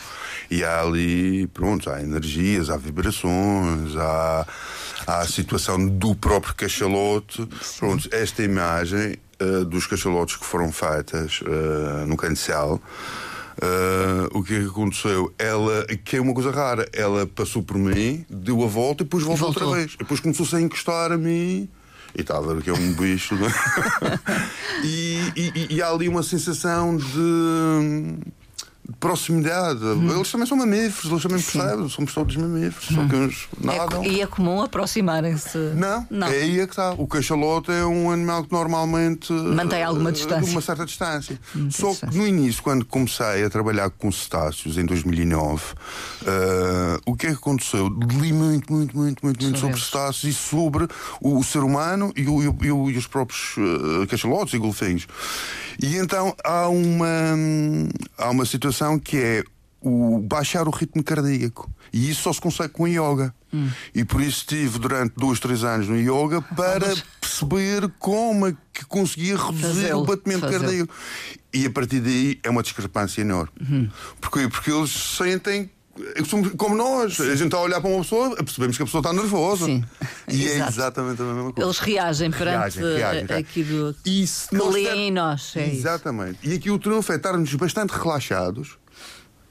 e 0.50 0.64
há 0.64 0.82
ali, 0.82 1.48
pronto, 1.48 1.90
há 1.90 2.02
energias, 2.02 2.70
há 2.70 2.78
vibrações, 2.78 3.96
há 3.98 4.48
à 5.08 5.26
situação 5.26 5.88
do 5.88 6.14
próprio 6.14 6.54
cachalote. 6.54 7.48
Pronto, 7.80 8.10
esta 8.12 8.44
imagem 8.44 9.16
uh, 9.42 9.64
dos 9.64 9.88
cachalotes 9.88 10.36
que 10.36 10.46
foram 10.46 10.72
feitas 10.72 11.40
uh, 11.42 12.06
no 12.06 12.18
Cancel. 12.18 12.82
Uh, 13.60 14.38
o 14.38 14.44
que 14.44 14.54
é 14.54 14.60
que 14.60 14.68
aconteceu? 14.68 15.34
Ela, 15.40 15.88
que 16.04 16.18
é 16.18 16.22
uma 16.22 16.34
coisa 16.34 16.52
rara, 16.52 16.88
ela 16.94 17.26
passou 17.26 17.64
por 17.64 17.78
mim, 17.78 18.24
deu 18.30 18.64
a 18.64 18.68
volta 18.68 19.02
e 19.02 19.06
depois 19.06 19.24
voltou, 19.24 19.48
outra 19.48 19.66
vez. 19.72 19.94
E 19.94 19.98
depois 20.00 20.20
começou-se 20.20 20.56
a 20.56 20.62
encostar 20.62 21.12
a 21.12 21.18
mim 21.18 21.68
e 22.14 22.22
estava 22.22 22.60
que 22.62 22.70
é 22.70 22.74
um 22.74 22.94
bicho. 22.94 23.36
e, 24.84 25.32
e, 25.36 25.76
e, 25.76 25.82
há 25.82 25.90
ali 25.90 26.08
uma 26.10 26.24
sensação 26.24 26.98
de 26.98 28.18
proximidade. 29.00 29.84
Hum. 29.84 30.16
Eles 30.16 30.32
também 30.32 30.48
são 30.48 30.58
mamíferos, 30.58 31.12
eles 31.12 31.24
também 31.24 31.42
percebem, 31.42 31.90
somos 31.90 32.14
todos 32.14 32.36
mamíferos, 32.36 32.92
hum. 32.92 32.96
só 32.96 33.08
que 33.08 33.16
uns 33.16 33.48
nadam. 33.62 34.04
É, 34.04 34.08
e 34.08 34.22
é 34.22 34.28
comum 34.28 34.62
aproximarem-se? 34.62 35.58
Não, 35.76 36.06
não, 36.10 36.28
é 36.28 36.38
aí 36.42 36.60
é 36.60 36.66
que 36.66 36.74
está. 36.74 36.94
O 36.94 37.08
cachalote 37.08 37.72
é 37.72 37.86
um 37.86 38.12
animal 38.12 38.44
que 38.44 38.52
normalmente 38.52 39.32
mantém 39.34 39.84
alguma 39.84 40.12
distância. 40.12 40.52
Uma 40.52 40.62
certa 40.62 40.86
distância. 40.86 41.40
só 41.70 41.94
que 41.94 42.18
no 42.18 42.26
início, 42.26 42.64
quando 42.64 42.86
comecei 42.86 43.44
a 43.44 43.50
trabalhar 43.50 43.90
com 43.90 44.12
cetáceos, 44.12 44.78
em 44.78 44.86
2009, 44.86 45.64
uh, 45.64 45.68
eh, 46.26 47.00
o 47.06 47.16
que 47.16 47.28
é 47.28 47.30
que 47.30 47.36
aconteceu? 47.36 47.88
Li 47.88 48.34
muito, 48.34 48.72
muito, 48.72 48.98
muito, 48.98 49.24
muito, 49.24 49.44
muito 49.44 49.60
sobre 49.60 49.80
cetáceos 49.80 50.24
e 50.24 50.34
sobre 50.34 50.88
o, 51.22 51.38
o 51.38 51.44
ser 51.44 51.64
humano 51.64 52.12
e, 52.16 52.28
o, 52.28 52.44
e, 52.44 52.72
o, 52.72 52.90
e 52.90 52.98
os 52.98 53.08
próprios 53.08 53.56
uh, 53.58 54.08
cachalotes 54.08 54.54
e 54.54 54.58
golfinhos. 54.58 55.08
E 55.82 55.98
então 55.98 56.36
há 56.44 56.68
uma, 56.70 57.08
há 58.18 58.30
uma 58.30 58.46
situação 58.46 58.77
que 59.00 59.18
é 59.18 59.44
o 59.82 60.20
baixar 60.20 60.68
o 60.68 60.72
ritmo 60.72 61.04
cardíaco. 61.04 61.72
E 61.94 62.10
isso 62.10 62.24
só 62.24 62.34
se 62.34 62.42
consegue 62.42 62.74
com 62.74 62.88
yoga. 62.88 63.34
Hum. 63.54 63.70
E 63.96 64.04
por 64.04 64.22
isso 64.22 64.40
estive 64.40 64.80
durante 64.80 65.14
dois, 65.16 65.40
três 65.40 65.64
anos 65.64 65.88
no 65.88 65.98
yoga 65.98 66.42
para 66.42 66.94
perceber 67.22 67.90
como 67.98 68.48
é 68.48 68.56
que 68.74 68.86
conseguia 68.86 69.38
reduzir 69.38 69.94
o 69.94 70.04
batimento 70.04 70.50
cardíaco. 70.50 70.94
E 71.54 71.66
a 71.66 71.72
partir 71.72 72.02
daí 72.02 72.40
é 72.44 72.50
uma 72.50 72.62
discrepância 72.62 73.22
enorme. 73.22 73.52
Uhum. 73.62 73.90
Porquê? 74.20 74.48
Porque 74.48 74.72
eles 74.72 74.92
sentem 74.92 75.70
como 76.58 76.76
nós, 76.76 77.20
a 77.20 77.36
gente 77.36 77.46
está 77.46 77.58
a 77.58 77.62
olhar 77.62 77.82
para 77.82 77.90
uma 77.90 78.02
pessoa, 78.02 78.36
percebemos 78.36 78.78
que 78.78 78.84
a 78.84 78.86
pessoa 78.86 79.00
está 79.00 79.14
nervosa. 79.14 79.66
Sim. 79.66 79.84
E 80.28 80.48
é 80.48 80.68
exatamente 80.68 81.22
a 81.22 81.26
mesma 81.26 81.54
coisa. 81.54 81.68
Eles 81.68 81.80
reagem 81.80 82.32
perante 82.32 82.80
reagem, 82.80 82.84
reagem, 82.84 83.26
reagem. 83.26 83.38
aquilo 83.38 83.96
Isso, 84.06 84.50
que 84.50 84.56
leem 84.56 85.08
em 85.08 85.12
nós. 85.12 85.54
É 85.56 85.68
exatamente. 85.68 86.40
Isso. 86.44 86.54
E 86.54 86.56
aqui 86.58 86.72
o 86.72 86.80
trunfo 86.80 87.12
é 87.12 87.16
estarmos 87.16 87.54
bastante 87.56 87.92
relaxados 87.92 88.78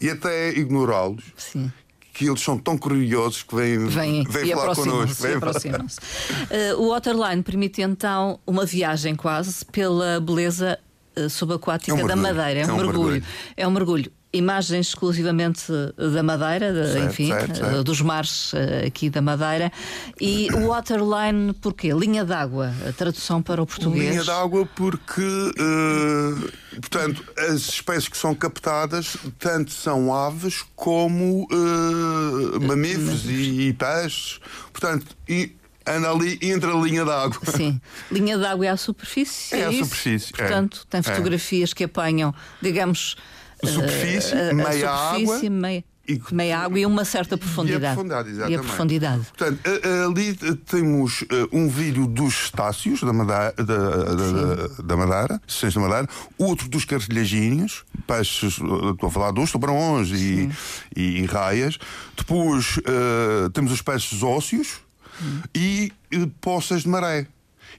e 0.00 0.11
até 0.11 0.50
ignorá-los. 0.50 1.24
Sim 1.37 1.70
que 2.12 2.26
eles 2.26 2.40
são 2.40 2.56
tão 2.56 2.78
curiosos 2.78 3.42
que 3.42 3.54
vêm, 3.54 3.87
vêm, 3.88 4.24
vêm 4.24 4.54
falar 4.54 4.74
connosco. 4.74 5.22
Vêm 5.22 5.35
aproximam-se. 5.35 6.00
uh, 6.00 6.80
o 6.80 6.88
Waterline 6.88 7.42
permite 7.42 7.82
então 7.82 8.40
uma 8.46 8.64
viagem 8.64 9.14
quase 9.14 9.62
pela 9.66 10.18
beleza 10.18 10.78
uh, 11.14 11.28
subaquática 11.28 11.92
é 11.92 12.02
um 12.02 12.06
da 12.06 12.16
Madeira. 12.16 12.61
É 12.61 12.66
um, 12.66 12.70
é 12.70 12.72
um 12.72 12.76
mergulho. 12.76 13.11
mergulho. 13.11 13.24
É 13.54 13.68
um 13.68 13.70
mergulho 13.70 14.12
imagens 14.32 14.88
exclusivamente 14.88 15.64
da 15.96 16.22
Madeira, 16.22 16.72
de, 16.72 16.92
certo, 16.92 17.06
enfim, 17.06 17.28
certo, 17.28 17.56
certo. 17.56 17.84
dos 17.84 18.00
mares 18.00 18.52
eh, 18.54 18.86
aqui 18.86 19.08
da 19.08 19.22
Madeira. 19.22 19.72
E 20.20 20.48
o 20.52 20.68
waterline, 20.68 21.52
porquê? 21.54 21.92
Linha 21.92 22.24
d'água, 22.24 22.72
a 22.86 22.92
tradução 22.92 23.40
para 23.40 23.62
o 23.62 23.66
português. 23.66 24.10
Linha 24.10 24.24
d'água 24.24 24.66
porque, 24.74 25.22
uh, 25.22 26.52
portanto, 26.80 27.24
as 27.38 27.68
espécies 27.68 28.08
que 28.08 28.16
são 28.16 28.34
captadas 28.34 29.16
tanto 29.38 29.70
são 29.70 30.14
aves 30.14 30.64
como 30.74 31.46
uh, 31.50 32.60
mamíferos 32.60 33.24
e, 33.24 33.68
e 33.68 33.72
peixes. 33.72 34.40
Portanto, 34.72 35.06
e, 35.28 35.56
anda 35.86 36.10
ali 36.10 36.38
entre 36.42 36.70
a 36.70 36.74
linha 36.74 37.04
d'água. 37.04 37.40
Sim. 37.56 37.80
Linha 38.10 38.36
d'água 38.36 38.66
é 38.66 38.70
a 38.70 38.76
superfície. 38.76 39.54
É, 39.54 39.60
é 39.60 39.66
a 39.66 39.72
superfície. 39.72 40.32
É. 40.34 40.36
Portanto, 40.36 40.84
é. 40.84 40.86
tem 40.90 41.02
fotografias 41.02 41.70
é. 41.70 41.74
que 41.74 41.84
apanham, 41.84 42.34
digamos, 42.60 43.16
superfície, 43.64 44.35
uh, 44.35 44.55
meia 44.55 44.73
superfície, 44.73 45.47
água. 45.47 45.51
Meia... 45.51 45.85
E, 46.09 46.23
meia 46.31 46.61
água 46.61 46.79
e 46.79 46.87
uma 46.87 47.05
certa 47.05 47.37
profundidade. 47.37 47.83
E 47.83 47.87
a 47.87 47.92
profundidade, 47.95 48.31
exatamente. 48.31 48.53
E 48.53 48.57
a 48.57 48.62
profundidade. 48.62 49.27
Portanto, 49.37 49.61
ali 50.07 50.35
temos 50.64 51.25
um 51.53 51.69
vídeo 51.69 52.07
dos 52.07 52.47
cetáceos 52.47 53.01
da 53.01 53.12
Madeira, 53.12 53.53
da, 53.57 53.64
da, 53.64 54.83
da 54.85 54.97
Madeira, 54.97 55.42
da 55.75 55.81
Madeira, 55.81 56.09
outro 56.38 56.69
dos 56.69 56.85
cartilhaginhos, 56.85 57.85
peixes, 58.07 58.53
estou 58.53 59.09
a 59.09 59.11
falar 59.11 59.33
dos 59.33 59.51
tubarões 59.51 60.11
e, 60.11 60.49
e, 60.95 61.23
e, 61.23 61.27
raias. 61.27 61.77
Depois 62.16 62.77
uh, 62.79 63.51
temos 63.51 63.73
os 63.73 63.83
peixes 63.83 64.23
ósseos 64.23 64.81
hum. 65.21 65.40
e 65.55 65.92
uh, 66.14 66.29
poças 66.40 66.83
de 66.83 66.88
maré. 66.88 67.27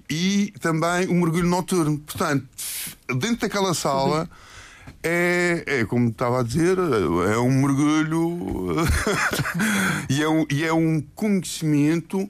E 0.09 0.53
também 0.59 1.07
o 1.07 1.13
mergulho 1.13 1.47
noturno. 1.47 1.97
Portanto, 1.99 2.45
dentro 3.07 3.37
daquela 3.37 3.73
sala. 3.73 4.21
Uhum 4.21 4.46
é, 5.03 5.63
é 5.65 5.85
como 5.85 6.09
estava 6.09 6.39
a 6.39 6.43
dizer, 6.43 6.77
é 6.77 7.37
um 7.37 7.51
mergulho 7.51 8.75
e, 10.09 10.21
é 10.21 10.29
um, 10.29 10.45
e 10.49 10.63
é 10.63 10.73
um 10.73 11.01
conhecimento 11.15 12.29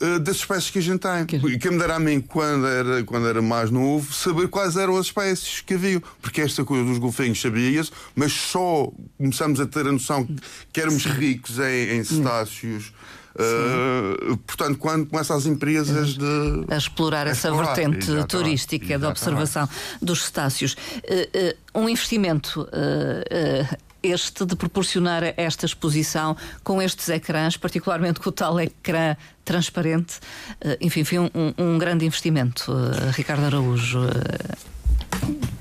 uh, 0.00 0.18
das 0.20 0.36
espécies 0.36 0.70
que 0.70 0.78
a 0.78 0.82
gente 0.82 1.00
tem. 1.00 1.26
Que... 1.26 1.58
que 1.58 1.70
me 1.70 1.78
dará 1.78 1.96
a 1.96 1.98
mim, 2.00 2.20
quando 2.20 2.66
era, 2.66 3.04
quando 3.04 3.26
era 3.28 3.42
mais 3.42 3.70
novo, 3.70 4.12
saber 4.12 4.48
quais 4.48 4.76
eram 4.76 4.96
as 4.96 5.06
espécies 5.06 5.60
que 5.60 5.74
havia. 5.74 6.02
Porque 6.20 6.40
esta 6.40 6.64
coisa 6.64 6.84
dos 6.84 6.98
golfinhos 6.98 7.40
sabia-se, 7.40 7.90
mas 8.14 8.32
só 8.32 8.90
começamos 9.16 9.60
a 9.60 9.66
ter 9.66 9.86
a 9.86 9.92
noção 9.92 10.28
que 10.72 10.80
éramos 10.80 11.04
ricos 11.04 11.58
em, 11.58 11.98
em 11.98 12.04
cetáceos. 12.04 12.92
Uh, 13.38 14.36
portanto, 14.38 14.78
quando 14.78 15.06
começam 15.06 15.36
as 15.36 15.46
empresas 15.46 16.14
de. 16.14 16.64
A 16.68 16.76
explorar 16.76 17.26
a 17.26 17.30
essa 17.30 17.48
explorar. 17.48 17.74
vertente 17.74 17.98
Exatamente. 17.98 18.26
turística 18.26 18.84
Exatamente. 18.84 19.00
da 19.00 19.08
observação 19.08 19.68
dos 20.02 20.24
cetáceos. 20.24 20.72
Uh, 20.74 21.78
uh, 21.78 21.82
um 21.82 21.88
investimento 21.88 22.68
este 24.02 24.44
de 24.44 24.56
proporcionar 24.56 25.22
esta 25.36 25.66
exposição 25.66 26.36
com 26.64 26.80
estes 26.80 27.08
ecrãs, 27.08 27.56
particularmente 27.56 28.20
com 28.20 28.28
o 28.28 28.32
tal 28.32 28.58
ecrã 28.58 29.16
transparente. 29.44 30.18
Enfim, 30.80 31.04
foi 31.04 31.18
um, 31.18 31.28
um 31.58 31.78
grande 31.78 32.06
investimento, 32.06 32.72
Ricardo 33.14 33.44
Araújo. 33.44 33.98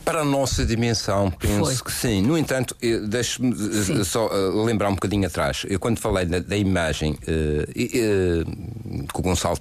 Para 0.08 0.22
a 0.22 0.24
nossa 0.24 0.66
dimensão, 0.66 1.30
penso 1.30 1.66
Foi. 1.66 1.76
que 1.84 1.92
sim. 1.92 2.22
No 2.22 2.38
entanto, 2.38 2.74
deixe-me 3.10 3.52
eh, 3.52 4.06
só 4.06 4.28
uh, 4.28 4.64
lembrar 4.64 4.88
um 4.88 4.94
bocadinho 4.94 5.28
atrás. 5.28 5.66
Eu, 5.68 5.82
quando 5.82 6.00
falei 6.00 6.26
da, 6.26 6.40
da 6.40 6.56
imagem 6.56 7.12
uh, 7.12 7.64
uh, 7.70 9.06
que 9.06 9.20
o 9.20 9.22
Gonçalo 9.22 9.58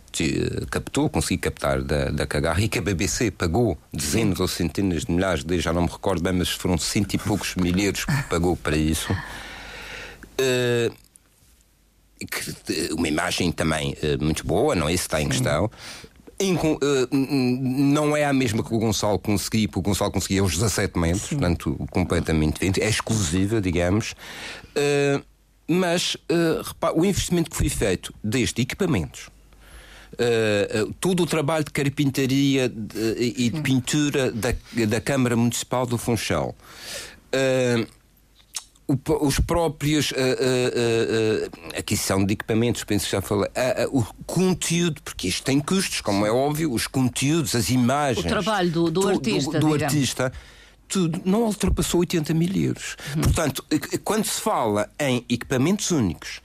captou, 0.71 1.11
consegui 1.11 1.39
captar 1.39 1.83
da, 1.83 2.11
da 2.11 2.29
Cagarra 2.29 2.61
e 2.61 2.69
que 2.69 2.79
a 2.79 2.81
BBC 2.81 3.33
pagou 3.33 3.77
dezenas 3.93 4.37
sim. 4.37 4.43
ou 4.43 4.47
centenas 4.47 5.05
de 5.05 5.11
milhares 5.11 5.43
de, 5.43 5.59
já 5.59 5.73
não 5.73 5.83
me 5.83 5.89
recordo 5.89 6.23
bem, 6.23 6.35
mas 6.35 6.51
foram 6.51 6.79
cento 6.79 7.15
e 7.15 7.19
poucos 7.19 7.57
milheiros 7.59 8.05
que 8.05 8.23
pagou 8.31 8.55
para 8.55 8.77
isso. 8.77 9.13
uma 12.97 13.09
imagem 13.09 13.51
também 13.51 13.97
muito 14.21 14.47
boa, 14.47 14.77
não 14.77 14.89
é 14.89 14.95
isso 14.95 15.07
está 15.07 15.21
em 15.21 15.29
questão. 15.29 15.69
Uh, 16.39 17.09
não 17.11 18.17
é 18.17 18.25
a 18.25 18.33
mesma 18.33 18.63
que 18.63 18.75
o 18.75 18.79
Gonçalo 18.79 19.19
conseguia, 19.19 19.67
porque 19.67 19.81
o 19.81 19.83
Gonçalo 19.83 20.13
conseguia 20.13 20.45
os 20.45 20.53
17 20.53 20.99
metros, 20.99 21.23
Sim. 21.23 21.37
portanto, 21.37 21.87
completamente 21.91 22.55
diferente, 22.55 22.83
é 22.83 22.89
exclusiva, 22.89 23.61
digamos. 23.61 24.13
Uh, 24.77 25.25
mas 25.67 26.15
uh, 26.15 26.63
repara, 26.63 26.95
o 26.97 27.05
investimento 27.05 27.51
que 27.51 27.57
foi 27.57 27.69
feito 27.69 28.15
desde 28.23 28.63
equipamentos, 28.63 29.29
Uh, 30.13 30.95
todo 30.99 31.25
o 31.25 31.27
trabalho 31.27 31.65
de 31.65 31.71
carpintaria 31.71 32.71
de, 32.71 33.35
e 33.37 33.51
de 33.51 33.61
pintura 33.61 34.31
da, 34.31 34.55
da 34.89 34.99
Câmara 34.99 35.37
Municipal 35.37 35.85
do 35.85 35.99
Funchal. 35.99 36.55
Uh, 37.35 37.87
os 38.89 39.41
próprios 39.41 40.13
uh, 40.13 40.15
uh, 40.15 40.19
uh, 40.19 41.79
aquisição 41.79 42.25
de 42.25 42.35
equipamentos, 42.35 42.85
penso 42.85 43.07
que 43.07 43.13
já 43.13 43.21
falei, 43.21 43.51
o 43.91 44.05
conteúdo, 44.25 45.03
porque 45.03 45.27
isto 45.27 45.43
tem 45.43 45.59
custos, 45.59 46.01
como 46.01 46.25
é 46.25 46.31
óbvio, 46.31 46.73
os 46.73 46.87
conteúdos, 46.87 47.57
as 47.57 47.69
imagens. 47.69 48.25
O 48.25 48.29
trabalho 48.29 48.71
do, 48.71 48.91
do, 48.91 49.01
do 49.01 49.09
artista. 49.09 49.59
Do, 49.59 49.77
do 49.77 49.85
artista 49.85 50.33
tudo 50.89 51.21
não 51.25 51.43
ultrapassou 51.43 51.99
80 51.99 52.33
mil 52.33 52.55
euros. 52.55 52.97
Uhum. 53.17 53.23
Portanto, 53.23 53.65
quando 54.05 54.25
se 54.25 54.41
fala 54.41 54.89
em 55.01 55.25
equipamentos 55.29 55.91
únicos, 55.91 56.41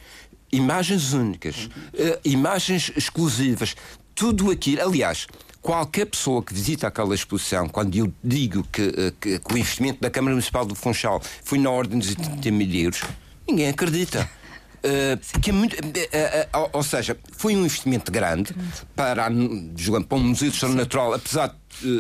imagens 0.52 1.14
únicas, 1.14 1.66
uhum. 1.66 2.18
imagens 2.26 2.92
exclusivas, 2.96 3.76
tudo 4.16 4.50
aquilo, 4.50 4.82
aliás, 4.82 5.28
qualquer 5.62 6.06
pessoa 6.06 6.42
que 6.42 6.54
visita 6.54 6.88
aquela 6.88 7.14
exposição, 7.14 7.70
quando 7.70 7.96
eu 7.96 8.12
digo 8.24 8.66
que, 8.72 8.82
eh, 8.82 9.14
que, 9.20 9.40
que 9.40 9.54
o 9.54 9.58
investimento 9.58 10.02
da 10.02 10.10
Câmara 10.10 10.34
Municipal 10.34 10.66
do 10.66 10.74
Funchal 10.74 11.22
foi 11.44 11.60
na 11.60 11.70
ordem 11.70 12.00
dos 12.00 12.10
80 12.10 12.52
mil 12.52 12.70
euros, 12.74 13.02
ninguém 13.48 13.70
acredita. 13.70 14.30
Uh, 14.82 15.16
porque 15.32 15.52
é 15.52 15.54
muito, 15.54 15.76
uh, 15.76 16.58
uh, 16.58 16.70
ou 16.74 16.82
seja, 16.82 17.16
foi 17.38 17.56
um 17.56 17.66
investimento 17.66 18.12
grande 18.12 18.56
para, 18.96 19.26
para 19.26 20.18
um 20.18 20.24
Museu 20.24 20.50
de 20.50 20.56
História 20.56 20.76
Natural, 20.76 21.14
apesar 21.14 21.56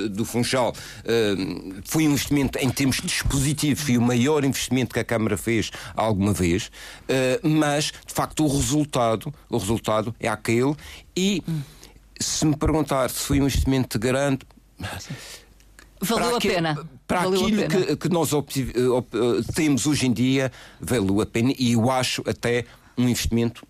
do 0.10 0.26
Funchal, 0.26 0.74
foi 1.86 2.08
um 2.08 2.12
investimento 2.12 2.58
em 2.60 2.70
termos 2.70 2.98
dispositivos, 3.02 3.84
foi 3.84 3.98
o 3.98 4.02
maior 4.02 4.44
investimento 4.44 4.94
que 4.94 5.00
a 5.00 5.04
Câmara 5.04 5.38
fez 5.38 5.72
alguma 5.96 6.34
vez, 6.34 6.70
mas 7.42 7.86
de 7.86 8.14
facto 8.14 8.44
o 8.44 8.48
resultado, 8.48 9.34
o 9.50 9.58
resultado 9.58 10.14
é 10.20 10.28
aquele 10.28 10.76
e 11.16 11.42
se 12.22 12.46
me 12.46 12.56
perguntar 12.56 13.10
se 13.10 13.20
foi 13.20 13.40
um 13.40 13.44
investimento 13.44 13.98
grande. 14.00 14.40
Valeu 16.02 16.36
a 16.36 16.42
pena. 16.42 16.90
Para 17.06 17.22
valeu 17.22 17.42
aquilo 17.42 17.68
pena. 17.68 17.86
Que, 17.86 17.96
que, 17.96 18.10
nós 18.10 18.34
op, 18.34 18.52
op, 18.96 19.18
temos 19.54 19.86
hoje 19.86 20.08
em 20.08 20.14
dia, 20.14 20.52
valeu 20.80 21.22
a 21.22 21.26
pena 21.26 21.54
e 21.58 21.74
eu 21.74 21.92
acho 21.92 22.24
até 22.28 22.66
um 22.98 23.04
investimento 23.04 23.66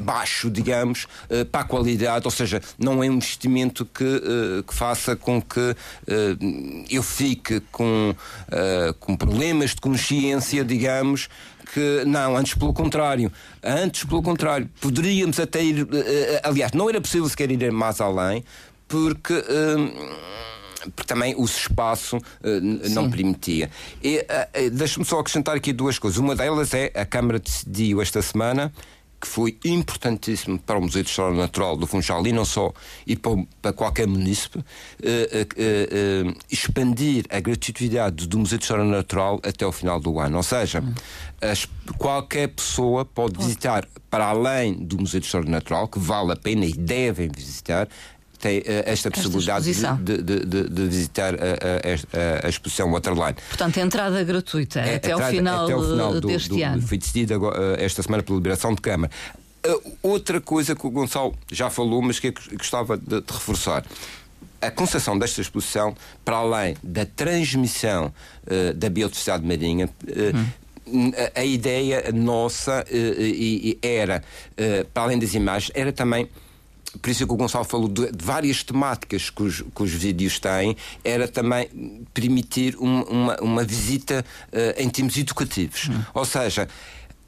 baixo, 0.00 0.50
digamos, 0.50 1.06
eh, 1.28 1.44
para 1.44 1.62
a 1.62 1.64
qualidade, 1.64 2.24
ou 2.24 2.30
seja, 2.30 2.60
não 2.78 3.02
é 3.02 3.08
um 3.08 3.14
investimento 3.14 3.84
que, 3.84 4.04
eh, 4.04 4.62
que 4.66 4.74
faça 4.74 5.16
com 5.16 5.40
que 5.40 5.74
eh, 6.06 6.36
eu 6.90 7.02
fique 7.02 7.60
com, 7.72 8.14
com 9.00 9.16
problemas 9.16 9.70
de 9.70 9.80
consciência, 9.80 10.64
digamos, 10.64 11.28
que 11.72 12.04
não, 12.04 12.36
antes 12.36 12.54
pelo 12.54 12.72
contrário, 12.72 13.32
antes 13.62 14.04
pelo 14.04 14.22
contrário, 14.22 14.68
poderíamos 14.80 15.40
até 15.40 15.62
ir, 15.62 15.86
aliás, 16.42 16.72
não 16.72 16.88
era 16.88 17.00
possível 17.00 17.28
sequer 17.28 17.50
ir 17.50 17.72
mais 17.72 18.00
além, 18.00 18.44
porque 18.86 19.34
porque 20.94 21.06
também 21.06 21.34
o 21.36 21.44
espaço 21.44 22.16
uh, 22.16 22.90
não 22.90 23.10
permitia. 23.10 23.70
E 24.02 24.18
uh, 24.18 24.70
deixa-me 24.70 25.04
só 25.04 25.18
acrescentar 25.18 25.56
aqui 25.56 25.72
duas 25.72 25.98
coisas. 25.98 26.18
Uma 26.18 26.34
delas 26.34 26.74
é 26.74 26.90
a 26.94 27.04
Câmara 27.04 27.38
decidiu 27.38 28.00
esta 28.02 28.20
semana 28.22 28.72
que 29.22 29.28
foi 29.28 29.56
importantíssimo 29.64 30.58
para 30.58 30.76
o 30.76 30.82
Museu 30.82 31.00
de 31.00 31.08
História 31.08 31.36
Natural 31.36 31.76
do 31.76 31.86
Funchal 31.86 32.26
e 32.26 32.32
não 32.32 32.44
só, 32.44 32.72
e 33.06 33.14
para, 33.14 33.44
para 33.62 33.72
qualquer 33.72 34.08
município, 34.08 34.60
uh, 34.60 34.64
uh, 35.04 36.28
uh, 36.28 36.36
expandir 36.50 37.24
a 37.30 37.38
gratuidade 37.38 38.26
do 38.26 38.40
Museu 38.40 38.58
de 38.58 38.64
História 38.64 38.84
Natural 38.84 39.40
até 39.44 39.64
o 39.64 39.70
final 39.70 40.00
do 40.00 40.18
ano. 40.18 40.38
Ou 40.38 40.42
seja, 40.42 40.80
hum. 40.80 40.92
as, 41.40 41.68
qualquer 41.96 42.48
pessoa 42.48 43.04
pode 43.04 43.38
visitar, 43.38 43.86
para 44.10 44.26
além 44.26 44.74
do 44.74 44.98
Museu 44.98 45.20
de 45.20 45.26
História 45.26 45.48
Natural, 45.48 45.86
que 45.86 46.00
vale 46.00 46.32
a 46.32 46.36
pena 46.36 46.66
e 46.66 46.72
devem 46.72 47.30
visitar, 47.32 47.88
tem 48.42 48.58
uh, 48.58 48.64
esta 48.84 49.08
possibilidade 49.08 49.72
de, 49.72 50.22
de, 50.22 50.44
de, 50.44 50.68
de, 50.68 50.88
visitar 50.88 51.32
a, 51.34 52.42
a, 52.42 52.46
a, 52.46 52.48
exposição 52.48 52.90
Waterline. 52.90 53.36
Portanto, 53.48 53.76
entrada 53.78 54.24
gratuita 54.24 54.80
é, 54.80 54.96
até, 54.96 55.12
entrada, 55.12 55.24
ao 55.24 55.30
final 55.30 55.64
até 55.64 55.74
final 55.78 56.20
do, 56.20 56.26
deste 56.26 56.48
do, 56.48 56.60
ano. 56.60 56.82
Foi 56.82 56.98
decidido 56.98 57.34
agora, 57.34 57.76
eh, 57.76 57.84
esta 57.84 58.02
semana 58.02 58.20
pela 58.24 58.36
liberação 58.36 58.74
de 58.74 58.80
Câmara. 58.80 59.12
Outra 60.02 60.40
coisa 60.40 60.74
que 60.74 60.84
o 60.84 60.90
Gonçalo 60.90 61.38
já 61.52 61.70
falou, 61.70 62.02
mas 62.02 62.18
que 62.18 62.28
eu 62.28 62.34
gostava 62.58 62.98
de, 62.98 63.20
de 63.20 63.32
reforçar 63.32 63.84
a 64.60 64.70
concepção 64.72 65.16
desta 65.16 65.40
exposição, 65.40 65.94
para 66.24 66.36
além 66.36 66.76
da 66.82 67.06
transmissão 67.06 68.12
uh, 68.46 68.74
da 68.74 68.90
biodiversidade 68.90 69.46
marinha, 69.46 69.86
uh, 69.86 70.36
hum. 70.88 71.12
a, 71.36 71.40
a, 71.40 71.44
ideia 71.44 72.10
nossa 72.12 72.84
uh, 72.84 73.78
era, 73.80 74.22
para 74.92 75.04
além 75.04 75.18
das 75.18 75.34
imagens, 75.34 75.70
era 75.74 75.92
também 75.92 76.28
por 77.00 77.10
isso 77.10 77.22
é 77.22 77.26
que 77.26 77.32
o 77.32 77.36
Gonçalo 77.36 77.64
falou 77.64 77.88
de, 77.88 78.10
várias 78.20 78.62
temáticas 78.62 79.30
que 79.30 79.42
os, 79.42 79.62
que 79.62 79.82
os, 79.82 79.90
vídeos 79.90 80.38
têm, 80.38 80.76
era 81.02 81.26
também 81.26 81.68
permitir 82.12 82.76
um, 82.76 83.02
uma, 83.02 83.36
uma 83.40 83.64
visita 83.64 84.24
uh, 84.52 84.80
em 84.82 84.88
termos 84.88 85.16
educativos. 85.16 85.88
Hum. 85.88 86.02
Ou 86.14 86.24
seja, 86.24 86.68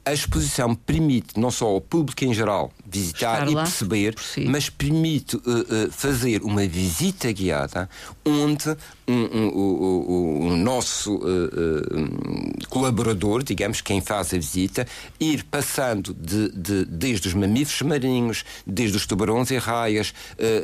a 0.05 0.13
exposição 0.13 0.75
permite 0.75 1.39
não 1.39 1.49
só 1.49 1.65
ao 1.65 1.81
público 1.81 2.23
em 2.23 2.33
geral 2.33 2.71
visitar 2.85 3.49
e 3.49 3.55
perceber, 3.55 4.15
si. 4.19 4.45
mas 4.45 4.69
permite 4.69 5.35
uh, 5.35 5.39
uh, 5.39 5.91
fazer 5.91 6.43
uma 6.43 6.65
visita 6.67 7.31
guiada 7.31 7.89
onde 8.23 8.77
um, 9.07 9.13
um, 9.13 9.47
um, 9.47 10.47
um 10.47 10.57
nosso 10.57 11.15
uh, 11.15 12.67
colaborador, 12.69 13.43
digamos, 13.43 13.81
quem 13.81 14.01
faz 14.01 14.33
a 14.33 14.37
visita, 14.37 14.87
ir 15.19 15.43
passando 15.43 16.13
de, 16.13 16.49
de, 16.51 16.85
desde 16.85 17.27
os 17.27 17.33
mamíferos 17.33 17.81
marinhos, 17.83 18.43
desde 18.65 18.97
os 18.97 19.05
tubarões 19.05 19.51
e 19.51 19.57
raias, 19.57 20.13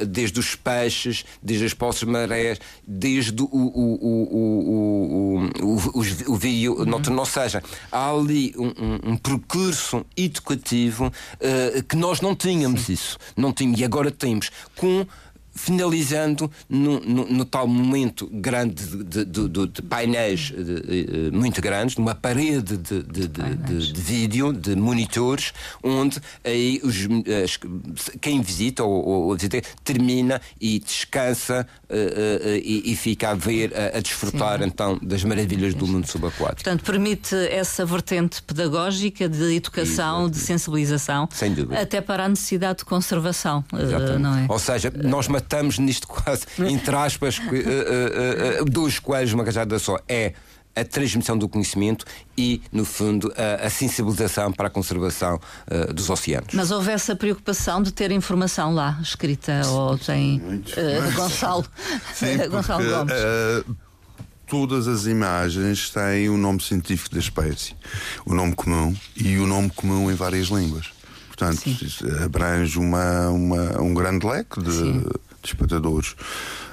desde 0.07 0.39
os 0.39 0.55
peixes, 0.55 1.25
desde 1.41 1.65
as 1.65 1.73
poças 1.73 2.03
marés, 2.03 2.59
desde 2.85 3.41
o, 3.41 3.45
o, 3.45 3.59
o, 3.61 4.27
o, 4.81 5.49
o, 5.61 6.33
o, 6.33 6.35
vinho, 6.35 6.73
uhum. 6.73 7.17
ou 7.17 7.25
seja, 7.25 7.63
há 7.91 8.09
ali 8.11 8.53
um, 8.57 9.17
percurso 9.17 10.05
educativo 10.17 11.11
que 11.87 11.95
nós 11.95 12.21
não 12.21 12.35
tínhamos 12.35 12.81
Sim. 12.81 12.93
isso. 12.93 13.17
Não 13.35 13.53
tínhamos, 13.53 13.79
e 13.79 13.85
agora 13.85 14.11
temos. 14.11 14.49
Com 14.75 15.05
finalizando 15.53 16.49
no, 16.69 16.99
no, 16.99 17.25
no, 17.25 17.45
tal 17.45 17.67
momento 17.67 18.27
grande 18.31 18.85
de, 18.85 19.25
de, 19.25 19.47
de, 19.49 19.67
de 19.67 19.81
painéis 19.81 20.53
muito 21.31 21.61
grandes, 21.61 21.97
numa 21.97 22.15
parede 22.15 22.77
de, 22.77 23.03
de, 23.03 24.01
vídeo, 24.01 24.53
de 24.53 24.75
monitores, 24.75 25.53
onde 25.83 26.19
aí 26.43 26.81
os, 26.83 26.95
as, 27.43 27.59
quem 28.19 28.41
visita 28.41 28.83
ou, 28.83 29.27
ou 29.27 29.35
visita 29.35 29.61
termina 29.83 30.41
e 30.59 30.79
descansa 30.79 31.67
uh, 31.89 31.93
uh, 31.93 32.55
e, 32.55 32.91
e, 32.91 32.95
fica 32.95 33.31
a 33.31 33.35
ver, 33.35 33.73
a, 33.75 33.97
a 33.97 34.01
desfrutar 34.01 34.59
Sim. 34.59 34.65
então 34.65 34.99
das 35.01 35.23
maravilhas 35.23 35.73
do 35.73 35.87
mundo 35.87 36.07
subaquático. 36.07 36.63
Portanto, 36.63 36.83
permite 36.83 37.35
essa 37.35 37.85
vertente 37.85 38.41
pedagógica, 38.41 39.27
de 39.27 39.55
educação, 39.55 40.29
de 40.29 40.37
sensibilização, 40.37 41.27
até 41.79 42.01
para 42.01 42.25
a 42.25 42.29
necessidade 42.29 42.79
de 42.79 42.85
conservação, 42.85 43.63
não 44.19 44.37
é? 44.37 44.45
Ou 44.49 44.59
seja, 44.59 44.91
nós 45.03 45.27
matamos 45.41 45.79
nisto 45.79 46.07
quase, 46.07 46.45
entre 46.69 46.95
aspas, 46.95 47.39
uh, 47.39 47.41
uh, 47.41 48.61
uh, 48.61 48.65
dois 48.65 48.99
coelhos, 48.99 49.33
uma 49.33 49.43
cajada 49.43 49.77
só. 49.79 49.97
É 50.07 50.33
a 50.73 50.85
transmissão 50.85 51.37
do 51.37 51.49
conhecimento 51.49 52.05
e, 52.37 52.61
no 52.71 52.85
fundo, 52.85 53.33
a, 53.35 53.67
a 53.67 53.69
sensibilização 53.69 54.51
para 54.53 54.67
a 54.67 54.69
conservação 54.69 55.39
uh, 55.67 55.93
dos 55.93 56.09
oceanos. 56.09 56.53
Mas 56.53 56.71
houve 56.71 56.91
essa 56.91 57.15
preocupação 57.15 57.81
de 57.81 57.91
ter 57.91 58.11
informação 58.11 58.73
lá 58.73 58.97
escrita 59.01 59.61
ou 59.67 59.97
tem 59.97 60.37
uh, 60.37 61.11
Gonçalo, 61.13 61.65
Sim, 62.13 62.37
Gonçalo 62.49 62.85
Gomes? 62.85 63.13
Uh, 63.13 63.75
todas 64.47 64.87
as 64.87 65.05
imagens 65.05 65.89
têm 65.89 66.29
o 66.29 66.37
nome 66.37 66.61
científico 66.61 67.15
da 67.15 67.19
espécie, 67.19 67.75
o 68.25 68.33
nome 68.33 68.55
comum 68.55 68.95
e 69.15 69.37
o 69.37 69.45
nome 69.45 69.69
comum 69.71 70.09
em 70.09 70.15
várias 70.15 70.47
línguas. 70.47 70.89
Portanto, 71.27 71.63
abrange 72.23 72.77
uma, 72.77 73.29
uma, 73.29 73.81
um 73.81 73.93
grande 73.93 74.25
leque 74.25 74.61
de. 74.61 74.71
Sim 74.71 75.03
de 75.41 75.49
espectadores. 75.49 76.15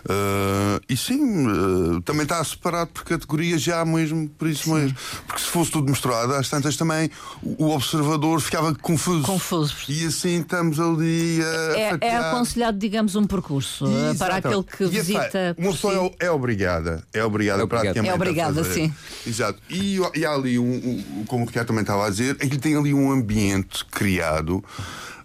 Uh, 0.05 0.81
e 0.89 0.97
sim, 0.97 1.47
uh, 1.47 2.01
também 2.03 2.23
está 2.23 2.43
separado 2.43 2.91
por 2.93 3.05
categorias 3.05 3.61
já 3.61 3.85
mesmo, 3.85 4.29
por 4.39 4.49
isso 4.49 4.65
sim. 4.65 4.75
mesmo. 4.75 4.97
Porque 5.27 5.43
se 5.43 5.49
fosse 5.49 5.71
tudo 5.71 5.91
misturado, 5.91 6.35
às 6.35 6.49
tantas 6.49 6.77
também 6.77 7.11
o 7.43 7.71
observador 7.71 8.41
ficava 8.41 8.75
confuso. 8.75 9.23
Confuso. 9.23 9.75
E 9.89 10.07
assim 10.07 10.41
estamos 10.41 10.79
ali 10.79 11.41
a. 11.43 11.79
É, 11.79 11.99
é 12.01 12.17
aconselhado, 12.17 12.79
digamos, 12.79 13.17
um 13.17 13.27
percurso 13.27 13.87
uh, 13.87 14.17
para 14.17 14.37
aquele 14.37 14.63
que 14.63 14.85
e 14.85 14.87
é 14.87 14.89
visita. 14.89 15.57
uma 15.59 15.73
pessoa 15.73 16.13
é, 16.21 16.27
é, 16.27 16.31
obrigada. 16.31 17.05
É 17.13 17.25
obrigada, 17.25 17.63
é 17.63 17.67
praticamente. 17.67 18.09
É 18.09 18.15
obrigada, 18.15 18.65
sim. 18.65 18.93
Exato. 19.27 19.61
E, 19.69 19.99
e 20.15 20.25
há 20.25 20.33
ali, 20.33 20.59
um, 20.59 20.65
um, 20.65 21.25
como 21.27 21.45
o 21.45 21.47
Ricardo 21.47 21.69
também 21.69 21.83
estava 21.83 22.07
a 22.07 22.11
dizer, 22.11 22.37
é 22.41 22.47
que 22.47 22.59
tem 22.59 22.77
ali 22.77 22.95
um 22.95 23.11
ambiente 23.11 23.85
criado. 23.87 24.65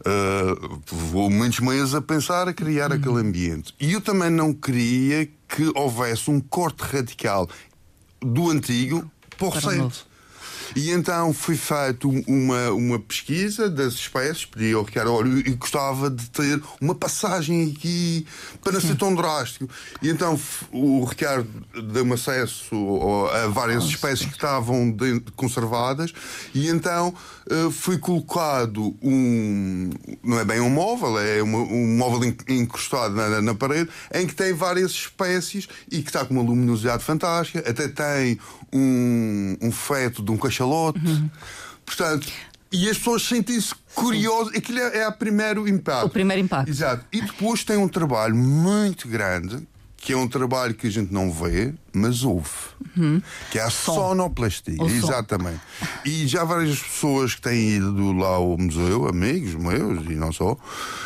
Uh, 0.05 0.81
vou 0.85 1.29
muitos 1.29 1.59
meses 1.59 1.95
a 1.95 2.01
pensar 2.01 2.47
a 2.47 2.53
criar 2.53 2.91
uhum. 2.91 2.97
aquele 2.97 3.19
ambiente. 3.19 3.73
E 3.79 3.93
eu 3.93 4.01
também 4.01 4.29
não 4.29 4.53
queria 4.53 5.25
que 5.47 5.71
houvesse 5.75 6.29
um 6.29 6.41
corte 6.41 6.81
radical 6.81 7.49
do 8.21 8.49
antigo 8.49 9.09
para 9.37 9.47
o 9.47 9.49
recente. 9.49 10.05
E 10.75 10.91
então 10.91 11.33
foi 11.33 11.55
feita 11.55 12.07
uma, 12.27 12.71
uma 12.71 12.99
pesquisa 12.99 13.69
das 13.69 13.93
espécies, 13.93 14.45
pedi 14.45 14.73
ao 14.73 14.83
Ricardo, 14.83 15.13
olha, 15.13 15.27
e 15.27 15.51
gostava 15.51 16.09
de 16.09 16.29
ter 16.29 16.62
uma 16.81 16.95
passagem 16.95 17.71
aqui 17.71 18.25
para 18.62 18.73
não 18.73 18.81
ser 18.81 18.95
tão 18.95 19.13
drástico. 19.13 19.69
E 20.01 20.09
então 20.09 20.39
o 20.71 21.03
Ricardo 21.03 21.47
deu-me 21.91 22.13
acesso 22.13 22.75
a 23.31 23.47
várias 23.47 23.83
espécies 23.86 24.25
que 24.25 24.33
estavam 24.33 24.95
conservadas, 25.36 26.13
e 26.53 26.67
então 26.67 27.13
uh, 27.49 27.71
foi 27.71 27.97
colocado 27.97 28.95
um, 29.01 29.89
não 30.23 30.39
é 30.39 30.45
bem 30.45 30.59
um 30.59 30.69
móvel, 30.69 31.19
é 31.19 31.43
um 31.43 31.97
móvel 31.97 32.36
encostado 32.49 33.13
na, 33.13 33.41
na, 33.41 33.53
parede, 33.53 33.89
em 34.13 34.25
que 34.25 34.33
tem 34.33 34.53
várias 34.53 34.91
espécies 34.91 35.67
e 35.91 36.01
que 36.01 36.09
está 36.09 36.26
com 36.26 36.34
uma 36.34 36.43
luminosidade 36.43 37.03
fantástica, 37.03 37.59
até 37.59 37.88
tem 37.88 38.39
um, 38.74 39.57
um 39.61 39.71
feto 39.71 40.24
de 40.24 40.32
um 40.32 40.38
cachalote. 40.38 40.99
Uhum. 40.99 41.30
Portanto, 41.86 42.28
E 42.71 42.89
as 42.89 42.97
pessoas 42.97 43.21
sentem-se 43.21 43.74
curiosas. 43.93 44.55
Aquilo 44.55 44.80
é, 44.80 44.99
é 44.99 45.07
o 45.07 45.13
primeiro 45.13 45.67
impacto. 45.67 46.07
O 46.07 46.09
primeiro 46.09 46.41
impacto. 46.41 46.69
Exato. 46.69 47.05
E 47.11 47.21
depois 47.21 47.63
tem 47.63 47.78
um 47.78 47.88
trabalho 47.88 48.36
muito 48.36 49.07
grande 49.07 49.67
que 50.04 50.12
é 50.12 50.18
um 50.18 50.28
trabalho 50.28 50.74
que 50.74 50.86
a 50.86 50.89
gente 50.89 51.14
não 51.14 51.32
vê, 51.32 51.74
mas 51.93 52.24
ouve. 52.24 52.49
Uhum. 52.97 53.22
Que 53.49 53.58
é 53.58 53.64
a 53.64 53.70
som. 53.70 53.93
sonoplastia. 53.93 54.76
Exatamente. 54.84 55.62
E 56.04 56.28
já 56.28 56.43
várias 56.43 56.78
pessoas 56.78 57.36
que 57.36 57.41
têm 57.41 57.78
ido 57.78 58.12
lá 58.12 58.36
ao 58.36 58.58
museu, 58.58 59.08
amigos 59.08 59.56
meus 59.56 60.06
e 60.10 60.16
não 60.16 60.34
só, 60.34 60.58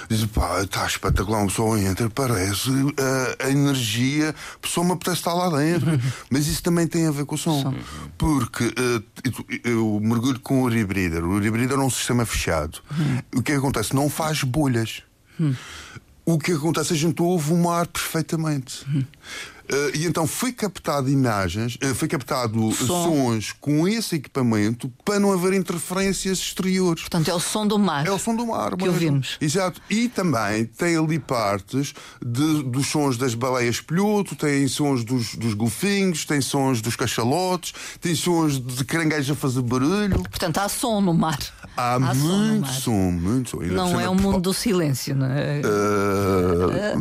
dizem: 0.10 0.28
pá, 0.28 0.64
está 0.64 0.88
espetacular, 0.88 1.43
um 1.43 1.50
som 1.50 1.78
entra, 1.78 2.10
parece 2.10 2.72
a, 3.39 3.45
a 3.45 3.52
energia, 3.52 4.32
a 4.56 4.60
pessoa 4.60 4.84
me 4.84 4.93
apetece 4.93 5.18
estar 5.18 5.34
lá 5.36 5.56
dentro. 5.56 5.91
Uhum. 5.91 6.00
Mas 6.32 6.48
isso 6.48 6.64
também 6.64 6.88
tem 6.88 7.06
a 7.06 7.12
ver 7.12 7.26
com 7.26 7.36
o 7.36 7.38
som. 7.38 7.62
som. 7.62 7.76
Porque 8.18 8.64
uh, 8.66 9.04
eu 9.64 10.00
mergulho 10.02 10.39
com 10.39 10.62
o 10.62 10.64
Uri 10.64 10.84
Breeder. 10.84 11.24
O 11.24 11.36
Uri 11.36 11.52
Breeder 11.52 11.78
é 11.78 11.84
um 11.84 11.89
sistema 11.91 12.26
fechado. 12.26 12.80
Uhum. 12.98 13.22
O 13.36 13.43
que, 13.43 13.52
é 13.52 13.56
que 13.56 13.60
acontece? 13.60 13.95
Não 13.95 14.10
faz 14.10 14.41
bolhas. 14.41 15.04
Hum. 15.39 15.54
O 16.30 16.38
que 16.38 16.51
acontece? 16.51 16.91
A 16.91 16.95
gente 16.97 17.21
ouve 17.21 17.53
o 17.53 17.55
mar 17.55 17.88
perfeitamente. 17.88 18.84
Uhum. 18.86 19.05
Uh, 19.70 19.97
e 19.97 20.05
então 20.05 20.26
foi 20.26 20.53
captado 20.53 21.09
imagens, 21.09 21.78
uh, 21.84 21.93
foi 21.93 22.07
captado 22.07 22.72
som. 22.72 22.86
sons 23.03 23.53
com 23.59 23.88
esse 23.88 24.15
equipamento 24.15 24.91
para 25.03 25.20
não 25.20 25.32
haver 25.32 25.53
interferências 25.53 26.39
exteriores. 26.39 27.01
Portanto, 27.01 27.30
é 27.30 27.34
o 27.34 27.39
som 27.39 27.68
do 27.68 27.78
mar. 27.78 28.07
É 28.07 28.11
o 28.11 28.18
som 28.18 28.36
do 28.36 28.45
mar. 28.45 28.76
Que 28.78 28.88
ouvimos. 28.88 29.38
Exato. 29.41 29.82
E 29.89 30.07
também 30.07 30.65
tem 30.65 30.95
ali 30.95 31.20
partes 31.20 31.93
de, 32.26 32.63
dos 32.63 32.88
sons 32.88 33.18
das 33.18 33.34
baleias 33.34 33.82
pelhuto, 33.82 34.36
tem 34.36 34.68
sons 34.68 35.03
dos, 35.03 35.36
dos 35.36 35.53
golfinhos, 35.53 36.24
tem 36.26 36.39
sons 36.39 36.82
dos 36.82 36.95
cachalotes, 36.95 37.74
tem 37.99 38.15
sons 38.15 38.59
de 38.59 38.86
caranguejos 38.86 39.32
a 39.32 39.36
fazer 39.36 39.61
barulho. 39.61 40.24
Portanto, 40.24 40.59
há 40.59 40.70
som 40.70 41.01
no 41.01 41.13
mar. 41.13 41.38
Há, 41.76 41.95
há 41.95 41.99
muito 41.99 42.68
som, 42.70 42.82
som, 42.82 43.11
muito 43.11 43.49
som. 43.51 43.57
Não 43.61 43.99
é 43.99 44.09
o 44.09 44.15
mundo 44.15 44.39
do 44.39 44.53
silêncio, 44.53 45.15
não 45.15 45.28
é? 45.28 45.61
Uh... 45.61 46.97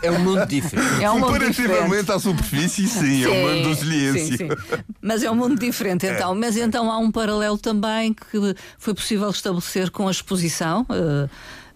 é 0.02 0.10
um 0.10 0.20
mundo 0.20 0.46
diferente. 0.46 0.89
É 1.00 1.10
um 1.10 1.20
Comparativamente 1.20 2.10
à 2.10 2.18
superfície, 2.18 2.86
sim, 2.86 3.00
sim, 3.00 3.24
é 3.24 3.28
um 3.28 3.54
mundo 3.54 3.68
do 3.68 3.74
silêncio. 3.74 4.26
Sim, 4.26 4.36
sim. 4.36 4.48
Mas 5.00 5.22
é 5.22 5.30
um 5.30 5.34
mundo 5.34 5.58
diferente, 5.58 6.06
é. 6.06 6.14
então. 6.14 6.32
É. 6.32 6.34
Mas 6.34 6.56
então 6.56 6.90
há 6.90 6.98
um 6.98 7.10
paralelo 7.10 7.58
também 7.58 8.14
que 8.14 8.56
foi 8.78 8.94
possível 8.94 9.30
estabelecer 9.30 9.90
com 9.90 10.08
a 10.08 10.10
exposição. 10.10 10.82
Uh, 10.82 11.28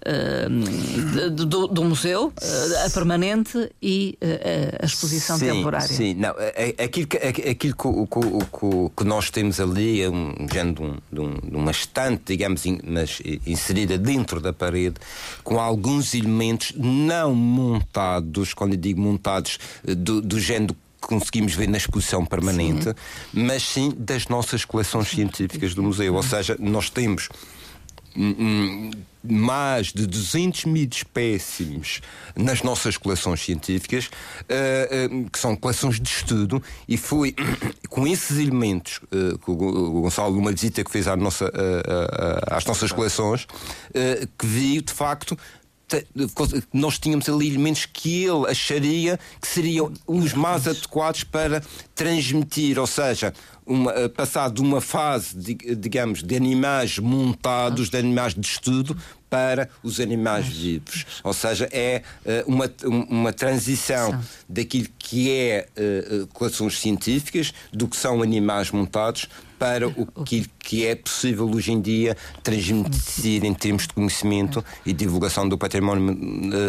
Uh, 0.07 1.31
do, 1.31 1.67
do, 1.67 1.83
museu, 1.83 2.27
uh, 2.27 2.87
a 2.87 2.91
permanente 2.91 3.71
e 3.81 4.19
uh, 4.21 4.83
a 4.83 4.85
exposição 4.85 5.39
sim, 5.39 5.47
temporária. 5.47 5.89
Sim, 5.89 6.13
não, 6.13 6.35
aquilo, 6.83 7.07
que, 7.07 7.17
aquilo 7.17 7.57
que, 7.57 7.69
que, 7.73 8.91
que, 8.99 9.05
nós 9.05 9.31
temos 9.31 9.59
ali 9.61 10.03
é 10.03 10.11
um 10.11 10.47
género 10.53 11.03
de, 11.11 11.21
um, 11.21 11.33
de, 11.33 11.57
uma 11.57 11.71
estante, 11.71 12.23
digamos, 12.27 12.67
in, 12.67 12.81
mas 12.85 13.23
inserida 13.47 13.97
dentro 13.97 14.41
da 14.41 14.53
parede, 14.53 14.97
com 15.43 15.59
alguns 15.59 16.13
elementos 16.13 16.75
não 16.77 17.35
montados, 17.35 18.53
quando 18.53 18.75
eu 18.75 18.79
digo 18.79 19.01
montados, 19.01 19.59
do, 19.83 20.21
do 20.21 20.39
género 20.39 20.77
conseguimos 21.01 21.55
ver 21.55 21.69
na 21.69 21.79
exposição 21.79 22.25
permanente, 22.25 22.85
sim. 22.85 22.95
mas 23.33 23.63
sim 23.63 23.93
das 23.97 24.29
nossas 24.29 24.65
coleções 24.65 25.09
científicas 25.09 25.75
do 25.75 25.83
museu. 25.83 26.15
Ou 26.15 26.23
seja, 26.23 26.57
nós 26.59 26.91
temos 26.91 27.29
mais 29.23 29.87
de 29.87 30.07
200 30.07 30.67
mil 30.67 30.89
espécimes 30.91 32.01
nas 32.37 32.63
nossas 32.63 32.97
coleções 32.97 33.41
científicas, 33.41 34.07
uh, 34.07 35.25
uh, 35.25 35.31
que 35.31 35.39
são 35.39 35.57
coleções 35.57 35.99
de 35.99 36.09
estudo, 36.09 36.63
e 36.87 36.97
foi 36.97 37.35
com 37.89 38.07
esses 38.07 38.39
elementos 38.39 39.01
uh, 39.05 39.39
que 39.39 39.51
o 39.51 40.03
Gonçalo, 40.03 40.39
uma 40.39 40.53
visita 40.53 40.85
que 40.85 40.91
fez 40.91 41.09
à 41.09 41.17
nossa, 41.17 41.51
às 42.51 42.65
nossas 42.65 42.93
coleções, 42.93 43.47
que 44.39 44.47
viu 44.47 44.83
de 44.83 44.93
facto 44.93 45.37
nós 46.73 46.99
tínhamos 46.99 47.29
ali 47.29 47.49
elementos 47.49 47.87
que 47.87 48.25
ele 48.25 48.49
acharia 48.49 49.19
que 49.41 49.47
seriam 49.47 49.93
os 50.07 50.33
mais 50.33 50.67
adequados 50.67 51.25
para 51.25 51.63
transmitir, 51.95 52.79
ou 52.79 52.87
seja, 52.87 53.33
uma, 53.67 53.93
eh, 53.93 54.09
passado 54.09 54.55
de 54.55 54.61
uma 54.63 54.81
fase, 54.81 55.37
digamos, 55.77 56.23
de 56.23 56.37
animais 56.37 56.99
montados, 56.99 57.89
de 57.89 57.97
animais 57.97 58.35
de 58.35 58.47
estudo, 58.47 58.97
para 59.35 59.69
os 59.83 59.99
animais 59.99 60.47
vivos. 60.47 61.05
Ou 61.25 61.33
seja, 61.33 61.69
é 61.73 62.03
uh, 62.25 62.49
uma, 62.49 62.71
uma 63.09 63.33
transição 63.33 64.17
daquilo 64.49 64.87
que 64.97 65.29
é 65.29 65.67
uh, 65.77 66.27
coleções 66.29 66.79
científicas, 66.79 67.53
do 67.73 67.89
que 67.89 67.97
são 67.97 68.23
animais 68.23 68.71
montados, 68.71 69.29
para 69.59 69.89
o 69.89 70.07
que, 70.25 70.47
que 70.61 70.87
é 70.87 70.95
possível 70.95 71.51
hoje 71.51 71.73
em 71.73 71.81
dia 71.81 72.17
transmitir 72.45 73.45
em 73.45 73.55
termos 73.55 73.89
de 73.89 73.95
conhecimento 73.95 74.65
e 74.87 74.93
divulgação 74.93 75.49
do 75.49 75.59
património 75.59 76.17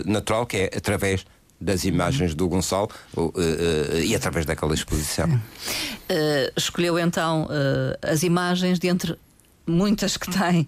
natural, 0.06 0.46
que 0.48 0.58
é 0.58 0.72
através 0.76 1.26
das 1.66 1.84
imagens 1.84 2.36
do 2.36 2.48
Gonçalo 2.48 2.90
uh, 3.18 3.22
uh, 3.22 4.00
e 4.00 4.16
através 4.16 4.46
daquela 4.46 4.74
exposição. 4.74 5.30
Uh, 5.30 6.52
escolheu 6.56 6.98
então 7.00 7.48
as 8.02 8.24
imagens 8.24 8.80
de 8.80 8.88
entre 8.88 9.18
muitas 9.66 10.16
que 10.16 10.32
tem. 10.32 10.68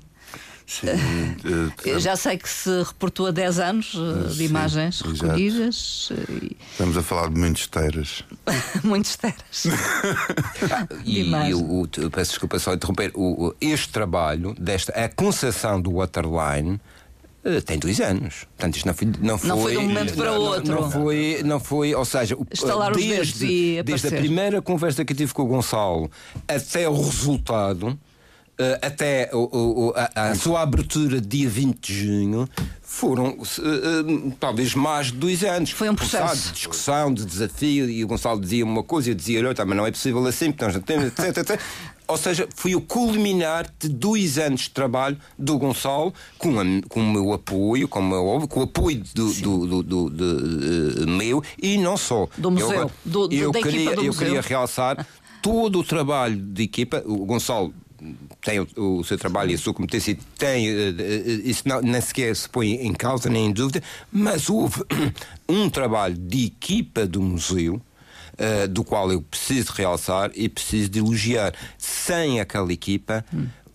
Sim, 0.66 0.88
Já 1.98 2.18
sei 2.18 2.38
que 2.38 2.50
se 2.50 2.84
reportou 2.84 3.28
a 3.28 3.32
10 3.32 3.60
anos 3.60 3.86
de 4.28 4.36
sim, 4.36 4.44
imagens 4.44 5.00
recolhidas. 5.00 6.10
E... 6.42 6.58
Estamos 6.72 6.98
a 6.98 7.02
falar 7.02 7.30
de 7.30 7.40
muitos 7.40 7.68
teras. 7.68 8.24
muitos 8.84 9.16
teras. 9.16 9.64
e 11.06 11.32
eu, 11.50 11.88
eu, 11.98 12.12
peço 12.12 12.32
desculpa 12.32 12.60
só 12.60 12.74
interromper. 12.74 13.12
O, 13.16 13.56
este 13.62 13.90
trabalho, 13.90 14.54
desta, 14.60 14.92
a 14.92 15.08
concessão 15.08 15.80
do 15.80 15.94
Waterline 15.94 16.74
eh, 16.74 16.82
tem 17.66 17.80
dois 17.80 18.00
anos. 18.00 18.46
Portanto, 18.56 18.76
isto 18.76 18.86
não 18.86 18.94
foi. 18.94 19.08
Não 19.22 19.38
foi, 19.38 19.50
não 19.50 19.58
foi 19.58 19.72
de 19.72 19.78
um 19.78 19.82
momento 19.84 20.14
para 20.16 20.40
o 20.40 20.42
outro. 20.42 20.76
Não, 20.76 20.82
não, 20.82 20.92
foi, 20.92 21.42
não 21.44 21.60
foi, 21.60 21.96
ou 21.96 22.06
seja, 22.06 22.38
Estalar 22.52 22.94
desde, 22.94 23.82
desde 23.84 24.08
a 24.08 24.12
primeira 24.12 24.62
conversa 24.62 25.04
que 25.04 25.14
eu 25.14 25.18
tive 25.18 25.34
com 25.34 25.44
o 25.44 25.48
Gonçalo 25.48 26.10
até 26.48 26.88
o 26.88 26.96
resultado. 27.02 27.98
Uh, 28.60 28.74
até 28.82 29.30
o, 29.34 29.90
o, 29.90 29.94
a, 29.96 30.30
a, 30.30 30.36
sua 30.36 30.64
abertura 30.64 31.22
dia 31.22 31.48
20 31.48 31.80
de 31.80 31.94
junho 31.94 32.50
foram 32.82 33.38
uh, 33.38 34.32
talvez 34.40 34.74
mais 34.74 35.08
de 35.08 35.14
dois 35.14 35.44
anos. 35.44 35.70
Foi 35.70 35.88
um 35.88 35.94
processo. 35.94 36.48
De 36.48 36.54
discussão, 36.54 37.14
de 37.14 37.24
desafio, 37.24 37.88
e 37.88 38.04
o 38.04 38.08
Gonçalo 38.08 38.42
dizia 38.42 38.66
uma 38.66 38.82
coisa, 38.82 39.12
eu 39.12 39.14
dizia, 39.16 39.48
olha, 39.48 39.54
mas 39.64 39.78
não 39.78 39.86
é 39.86 39.92
possível 39.92 40.26
assim, 40.26 40.52
porque 40.52 40.66
nós 40.66 40.74
não 40.74 40.82
temos, 40.82 41.06
etc, 41.06 41.38
etc. 41.38 41.62
Ou 42.08 42.18
seja, 42.18 42.48
foi 42.56 42.74
o 42.74 42.82
culminar 42.82 43.70
de 43.78 43.90
dois 43.90 44.38
anos 44.38 44.62
de 44.62 44.70
trabalho 44.70 45.18
do 45.38 45.58
Gonçalo, 45.60 46.14
com, 46.38 46.60
a, 46.60 46.64
com 46.88 47.02
o 47.02 47.12
meu 47.12 47.34
apoio, 47.34 47.88
com 47.88 48.00
o, 48.00 48.48
com 48.48 48.62
o 48.62 48.64
apoio 48.64 49.04
do, 49.14 49.34
do, 49.34 49.84
do, 49.84 50.10
do, 50.10 51.08
meu 51.08 51.44
e 51.62 51.78
não 51.78 51.98
só. 51.98 52.28
Do 52.38 52.50
museu. 52.50 52.72
Eu, 52.72 52.92
do, 53.06 53.34
eu 53.34 53.52
da 53.52 53.62
queria, 53.62 53.92
eu 53.92 54.06
museu. 54.06 54.14
queria 54.14 54.42
realçar 54.42 55.06
todo 55.44 55.80
o 55.80 55.84
trabalho 55.84 56.38
de 56.38 56.64
equipa. 56.64 57.04
O 57.06 57.26
Gonçalo 57.26 57.74
tem 58.42 58.60
o, 58.60 58.68
o, 58.76 59.04
seu 59.04 59.18
trabalho 59.18 59.52
e 59.52 59.56
a 59.56 59.58
sua 59.58 59.74
competência, 59.74 60.18
tem, 60.38 60.70
uh, 60.70 60.92
uh, 60.92 61.42
isso 61.44 61.64
não, 61.66 61.82
nem 61.82 62.00
sequer 62.02 62.36
se 62.36 62.48
põe 62.48 62.74
em 62.86 62.94
causa 62.94 63.30
nem 63.30 63.48
em 63.48 63.52
dúvida, 63.52 63.82
mas 64.12 64.50
houve 64.50 64.84
um 65.48 65.70
trabalho 65.70 66.16
de 66.16 66.46
equipa 66.46 67.06
do 67.06 67.22
museu 67.22 67.76
uh, 67.76 68.68
do 68.68 68.84
qual 68.84 69.12
eu 69.12 69.22
preciso 69.22 69.72
realçar 69.74 70.32
e 70.36 70.48
preciso 70.48 70.90
de 70.90 71.00
elogiar. 71.00 71.54
Sem 71.78 72.40
aquela 72.40 72.72
equipa, 72.72 73.26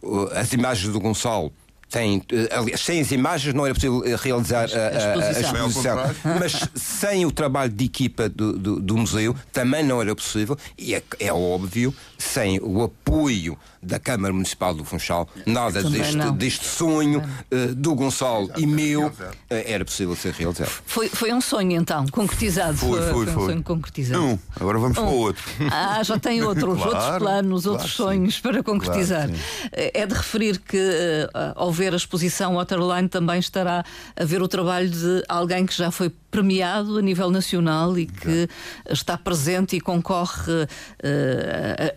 uh, 0.02 0.28
as 0.34 0.52
imagens 0.52 0.92
do 0.92 1.00
Gonçalo 1.00 1.52
tem, 1.92 2.22
eh, 2.32 2.48
aliás, 2.50 2.80
sem 2.80 3.00
as 3.00 3.12
imagens 3.12 3.54
não 3.54 3.66
era 3.66 3.74
possível 3.74 4.02
realizar 4.16 4.66
a, 4.72 5.20
a, 5.20 5.26
a 5.26 5.40
exposição. 5.40 5.96
Mas 6.40 6.58
sem 6.74 7.26
o 7.26 7.30
trabalho 7.30 7.70
de 7.70 7.84
equipa 7.84 8.30
do, 8.30 8.58
do, 8.58 8.80
do 8.80 8.96
museu 8.96 9.36
também 9.52 9.84
não 9.84 10.00
era 10.00 10.16
possível, 10.16 10.56
e 10.78 10.94
é, 10.94 11.02
é, 11.20 11.30
óbvio, 11.30 11.94
sem 12.16 12.58
o 12.60 12.82
apoio 12.82 13.58
da 13.82 13.98
Câmara 13.98 14.32
Municipal 14.32 14.72
do 14.72 14.84
Funchal, 14.84 15.28
nada 15.44 15.82
deste, 15.82 16.30
deste, 16.32 16.64
sonho 16.64 17.20
uh, 17.20 17.74
do 17.74 17.94
Gonçalo 17.96 18.48
e 18.56 18.64
meu 18.64 19.08
uh, 19.08 19.12
era 19.48 19.84
possível 19.84 20.14
ser 20.14 20.32
realizado. 20.32 20.70
Foi, 20.86 21.08
foi 21.08 21.32
um 21.32 21.40
sonho 21.40 21.72
então, 21.72 22.06
concretizado. 22.06 22.76
Foi, 22.76 23.02
foi, 23.02 23.12
foi. 23.12 23.26
foi 23.26 23.42
um 23.42 23.46
sonho 23.46 23.62
concretizado. 23.62 24.22
Um, 24.22 24.38
agora 24.58 24.78
vamos 24.78 24.96
um. 24.96 25.02
para 25.02 25.10
o 25.10 25.18
outro. 25.18 25.42
Ah, 25.74 26.02
já 26.02 26.18
tem 26.18 26.42
outros, 26.42 26.76
claro, 26.76 26.96
outros 26.96 27.18
planos, 27.18 27.62
claro, 27.62 27.76
outros 27.76 27.92
sonhos 27.94 28.34
sim. 28.36 28.42
para 28.42 28.62
concretizar. 28.62 29.28
Claro, 29.28 29.42
é 29.72 30.06
de 30.06 30.14
referir 30.14 30.58
que 30.58 30.76
uh, 30.76 31.52
ao 31.56 31.72
ver 31.82 31.92
a 31.94 31.96
exposição 31.96 32.54
Waterline 32.54 33.08
também 33.08 33.40
estará 33.40 33.84
a 34.14 34.24
ver 34.24 34.40
o 34.40 34.46
trabalho 34.46 34.88
de 34.88 35.24
alguém 35.28 35.66
que 35.66 35.76
já 35.76 35.90
foi 35.90 36.12
premiado 36.30 36.96
a 36.96 37.02
nível 37.02 37.28
nacional 37.28 37.98
e 37.98 38.06
que 38.06 38.48
está 38.88 39.18
presente 39.18 39.76
e 39.76 39.80
concorre 39.80 40.52
uh, 40.52 40.68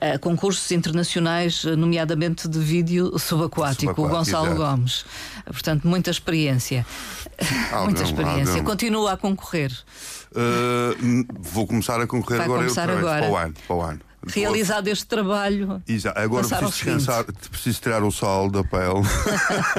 a, 0.01 0.15
a, 0.15 0.19
concursos 0.19 0.71
internacionais, 0.71 1.63
nomeadamente 1.63 2.47
de 2.47 2.59
vídeo 2.59 3.17
subaquático, 3.19 3.93
subaquático 3.93 4.01
o 4.01 4.09
Gonçalo 4.09 4.45
exato. 4.47 4.61
Gomes. 4.61 5.05
Portanto, 5.45 5.87
muita 5.87 6.09
experiência. 6.09 6.85
muita 7.83 8.03
experiência. 8.03 8.63
Continua 8.63 9.13
a 9.13 9.17
concorrer. 9.17 9.71
Uh, 10.31 11.25
vou 11.39 11.67
começar 11.67 12.01
a 12.01 12.07
concorrer 12.07 12.39
Vai 12.39 12.45
agora 12.45 12.61
começar 12.63 12.89
outra 12.89 12.97
agora. 12.99 13.21
para 13.21 13.31
o 13.31 13.37
ano. 13.37 13.53
Para 13.67 13.75
o 13.75 13.81
ano. 13.81 14.01
Realizado 14.27 14.87
este 14.87 15.05
trabalho. 15.05 15.81
Exato. 15.87 16.19
Agora 16.19 16.47
preciso 16.47 16.71
descansar, 16.71 17.25
preciso 17.25 17.81
tirar 17.81 18.03
o 18.03 18.11
sol 18.11 18.49
da 18.49 18.63
pele. 18.63 19.01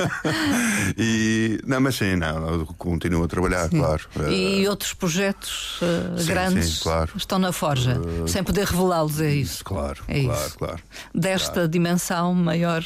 e, 0.96 1.60
não, 1.66 1.80
mas 1.80 1.96
sim, 1.96 2.16
não, 2.16 2.64
continuo 2.78 3.24
a 3.24 3.28
trabalhar, 3.28 3.68
sim. 3.68 3.78
claro. 3.78 4.02
E 4.30 4.66
uh, 4.66 4.70
outros 4.70 4.94
projetos 4.94 5.80
uh, 5.82 6.18
sim, 6.18 6.26
grandes 6.26 6.78
sim, 6.78 6.82
claro. 6.82 7.10
estão 7.16 7.38
na 7.38 7.52
forja, 7.52 7.98
uh, 7.98 8.28
sem 8.28 8.42
poder 8.42 8.66
revelá-los, 8.66 9.20
é 9.20 9.32
isso? 9.32 9.64
Claro, 9.64 10.02
é 10.08 10.22
claro, 10.22 10.46
isso. 10.46 10.58
claro. 10.58 10.82
Desta 11.14 11.52
claro. 11.52 11.68
dimensão 11.68 12.34
maior. 12.34 12.84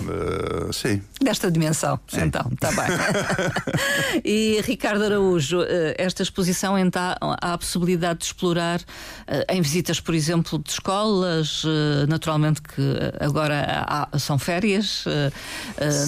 Uh, 0.00 0.72
sim. 0.72 1.02
Desta 1.20 1.50
dimensão, 1.50 2.00
sim. 2.08 2.22
então, 2.22 2.50
está 2.52 2.70
bem. 2.70 4.22
e 4.24 4.60
Ricardo 4.62 5.04
Araújo, 5.04 5.62
eh, 5.62 5.94
esta 5.98 6.22
exposição 6.22 6.78
então, 6.78 7.14
há 7.20 7.52
a 7.52 7.58
possibilidade 7.58 8.20
de 8.20 8.24
explorar 8.26 8.80
uh, 8.80 9.52
em 9.52 9.60
visitas, 9.60 10.00
por 10.00 10.14
exemplo, 10.14 10.58
de 10.58 10.70
escolas, 10.70 11.62
uh, 11.64 12.06
naturalmente 12.08 12.62
que 12.62 12.82
agora 13.20 13.84
há, 13.86 14.18
são 14.18 14.38
férias 14.38 15.04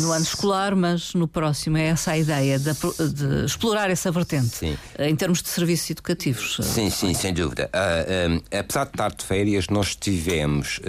no 0.00 0.12
ano 0.12 0.24
escolar, 0.24 0.74
mas 0.74 1.14
no 1.14 1.28
próximo 1.28 1.76
é 1.76 1.86
essa 1.86 2.12
a 2.12 2.18
ideia 2.18 2.58
de, 2.58 2.72
de 2.72 3.44
explorar 3.44 3.90
essa 3.90 4.10
vertente 4.10 4.56
sim. 4.56 4.76
em 4.98 5.14
termos 5.14 5.42
de 5.42 5.48
serviços 5.48 5.90
educativos. 5.90 6.58
Sim, 6.62 6.90
sim, 6.90 7.14
sem 7.14 7.32
dúvida. 7.32 7.70
apesar 8.58 8.84
de 8.84 8.90
estar 8.90 9.12
de 9.12 9.24
férias, 9.24 9.68
nós 9.68 9.94
tivemos 9.94 10.80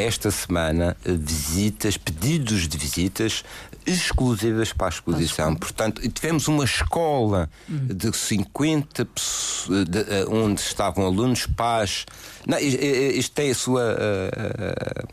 esta 0.00 0.30
semana 0.30 0.96
eh, 1.04 1.12
visitas, 1.12 1.96
pedidos 1.96 2.66
de 2.66 2.76
visitas 2.78 3.44
exclusivas 3.86 4.72
para 4.72 4.86
a 4.86 4.90
exposição. 4.90 5.54
Portanto, 5.54 6.06
tivemos 6.08 6.48
uma 6.48 6.64
escola 6.64 7.50
de 7.68 8.14
50 8.16 9.04
pessoas, 9.04 9.84
de, 9.88 9.98
eh, 10.00 10.26
onde 10.28 10.60
estavam 10.60 11.04
alunos, 11.06 11.46
pais. 11.46 12.06
Não, 12.46 12.58
isto 12.58 13.34
tem 13.34 13.50
a 13.50 13.54
sua. 13.54 13.82
A, 13.82 13.94
eh, 13.94 15.04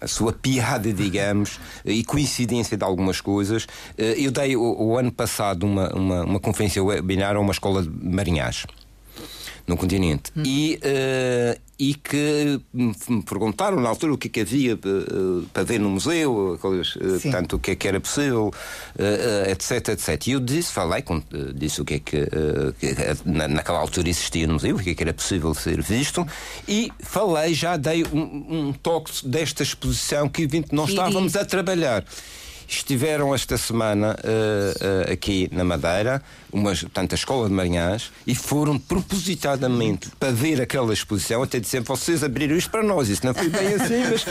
a 0.00 0.08
sua 0.08 0.34
piada, 0.34 0.92
digamos, 0.92 1.58
e 1.82 2.04
coincidência 2.04 2.76
de 2.76 2.84
algumas 2.84 3.22
coisas. 3.22 3.66
Eu 3.96 4.30
dei 4.30 4.54
o, 4.54 4.60
o 4.62 4.98
ano 4.98 5.10
passado 5.10 5.64
uma, 5.64 5.88
uma, 5.94 6.24
uma 6.24 6.40
conferência 6.40 6.82
webinar 6.84 7.36
a 7.36 7.40
uma 7.40 7.52
escola 7.52 7.82
de 7.82 7.88
marinhais 7.88 8.66
no 9.66 9.76
continente. 9.76 10.30
Hum. 10.36 10.42
E, 10.44 10.78
uh, 10.82 11.60
e 11.78 11.94
que 11.94 12.60
me 12.72 13.22
perguntaram 13.22 13.80
na 13.80 13.88
altura 13.88 14.14
o 14.14 14.18
que, 14.18 14.28
é 14.28 14.30
que 14.30 14.40
havia 14.40 14.74
uh, 14.74 15.42
para 15.52 15.64
ver 15.64 15.80
no 15.80 15.90
museu, 15.90 16.54
uh, 16.54 16.58
portanto, 16.58 17.56
o 17.56 17.58
que 17.58 17.72
é 17.72 17.74
que 17.74 17.88
era 17.88 18.00
possível, 18.00 18.52
etc, 19.48 19.88
etc. 19.88 20.26
E 20.28 20.32
eu 20.32 20.40
disse, 20.40 20.72
falei, 20.72 21.02
com, 21.02 21.22
disse 21.54 21.80
o 21.80 21.84
que 21.84 21.94
é 21.94 21.98
que, 21.98 22.26
que 22.78 22.94
na, 23.24 23.48
naquela 23.48 23.78
altura 23.78 24.08
existia 24.08 24.46
no 24.46 24.54
museu, 24.54 24.76
o 24.76 24.78
que 24.78 24.90
é 24.90 24.94
que 24.94 25.02
era 25.02 25.12
possível 25.12 25.52
ser 25.54 25.82
visto, 25.82 26.26
e 26.68 26.92
falei, 27.00 27.54
já 27.54 27.76
dei 27.76 28.04
um, 28.04 28.68
um 28.68 28.72
toque 28.72 29.26
desta 29.26 29.62
exposição 29.62 30.28
que 30.28 30.48
nós 30.70 30.90
estávamos 30.90 31.34
a 31.34 31.44
trabalhar 31.44 32.04
estiveram 32.66 33.34
esta 33.34 33.56
semana 33.56 34.16
uh, 34.18 35.08
uh, 35.08 35.12
aqui 35.12 35.48
na 35.52 35.64
Madeira, 35.64 36.22
uma, 36.52 36.74
portanto, 36.74 37.12
a 37.12 37.14
Escola 37.14 37.48
de 37.48 37.54
Marinhãs, 37.54 38.10
e 38.26 38.34
foram 38.34 38.78
propositadamente 38.78 40.08
para 40.18 40.30
ver 40.30 40.60
aquela 40.60 40.92
exposição, 40.92 41.42
até 41.42 41.58
dizer 41.58 41.82
vocês 41.82 42.22
abriram 42.22 42.56
isto 42.56 42.70
para 42.70 42.82
nós. 42.82 43.08
Isso 43.08 43.26
não 43.26 43.34
foi 43.34 43.48
bem 43.48 43.74
assim, 43.74 44.04
mas. 44.10 44.24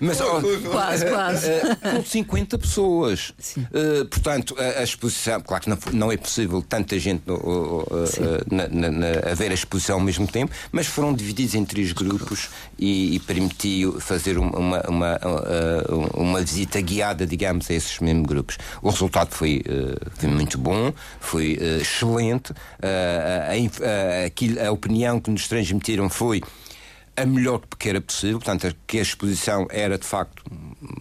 mas 0.00 0.20
oh, 0.20 0.70
quase, 0.70 1.06
quase. 1.06 1.46
Uh, 1.46 1.96
com 1.96 2.04
50 2.04 2.58
pessoas. 2.58 3.32
portanto, 4.10 4.54
a, 4.58 4.80
a, 4.80 4.82
exposição, 4.82 5.40
claro 5.40 5.64
que 5.64 5.70
não, 5.70 5.78
não, 5.92 6.12
é 6.12 6.16
possível 6.16 6.62
tanta 6.62 6.98
gente 6.98 7.22
na, 8.50 8.68
na, 8.68 8.90
na, 8.90 9.30
a 9.30 9.34
ver 9.34 9.50
a 9.50 9.54
exposição 9.54 9.96
ao 9.96 10.04
mesmo 10.04 10.26
tempo, 10.26 10.52
mas 10.70 10.86
foram 10.86 11.12
divididos 11.14 11.54
em 11.54 11.64
três 11.64 11.92
grupos 11.92 12.50
e, 12.78 13.16
e 13.16 13.20
permitiu 13.20 14.00
fazer 14.00 14.38
uma, 14.38 14.58
uma, 14.58 14.82
uma, 14.88 15.20
uma 16.14 16.40
visita 16.40 16.80
guiada 16.80 16.99
aliada, 17.00 17.26
digamos, 17.26 17.70
a 17.70 17.74
esses 17.74 17.98
mesmos 17.98 18.26
grupos. 18.26 18.58
O 18.82 18.90
resultado 18.90 19.34
foi, 19.34 19.62
uh, 19.66 20.10
foi 20.14 20.28
muito 20.28 20.58
bom, 20.58 20.92
foi 21.18 21.58
uh, 21.60 21.80
excelente. 21.80 22.52
Uh, 22.52 22.56
a, 23.82 24.64
a, 24.64 24.68
a 24.68 24.72
opinião 24.72 25.20
que 25.20 25.30
nos 25.30 25.48
transmitiram 25.48 26.08
foi 26.08 26.42
a 27.16 27.26
melhor 27.26 27.60
que 27.78 27.88
era 27.88 28.00
possível, 28.00 28.38
portanto, 28.38 28.74
que 28.86 28.98
a 28.98 29.02
exposição 29.02 29.66
era 29.70 29.98
de 29.98 30.06
facto 30.06 30.42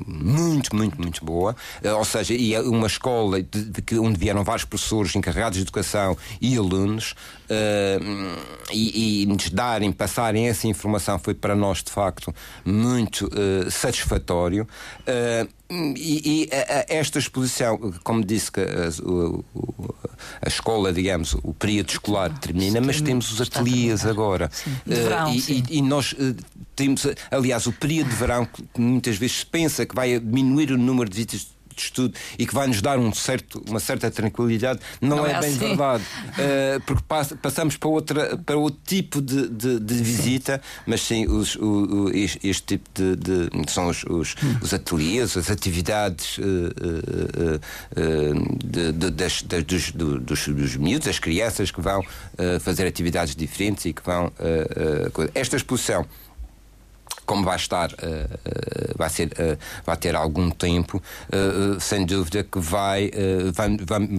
muito, 0.06 0.76
muito, 0.76 1.00
muito 1.00 1.24
boa, 1.24 1.56
ou 1.98 2.04
seja, 2.04 2.34
e 2.34 2.54
é 2.54 2.62
uma 2.62 2.88
escola 2.88 3.42
de, 3.42 3.64
de, 3.66 4.00
onde 4.00 4.20
vieram 4.20 4.44
vários 4.44 4.66
professores 4.66 5.16
encarregados 5.16 5.58
de 5.58 5.64
educação 5.64 6.18
e 6.42 6.58
alunos, 6.58 7.14
uh, 7.46 8.40
e, 8.72 9.24
e 9.24 9.26
nos 9.28 9.50
darem, 9.50 9.92
passarem 9.92 10.50
essa 10.50 10.68
informação 10.68 11.18
foi 11.20 11.34
para 11.34 11.56
nós 11.56 11.82
de 11.84 11.92
facto 11.92 12.34
muito 12.66 13.28
uh, 13.28 13.72
satisfatório. 13.72 14.68
Uh, 15.02 15.59
e, 15.72 16.44
e 16.44 16.50
a, 16.52 16.80
a 16.80 16.86
esta 16.88 17.20
exposição, 17.20 17.78
como 18.04 18.24
disse 18.24 18.52
que 18.52 18.60
a, 18.60 18.90
a, 20.42 20.48
escola, 20.48 20.92
digamos, 20.92 21.36
o 21.44 21.54
período 21.54 21.90
escolar 21.90 22.38
termina, 22.40 22.82
mas 22.82 23.02
temos 23.02 23.32
os 23.32 23.40
ateliês 23.40 24.06
agora. 24.06 24.50
Sim. 24.52 24.72
De 24.86 24.96
verão, 24.96 25.34
e, 25.34 25.42
sim. 25.42 25.64
e, 25.70 25.82
nós 25.82 26.16
temos, 26.76 27.06
aliás, 27.30 27.68
o 27.68 27.72
período 27.72 28.10
de 28.10 28.16
verão 28.16 28.46
que 28.46 28.82
muitas 28.82 29.18
vezes 29.18 29.40
se 29.40 29.46
pensa 29.46 29.86
que 29.86 29.94
vai 29.94 30.20
diminuir 30.20 30.72
o 30.72 30.78
número 30.78 31.10
de 31.10 31.16
visitas 31.16 31.48
de 31.80 31.86
estudo 31.86 32.14
e 32.38 32.46
que 32.46 32.54
vai 32.54 32.68
nos 32.68 32.82
dar 32.82 33.00
um 33.00 33.14
certo, 33.14 33.64
uma 33.68 33.80
certa 33.80 34.12
tranquilidade, 34.12 34.80
não, 35.02 35.18
não 35.18 35.26
é, 35.26 35.32
é, 35.32 35.40
bem 35.40 35.50
assim. 35.50 35.60
verdade. 35.60 36.04
Uh, 36.04 36.82
porque 36.86 37.04
pass 37.08 37.34
passamos 37.42 37.78
para, 37.78 37.90
outra, 37.90 38.38
para 38.38 38.58
outro 38.58 38.80
tipo 38.86 39.22
de, 39.22 39.48
de, 39.48 39.80
de 39.80 39.94
visita, 39.96 40.62
mas 40.86 41.02
sim, 41.02 41.26
os, 41.28 41.56
o, 41.56 42.06
o, 42.06 42.10
este, 42.10 42.48
este, 42.48 42.78
tipo 42.78 42.90
de, 42.94 43.16
de 43.16 43.72
são 43.72 43.88
os, 43.88 44.04
os, 44.04 44.36
os, 44.62 44.74
ateliês, 44.74 45.38
as 45.38 45.50
atividades 45.50 46.38
uh, 46.38 46.42
uh, 47.96 49.12
das, 49.12 49.42
das, 49.44 49.64
dos, 49.64 49.92
dos, 49.92 50.48
dos 50.48 50.76
miúdos, 50.76 51.08
as 51.08 51.20
crianças 51.20 51.72
que 51.72 51.82
vão 51.82 52.04
fazer 52.62 52.88
atividades 52.88 53.36
diferentes 53.36 53.86
e 53.86 53.94
que 53.94 54.02
vão. 54.02 54.32
esta 55.36 55.56
exposição 55.56 56.06
como 57.30 57.44
vai 57.44 57.58
estar, 57.58 57.92
uh, 57.92 58.98
vai, 58.98 59.08
ser, 59.08 59.28
uh, 59.28 59.56
vai 59.86 59.96
ter 59.96 60.16
algum 60.16 60.50
tempo, 60.50 61.00
sem 61.80 62.04
dúvida 62.04 62.44
que 62.44 62.60
vai, 62.60 63.12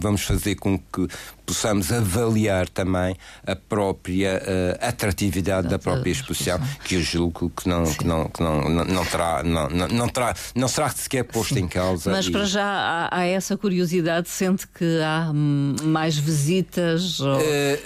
vamos 0.01 0.23
fazer 0.23 0.55
com 0.55 0.79
que 0.79 1.09
possamos 1.45 1.91
avaliar 1.91 2.69
também 2.69 3.17
a 3.45 3.57
própria 3.57 4.41
atratividade 4.81 5.67
da 5.67 5.79
própria 5.79 6.13
exposição, 6.13 6.61
que 6.85 6.95
eu 6.95 7.03
julgo 7.03 7.51
que 7.51 7.69
não, 7.69 7.85
que 7.85 8.07
não, 8.07 8.29
que 8.29 8.41
não, 8.41 8.69
não, 8.69 9.05
terá, 9.05 9.43
não, 9.43 9.69
não, 9.69 9.89
não, 9.89 10.09
terá, 10.09 10.35
não 10.55 10.69
será 10.69 10.89
sequer 10.91 11.25
posto 11.25 11.59
em 11.59 11.67
causa. 11.67 12.13
Mas 12.13 12.29
para 12.29 12.45
já 12.45 13.09
há, 13.11 13.25
essa 13.25 13.57
curiosidade, 13.57 14.29
sente 14.29 14.69
que 14.69 15.01
há 15.03 15.33
mais 15.33 16.17
visitas? 16.17 17.19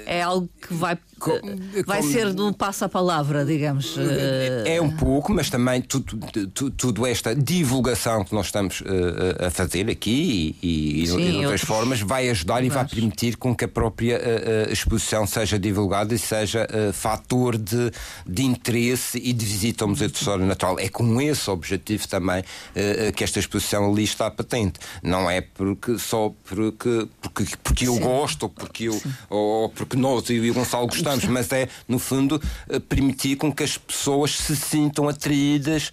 É 0.05 0.23
algo 0.23 0.49
que 0.61 0.75
vai 0.75 0.99
vai 1.87 2.03
ser 2.03 2.33
do 2.33 2.53
passo 2.53 2.85
a 2.85 2.89
palavra, 2.89 3.45
digamos. 3.45 3.97
É 4.65 4.81
um 4.81 4.91
pouco, 4.91 5.33
mas 5.33 5.51
também 5.51 5.81
tudo, 5.81 6.19
tudo, 6.53 6.71
tudo 6.71 7.07
esta 7.07 7.35
divulgação 7.35 8.25
que 8.25 8.35
nós 8.35 8.47
estamos 8.47 8.81
uh, 8.81 9.47
a 9.47 9.51
fazer 9.51 9.91
aqui 9.91 10.57
e, 10.63 11.03
e, 11.03 11.07
Sim, 11.07 11.17
e 11.17 11.19
de 11.19 11.37
outras 11.37 11.45
outros... 11.45 11.63
formas 11.63 12.01
vai 12.01 12.29
ajudar 12.31 12.65
e 12.65 12.69
vai 12.69 12.87
permitir 12.87 13.37
com 13.37 13.55
que 13.55 13.65
a 13.65 13.69
própria 13.69 14.21
exposição 14.71 15.27
seja 15.27 15.59
divulgada 15.59 16.15
e 16.15 16.19
seja 16.19 16.67
fator 16.93 17.57
de, 17.57 17.91
de 18.27 18.45
interesse 18.45 19.19
e 19.19 19.33
de 19.33 19.45
visita 19.45 19.85
ao 19.85 19.89
Museu 19.89 20.09
de 20.09 20.17
História 20.17 20.45
Natural. 20.45 20.79
É 20.79 20.89
com 20.89 21.21
esse 21.21 21.51
objetivo 21.51 22.07
também 22.09 22.43
que 23.15 23.25
esta 23.25 23.39
exposição 23.39 23.91
ali 23.91 24.05
está 24.05 24.31
patente. 24.31 24.81
Não 25.03 25.31
é 25.31 25.41
porque 25.41 25.99
só 25.99 26.33
porque, 26.45 27.09
porque, 27.21 27.45
porque 27.63 27.89
eu 27.89 27.99
gosto 27.99 28.45
ou 28.45 28.49
porque, 28.49 28.85
eu, 28.85 29.03
ou 29.31 29.69
porque 29.69 29.97
nós 29.97 30.29
e 30.31 30.51
o 30.51 30.55
Gonçalo 30.55 30.87
gostamos, 30.87 31.14
mas 31.25 31.53
é, 31.53 31.69
no 31.87 31.99
fundo, 31.99 32.41
permitir 32.89 33.37
com 33.37 33.53
que 33.53 33.63
as 33.63 33.77
pessoas 33.79 34.33
se 34.33 34.57
sintam 34.57 35.09
atraídas 35.09 35.91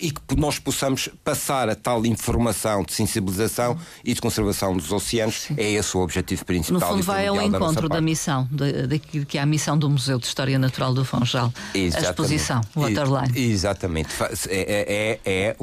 e 0.00 0.10
que 0.10 0.36
nós 0.36 0.58
possamos 0.58 1.08
passar 1.24 1.68
a 1.68 1.74
tal 1.74 2.04
informação 2.04 2.82
de 2.82 2.92
sensibilização 2.92 3.78
e 4.04 4.12
de 4.12 4.20
conservação 4.20 4.76
dos 4.76 4.92
oceanos. 4.92 5.42
Sim. 5.42 5.54
É 5.56 5.70
esse 5.70 5.96
o 5.96 6.00
objetivo 6.00 6.44
principal 6.44 6.80
no 6.80 6.86
fundo, 6.86 7.02
vai 7.02 7.26
ao 7.26 7.40
encontro 7.40 7.88
da, 7.88 7.96
da 7.96 8.00
missão, 8.00 8.48
daquilo 8.88 9.24
que 9.24 9.38
é 9.38 9.40
a 9.40 9.46
missão 9.46 9.78
do 9.78 9.88
Museu 9.88 10.18
de 10.18 10.26
História 10.26 10.58
Natural 10.58 10.92
do 10.92 11.04
Funchal. 11.04 11.52
Exatamente. 11.74 12.06
A 12.06 12.10
exposição, 12.10 12.60
Waterline. 12.74 13.38
Exatamente. 13.38 14.08
É, 14.48 15.20
é, 15.24 15.30
é, 15.32 15.56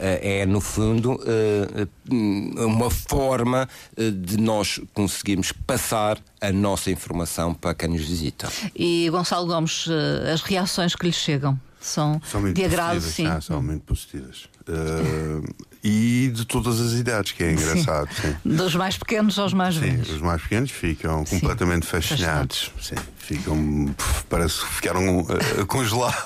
é, 0.00 0.40
é 0.40 0.46
no 0.46 0.60
fundo, 0.60 1.20
eh, 1.26 1.86
uma 2.10 2.90
forma 2.90 3.68
eh, 3.96 4.10
de 4.10 4.36
nós 4.36 4.80
conseguirmos 4.92 5.52
passar 5.52 6.18
a 6.48 6.52
nossa 6.52 6.90
informação 6.90 7.54
para 7.54 7.74
quem 7.74 7.88
nos 7.88 8.02
visita. 8.02 8.48
E 8.74 9.08
Gonçalo 9.10 9.46
Gomes, 9.46 9.86
eh, 9.88 10.32
as 10.32 10.42
reações 10.42 10.94
que 10.94 11.06
lhe 11.06 11.12
chegam 11.12 11.58
são, 11.80 12.20
são 12.24 12.52
de 12.52 12.64
agrado, 12.64 13.00
sim. 13.00 13.26
Ah, 13.26 13.40
são 13.40 13.62
muito 13.62 13.82
positivas. 13.82 14.48
Uh, 14.68 15.44
e 15.84 16.30
de 16.32 16.46
todas 16.46 16.80
as 16.80 16.92
idades, 16.94 17.32
que 17.32 17.44
é 17.44 17.52
engraçado. 17.52 18.08
Sim. 18.14 18.34
Dos 18.42 18.74
mais 18.74 18.96
pequenos 18.96 19.38
aos 19.38 19.52
mais 19.52 19.74
sim, 19.74 19.82
velhos. 19.82 20.08
Os 20.08 20.22
mais 20.22 20.40
pequenos 20.40 20.70
ficam 20.70 21.22
completamente 21.26 21.86
fascinados. 21.86 22.72
Sim, 22.80 22.94
ficam. 23.18 23.94
Parece 24.30 24.60
que 24.60 24.74
ficaram 24.76 25.20
uh, 25.20 25.66
congelados. 25.66 26.16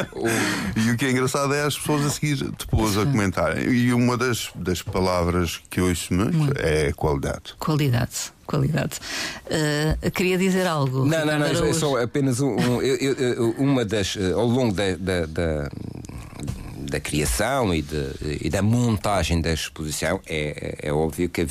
e 0.74 0.90
o 0.90 0.96
que 0.96 1.04
é 1.04 1.10
engraçado 1.10 1.52
é 1.52 1.62
as 1.62 1.78
pessoas 1.78 2.06
a 2.06 2.10
seguir 2.10 2.36
depois 2.58 2.96
a 2.96 3.04
comentarem. 3.04 3.68
E 3.68 3.92
uma 3.92 4.16
das, 4.16 4.48
das 4.54 4.80
palavras 4.80 5.60
que 5.68 5.82
ouço 5.82 6.14
muito, 6.14 6.38
muito. 6.38 6.58
é 6.58 6.90
qualidade. 6.92 7.54
Qualidade 7.58 8.32
qualidade. 8.46 8.98
Uh, 9.46 10.10
queria 10.10 10.36
dizer 10.36 10.66
algo. 10.66 11.06
Não, 11.06 11.24
não, 11.24 11.38
não, 11.38 11.46
é 11.46 11.72
só 11.72 12.02
apenas 12.02 12.40
um, 12.40 12.56
um 12.56 12.82
eu, 12.82 13.12
eu, 13.14 13.50
uma 13.58 13.84
das. 13.84 14.16
Uh, 14.16 14.36
ao 14.36 14.46
longo 14.46 14.74
da, 14.74 14.96
da, 14.96 15.26
da 15.26 15.70
da 16.90 17.00
criação 17.00 17.74
e, 17.74 17.80
de, 17.80 18.10
e, 18.42 18.50
da 18.50 18.60
montagem 18.60 19.40
da 19.40 19.52
exposição, 19.52 20.20
é, 20.26 20.78
é, 20.82 20.92
óbvio 20.92 21.28
que 21.28 21.46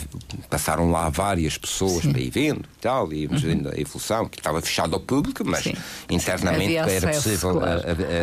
passaram 0.50 0.92
lá 0.92 1.10
várias 1.10 1.58
pessoas 1.58 2.04
Sim. 2.04 2.12
para 2.12 2.22
ir 2.22 2.30
vendo 2.30 2.62
e 2.62 2.82
tal, 2.82 3.12
e 3.12 3.26
uhum. 3.26 3.38
vendo 3.38 3.70
a 3.70 3.80
evolução, 3.80 4.28
que 4.28 4.40
estava 4.40 4.62
fechado 4.62 4.94
ao 4.94 5.00
público, 5.00 5.44
mas 5.46 5.64
Sim. 5.64 5.74
internamente 6.10 6.76
era 6.76 7.08
possível 7.08 7.54
claro. 7.54 7.82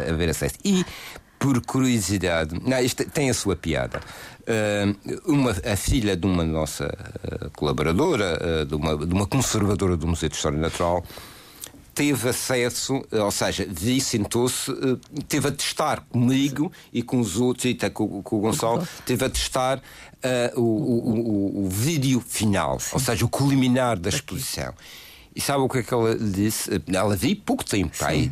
haver 0.09 0.31
acesso. 0.31 0.55
E 0.65 0.85
por 1.39 1.61
curiosidade, 1.61 2.59
não, 2.65 2.79
isto 2.81 3.05
tem 3.11 3.31
a 3.31 3.35
sua 3.35 3.57
piada. 3.57 4.01
Uh, 4.43 5.33
uma, 5.33 5.51
a 5.51 5.77
filha 5.77 6.17
de 6.17 6.27
uma 6.27 6.45
nossa 6.45 6.87
uh, 6.87 7.51
colaboradora, 7.51 8.39
uh, 8.63 8.65
de, 8.65 8.75
uma, 8.75 8.97
de 8.97 9.13
uma 9.13 9.27
conservadora 9.27 9.97
do 9.97 10.07
Museu 10.07 10.29
de 10.29 10.37
História 10.37 10.59
Natural, 10.59 11.05
teve 11.97 12.29
acesso, 12.29 13.03
ou 13.11 13.31
seja, 13.31 13.67
vi, 13.69 14.01
sentou-se, 14.01 14.71
teve 15.27 15.49
a 15.49 15.51
testar 15.51 16.03
comigo 16.11 16.71
e 16.93 17.03
com 17.03 17.19
os 17.19 17.39
outros, 17.39 17.65
e 17.65 17.71
até 17.71 17.89
com, 17.89 18.23
com 18.23 18.37
o 18.37 18.41
Gonçalo, 18.41 18.87
teve 19.07 19.25
a 19.25 19.31
testar 19.31 19.83
o, 20.55 20.61
o, 20.61 21.63
o, 21.63 21.65
o, 21.65 21.69
vídeo 21.71 22.21
final, 22.21 22.79
Sim. 22.79 22.91
ou 22.93 23.01
seja, 23.01 23.25
o 23.25 23.29
culminar 23.29 23.99
da 23.99 24.11
exposição. 24.11 24.75
E 25.35 25.41
sabe 25.41 25.61
o 25.61 25.69
que 25.69 25.79
é 25.79 25.83
que 25.83 25.95
ela 25.95 26.15
disse? 26.15 26.71
Ela 26.93 27.17
viu 27.17 27.35
pouco 27.45 27.65
tempo, 27.65 27.97
aí, 28.05 28.31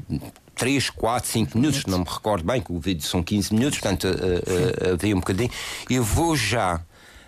3, 0.55 0.91
4, 0.91 1.31
5 1.31 1.59
minutos, 1.59 1.87
não 1.87 1.99
me 1.99 2.05
recordo 2.05 2.45
bem, 2.45 2.61
que 2.61 2.73
o 2.73 2.79
vídeo 2.79 3.07
são 3.07 3.23
15 3.23 3.55
minutos, 3.55 3.79
portanto 3.79 4.05
uh, 4.05 4.91
uh, 4.91 4.93
havia 4.95 5.15
um 5.15 5.21
bocadinho. 5.21 5.51
Eu 5.91 6.05
vou 6.05 6.37
já. 6.37 6.81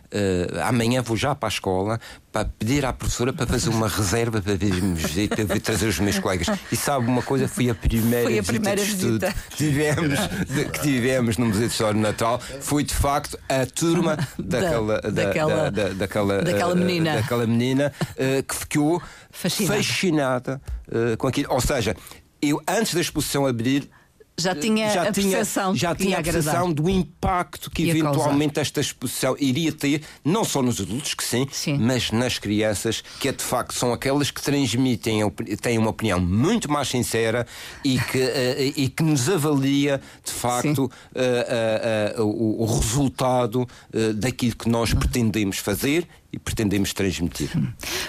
Uh, 0.07 0.61
amanhã 0.63 1.03
vou 1.03 1.17
já 1.17 1.35
para 1.35 1.49
a 1.49 1.51
escola 1.51 2.01
para 2.33 2.45
pedir 2.45 2.85
à 2.85 2.93
professora 2.93 3.33
para 3.33 3.47
fazer 3.47 3.71
uma 3.71 3.89
reserva 3.89 4.41
para 4.43 4.55
vir, 4.55 4.81
para 5.29 5.45
vir 5.45 5.61
trazer 5.61 5.87
os 5.87 5.99
meus 5.99 6.19
colegas. 6.19 6.47
E 6.71 6.77
sabe 6.77 7.07
uma 7.07 7.23
coisa? 7.23 7.49
Foi 7.49 7.71
a 7.71 7.75
primeira, 7.75 8.25
foi 8.25 8.39
a 8.39 8.43
primeira 8.43 8.83
visita, 8.83 9.31
visita. 9.31 9.35
Que, 9.51 9.57
tivemos, 9.57 10.19
de, 10.47 10.65
que 10.67 10.81
tivemos 10.81 11.39
no 11.39 11.47
Museu 11.47 11.67
de 11.67 11.73
História 11.73 12.01
Natal. 12.01 12.39
Foi 12.61 12.85
de 12.85 12.95
facto 12.95 13.39
a 13.49 13.65
turma 13.67 14.17
daquela, 14.39 15.01
da, 15.03 15.11
daquela, 15.11 15.71
da, 15.71 15.71
da, 15.71 15.89
daquela, 15.95 16.43
daquela 16.43 16.75
menina, 16.75 17.15
daquela 17.15 17.47
menina 17.47 17.93
uh, 18.11 18.43
que 18.43 18.55
ficou 18.55 19.03
fascinada, 19.31 19.83
fascinada 19.83 20.63
uh, 20.89 21.17
com 21.17 21.27
aquilo. 21.27 21.53
Ou 21.53 21.61
seja, 21.61 21.97
eu, 22.41 22.61
antes 22.69 22.95
da 22.95 23.01
exposição 23.01 23.47
abrir, 23.47 23.91
já 24.39 24.55
tinha 24.55 24.93
já 24.93 25.03
a 25.03 25.13
tinha, 25.13 25.37
percepção, 25.37 25.75
já 25.75 25.95
tinha 25.95 26.19
a 26.19 26.23
percepção 26.23 26.73
do 26.73 26.91
impacto 26.91 27.71
que 27.71 27.89
eventualmente 27.89 28.61
esta 28.61 28.81
exposição 28.81 29.35
iria 29.39 29.73
ter, 29.73 30.03
não 30.25 30.45
só 30.45 30.63
nos 30.63 30.81
adultos, 30.81 31.15
que 31.15 31.25
sim, 31.25 31.47
sim, 31.51 31.79
mas 31.79 32.11
nas 32.11 32.39
crianças, 32.39 33.03
que 33.19 33.29
é 33.29 33.33
de 33.33 33.43
facto 33.43 33.73
são 33.73 33.93
aquelas 33.93 34.31
que 34.31 34.43
transmitem, 34.43 35.21
têm 35.61 35.79
uma 35.79 35.91
opinião 35.91 36.21
muito 36.21 36.71
mais 36.71 36.89
sincera 36.89 37.47
e 37.83 37.99
que, 37.99 38.19
uh, 38.19 38.73
e 38.77 38.89
que 38.89 39.03
nos 39.03 39.29
avalia 39.29 40.01
de 40.23 40.33
facto 40.33 40.85
uh, 40.85 42.21
uh, 42.21 42.25
o, 42.25 42.63
o, 42.63 42.67
resultado 42.67 43.67
daquilo 44.15 44.55
que 44.57 44.69
nós 44.69 44.93
pretendemos 44.93 45.59
fazer 45.59 46.07
e 46.33 46.39
pretendemos 46.39 46.93
transmitir. 46.93 47.51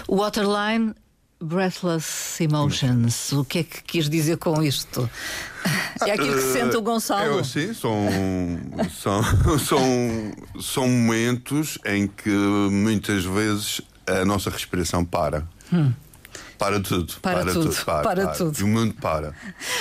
O 0.06 0.16
Waterline 0.16 0.94
Breathless 1.40 2.40
Emotions. 2.40 3.32
O 3.32 3.44
que 3.44 3.60
é 3.60 3.62
que 3.62 3.82
quis 3.82 4.08
dizer 4.08 4.36
com 4.38 4.62
isto? 4.62 5.08
É 6.04 6.12
aquilo 6.12 6.34
que 6.34 6.52
sente 6.52 6.76
o 6.76 6.82
Gonçalo. 6.82 7.40
É, 7.40 7.44
sim, 7.44 7.72
são, 7.74 8.08
são, 8.90 9.22
são, 9.58 10.32
são 10.60 10.88
momentos 10.88 11.78
em 11.84 12.06
que 12.08 12.30
muitas 12.30 13.24
vezes 13.24 13.80
a 14.06 14.24
nossa 14.24 14.50
respiração 14.50 15.04
para. 15.04 15.46
Hum. 15.72 15.92
Para 16.58 16.80
tudo. 16.80 17.14
Para, 17.22 17.44
para 17.44 17.52
tudo. 17.52 17.70
tudo. 17.70 17.84
Para, 17.84 18.02
para, 18.02 18.26
para, 18.26 18.34
tudo. 18.34 18.58
E 18.58 18.62
o 18.64 18.66
mundo 18.66 18.94
para. 18.94 19.32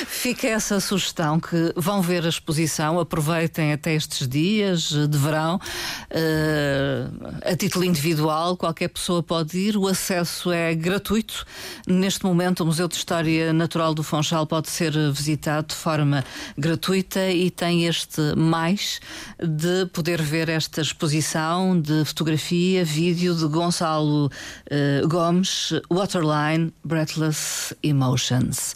Fica 0.06 0.48
essa 0.48 0.80
sugestão 0.80 1.40
que 1.40 1.74
vão 1.76 2.02
ver 2.02 2.24
a 2.24 2.30
exposição, 2.30 3.00
aproveitem 3.00 3.74
até 3.74 3.96
estes 3.96 4.28
dias 4.28 4.92
de 4.92 5.18
verão, 5.18 5.56
uh, 5.56 7.42
a 7.44 7.56
título 7.56 7.84
individual, 7.84 8.56
qualquer 8.56 8.90
pessoa 8.90 9.24
pode 9.24 9.58
ir, 9.58 9.76
o 9.76 9.88
acesso 9.88 10.52
é 10.52 10.76
gratuito. 10.76 11.46
Neste 11.88 12.24
momento, 12.24 12.62
o 12.62 12.66
Museu 12.66 12.88
de 12.88 12.96
História 12.96 13.52
Natural 13.52 13.96
do 13.96 14.04
Funchal 14.04 14.46
pode 14.46 14.70
ser 14.70 14.94
visitado 15.12 15.70
de 15.70 15.76
forma 15.76 16.24
gratuita 16.56 17.32
e 17.32 17.50
tem 17.50 17.88
este 17.88 18.22
mais 18.36 19.00
de 19.40 19.88
poder 19.88 20.22
ver 20.22 20.48
esta 20.48 20.82
exposição 20.82 21.80
de 21.80 22.06
fotografia, 22.06 22.86
vídeo 22.86 23.34
de 23.34 23.48
Gonçalo 23.48 24.28
uh, 24.28 25.08
Gomes, 25.08 25.74
Waterline 25.90 26.67
Breathless 26.84 27.76
Emotions. 27.84 28.76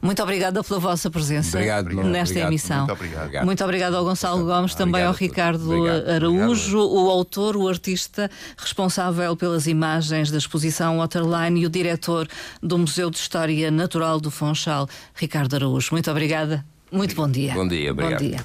Muito 0.00 0.20
obrigada 0.20 0.64
pela 0.64 0.80
vossa 0.80 1.08
presença 1.08 1.56
obrigado, 1.56 1.86
nesta 1.86 2.32
obrigado, 2.32 2.48
emissão. 2.48 2.78
Muito 2.78 2.92
obrigado. 2.92 3.44
Muito 3.44 3.64
obrigado 3.64 3.94
ao 3.94 4.04
Gonçalo 4.04 4.44
Gomes, 4.44 4.74
também 4.74 5.04
ao 5.04 5.12
Ricardo 5.12 5.70
Araújo, 6.12 6.78
o 6.78 7.08
autor, 7.08 7.56
o 7.56 7.68
artista 7.68 8.28
responsável 8.56 9.36
pelas 9.36 9.68
imagens 9.68 10.30
da 10.30 10.38
exposição 10.38 10.98
Waterline 10.98 11.60
e 11.60 11.66
o 11.66 11.70
diretor 11.70 12.26
do 12.60 12.76
Museu 12.78 13.10
de 13.10 13.18
História 13.18 13.70
Natural 13.70 14.18
do 14.18 14.30
Funchal, 14.30 14.88
Ricardo 15.14 15.54
Araújo. 15.54 15.90
Muito 15.92 16.10
obrigada. 16.10 16.64
Muito 16.90 17.14
bom 17.14 17.28
dia. 17.28 17.54
Bom 17.54 17.68
dia, 17.68 17.92
obrigado. 17.92 18.20
Bom 18.20 18.28
dia. 18.28 18.44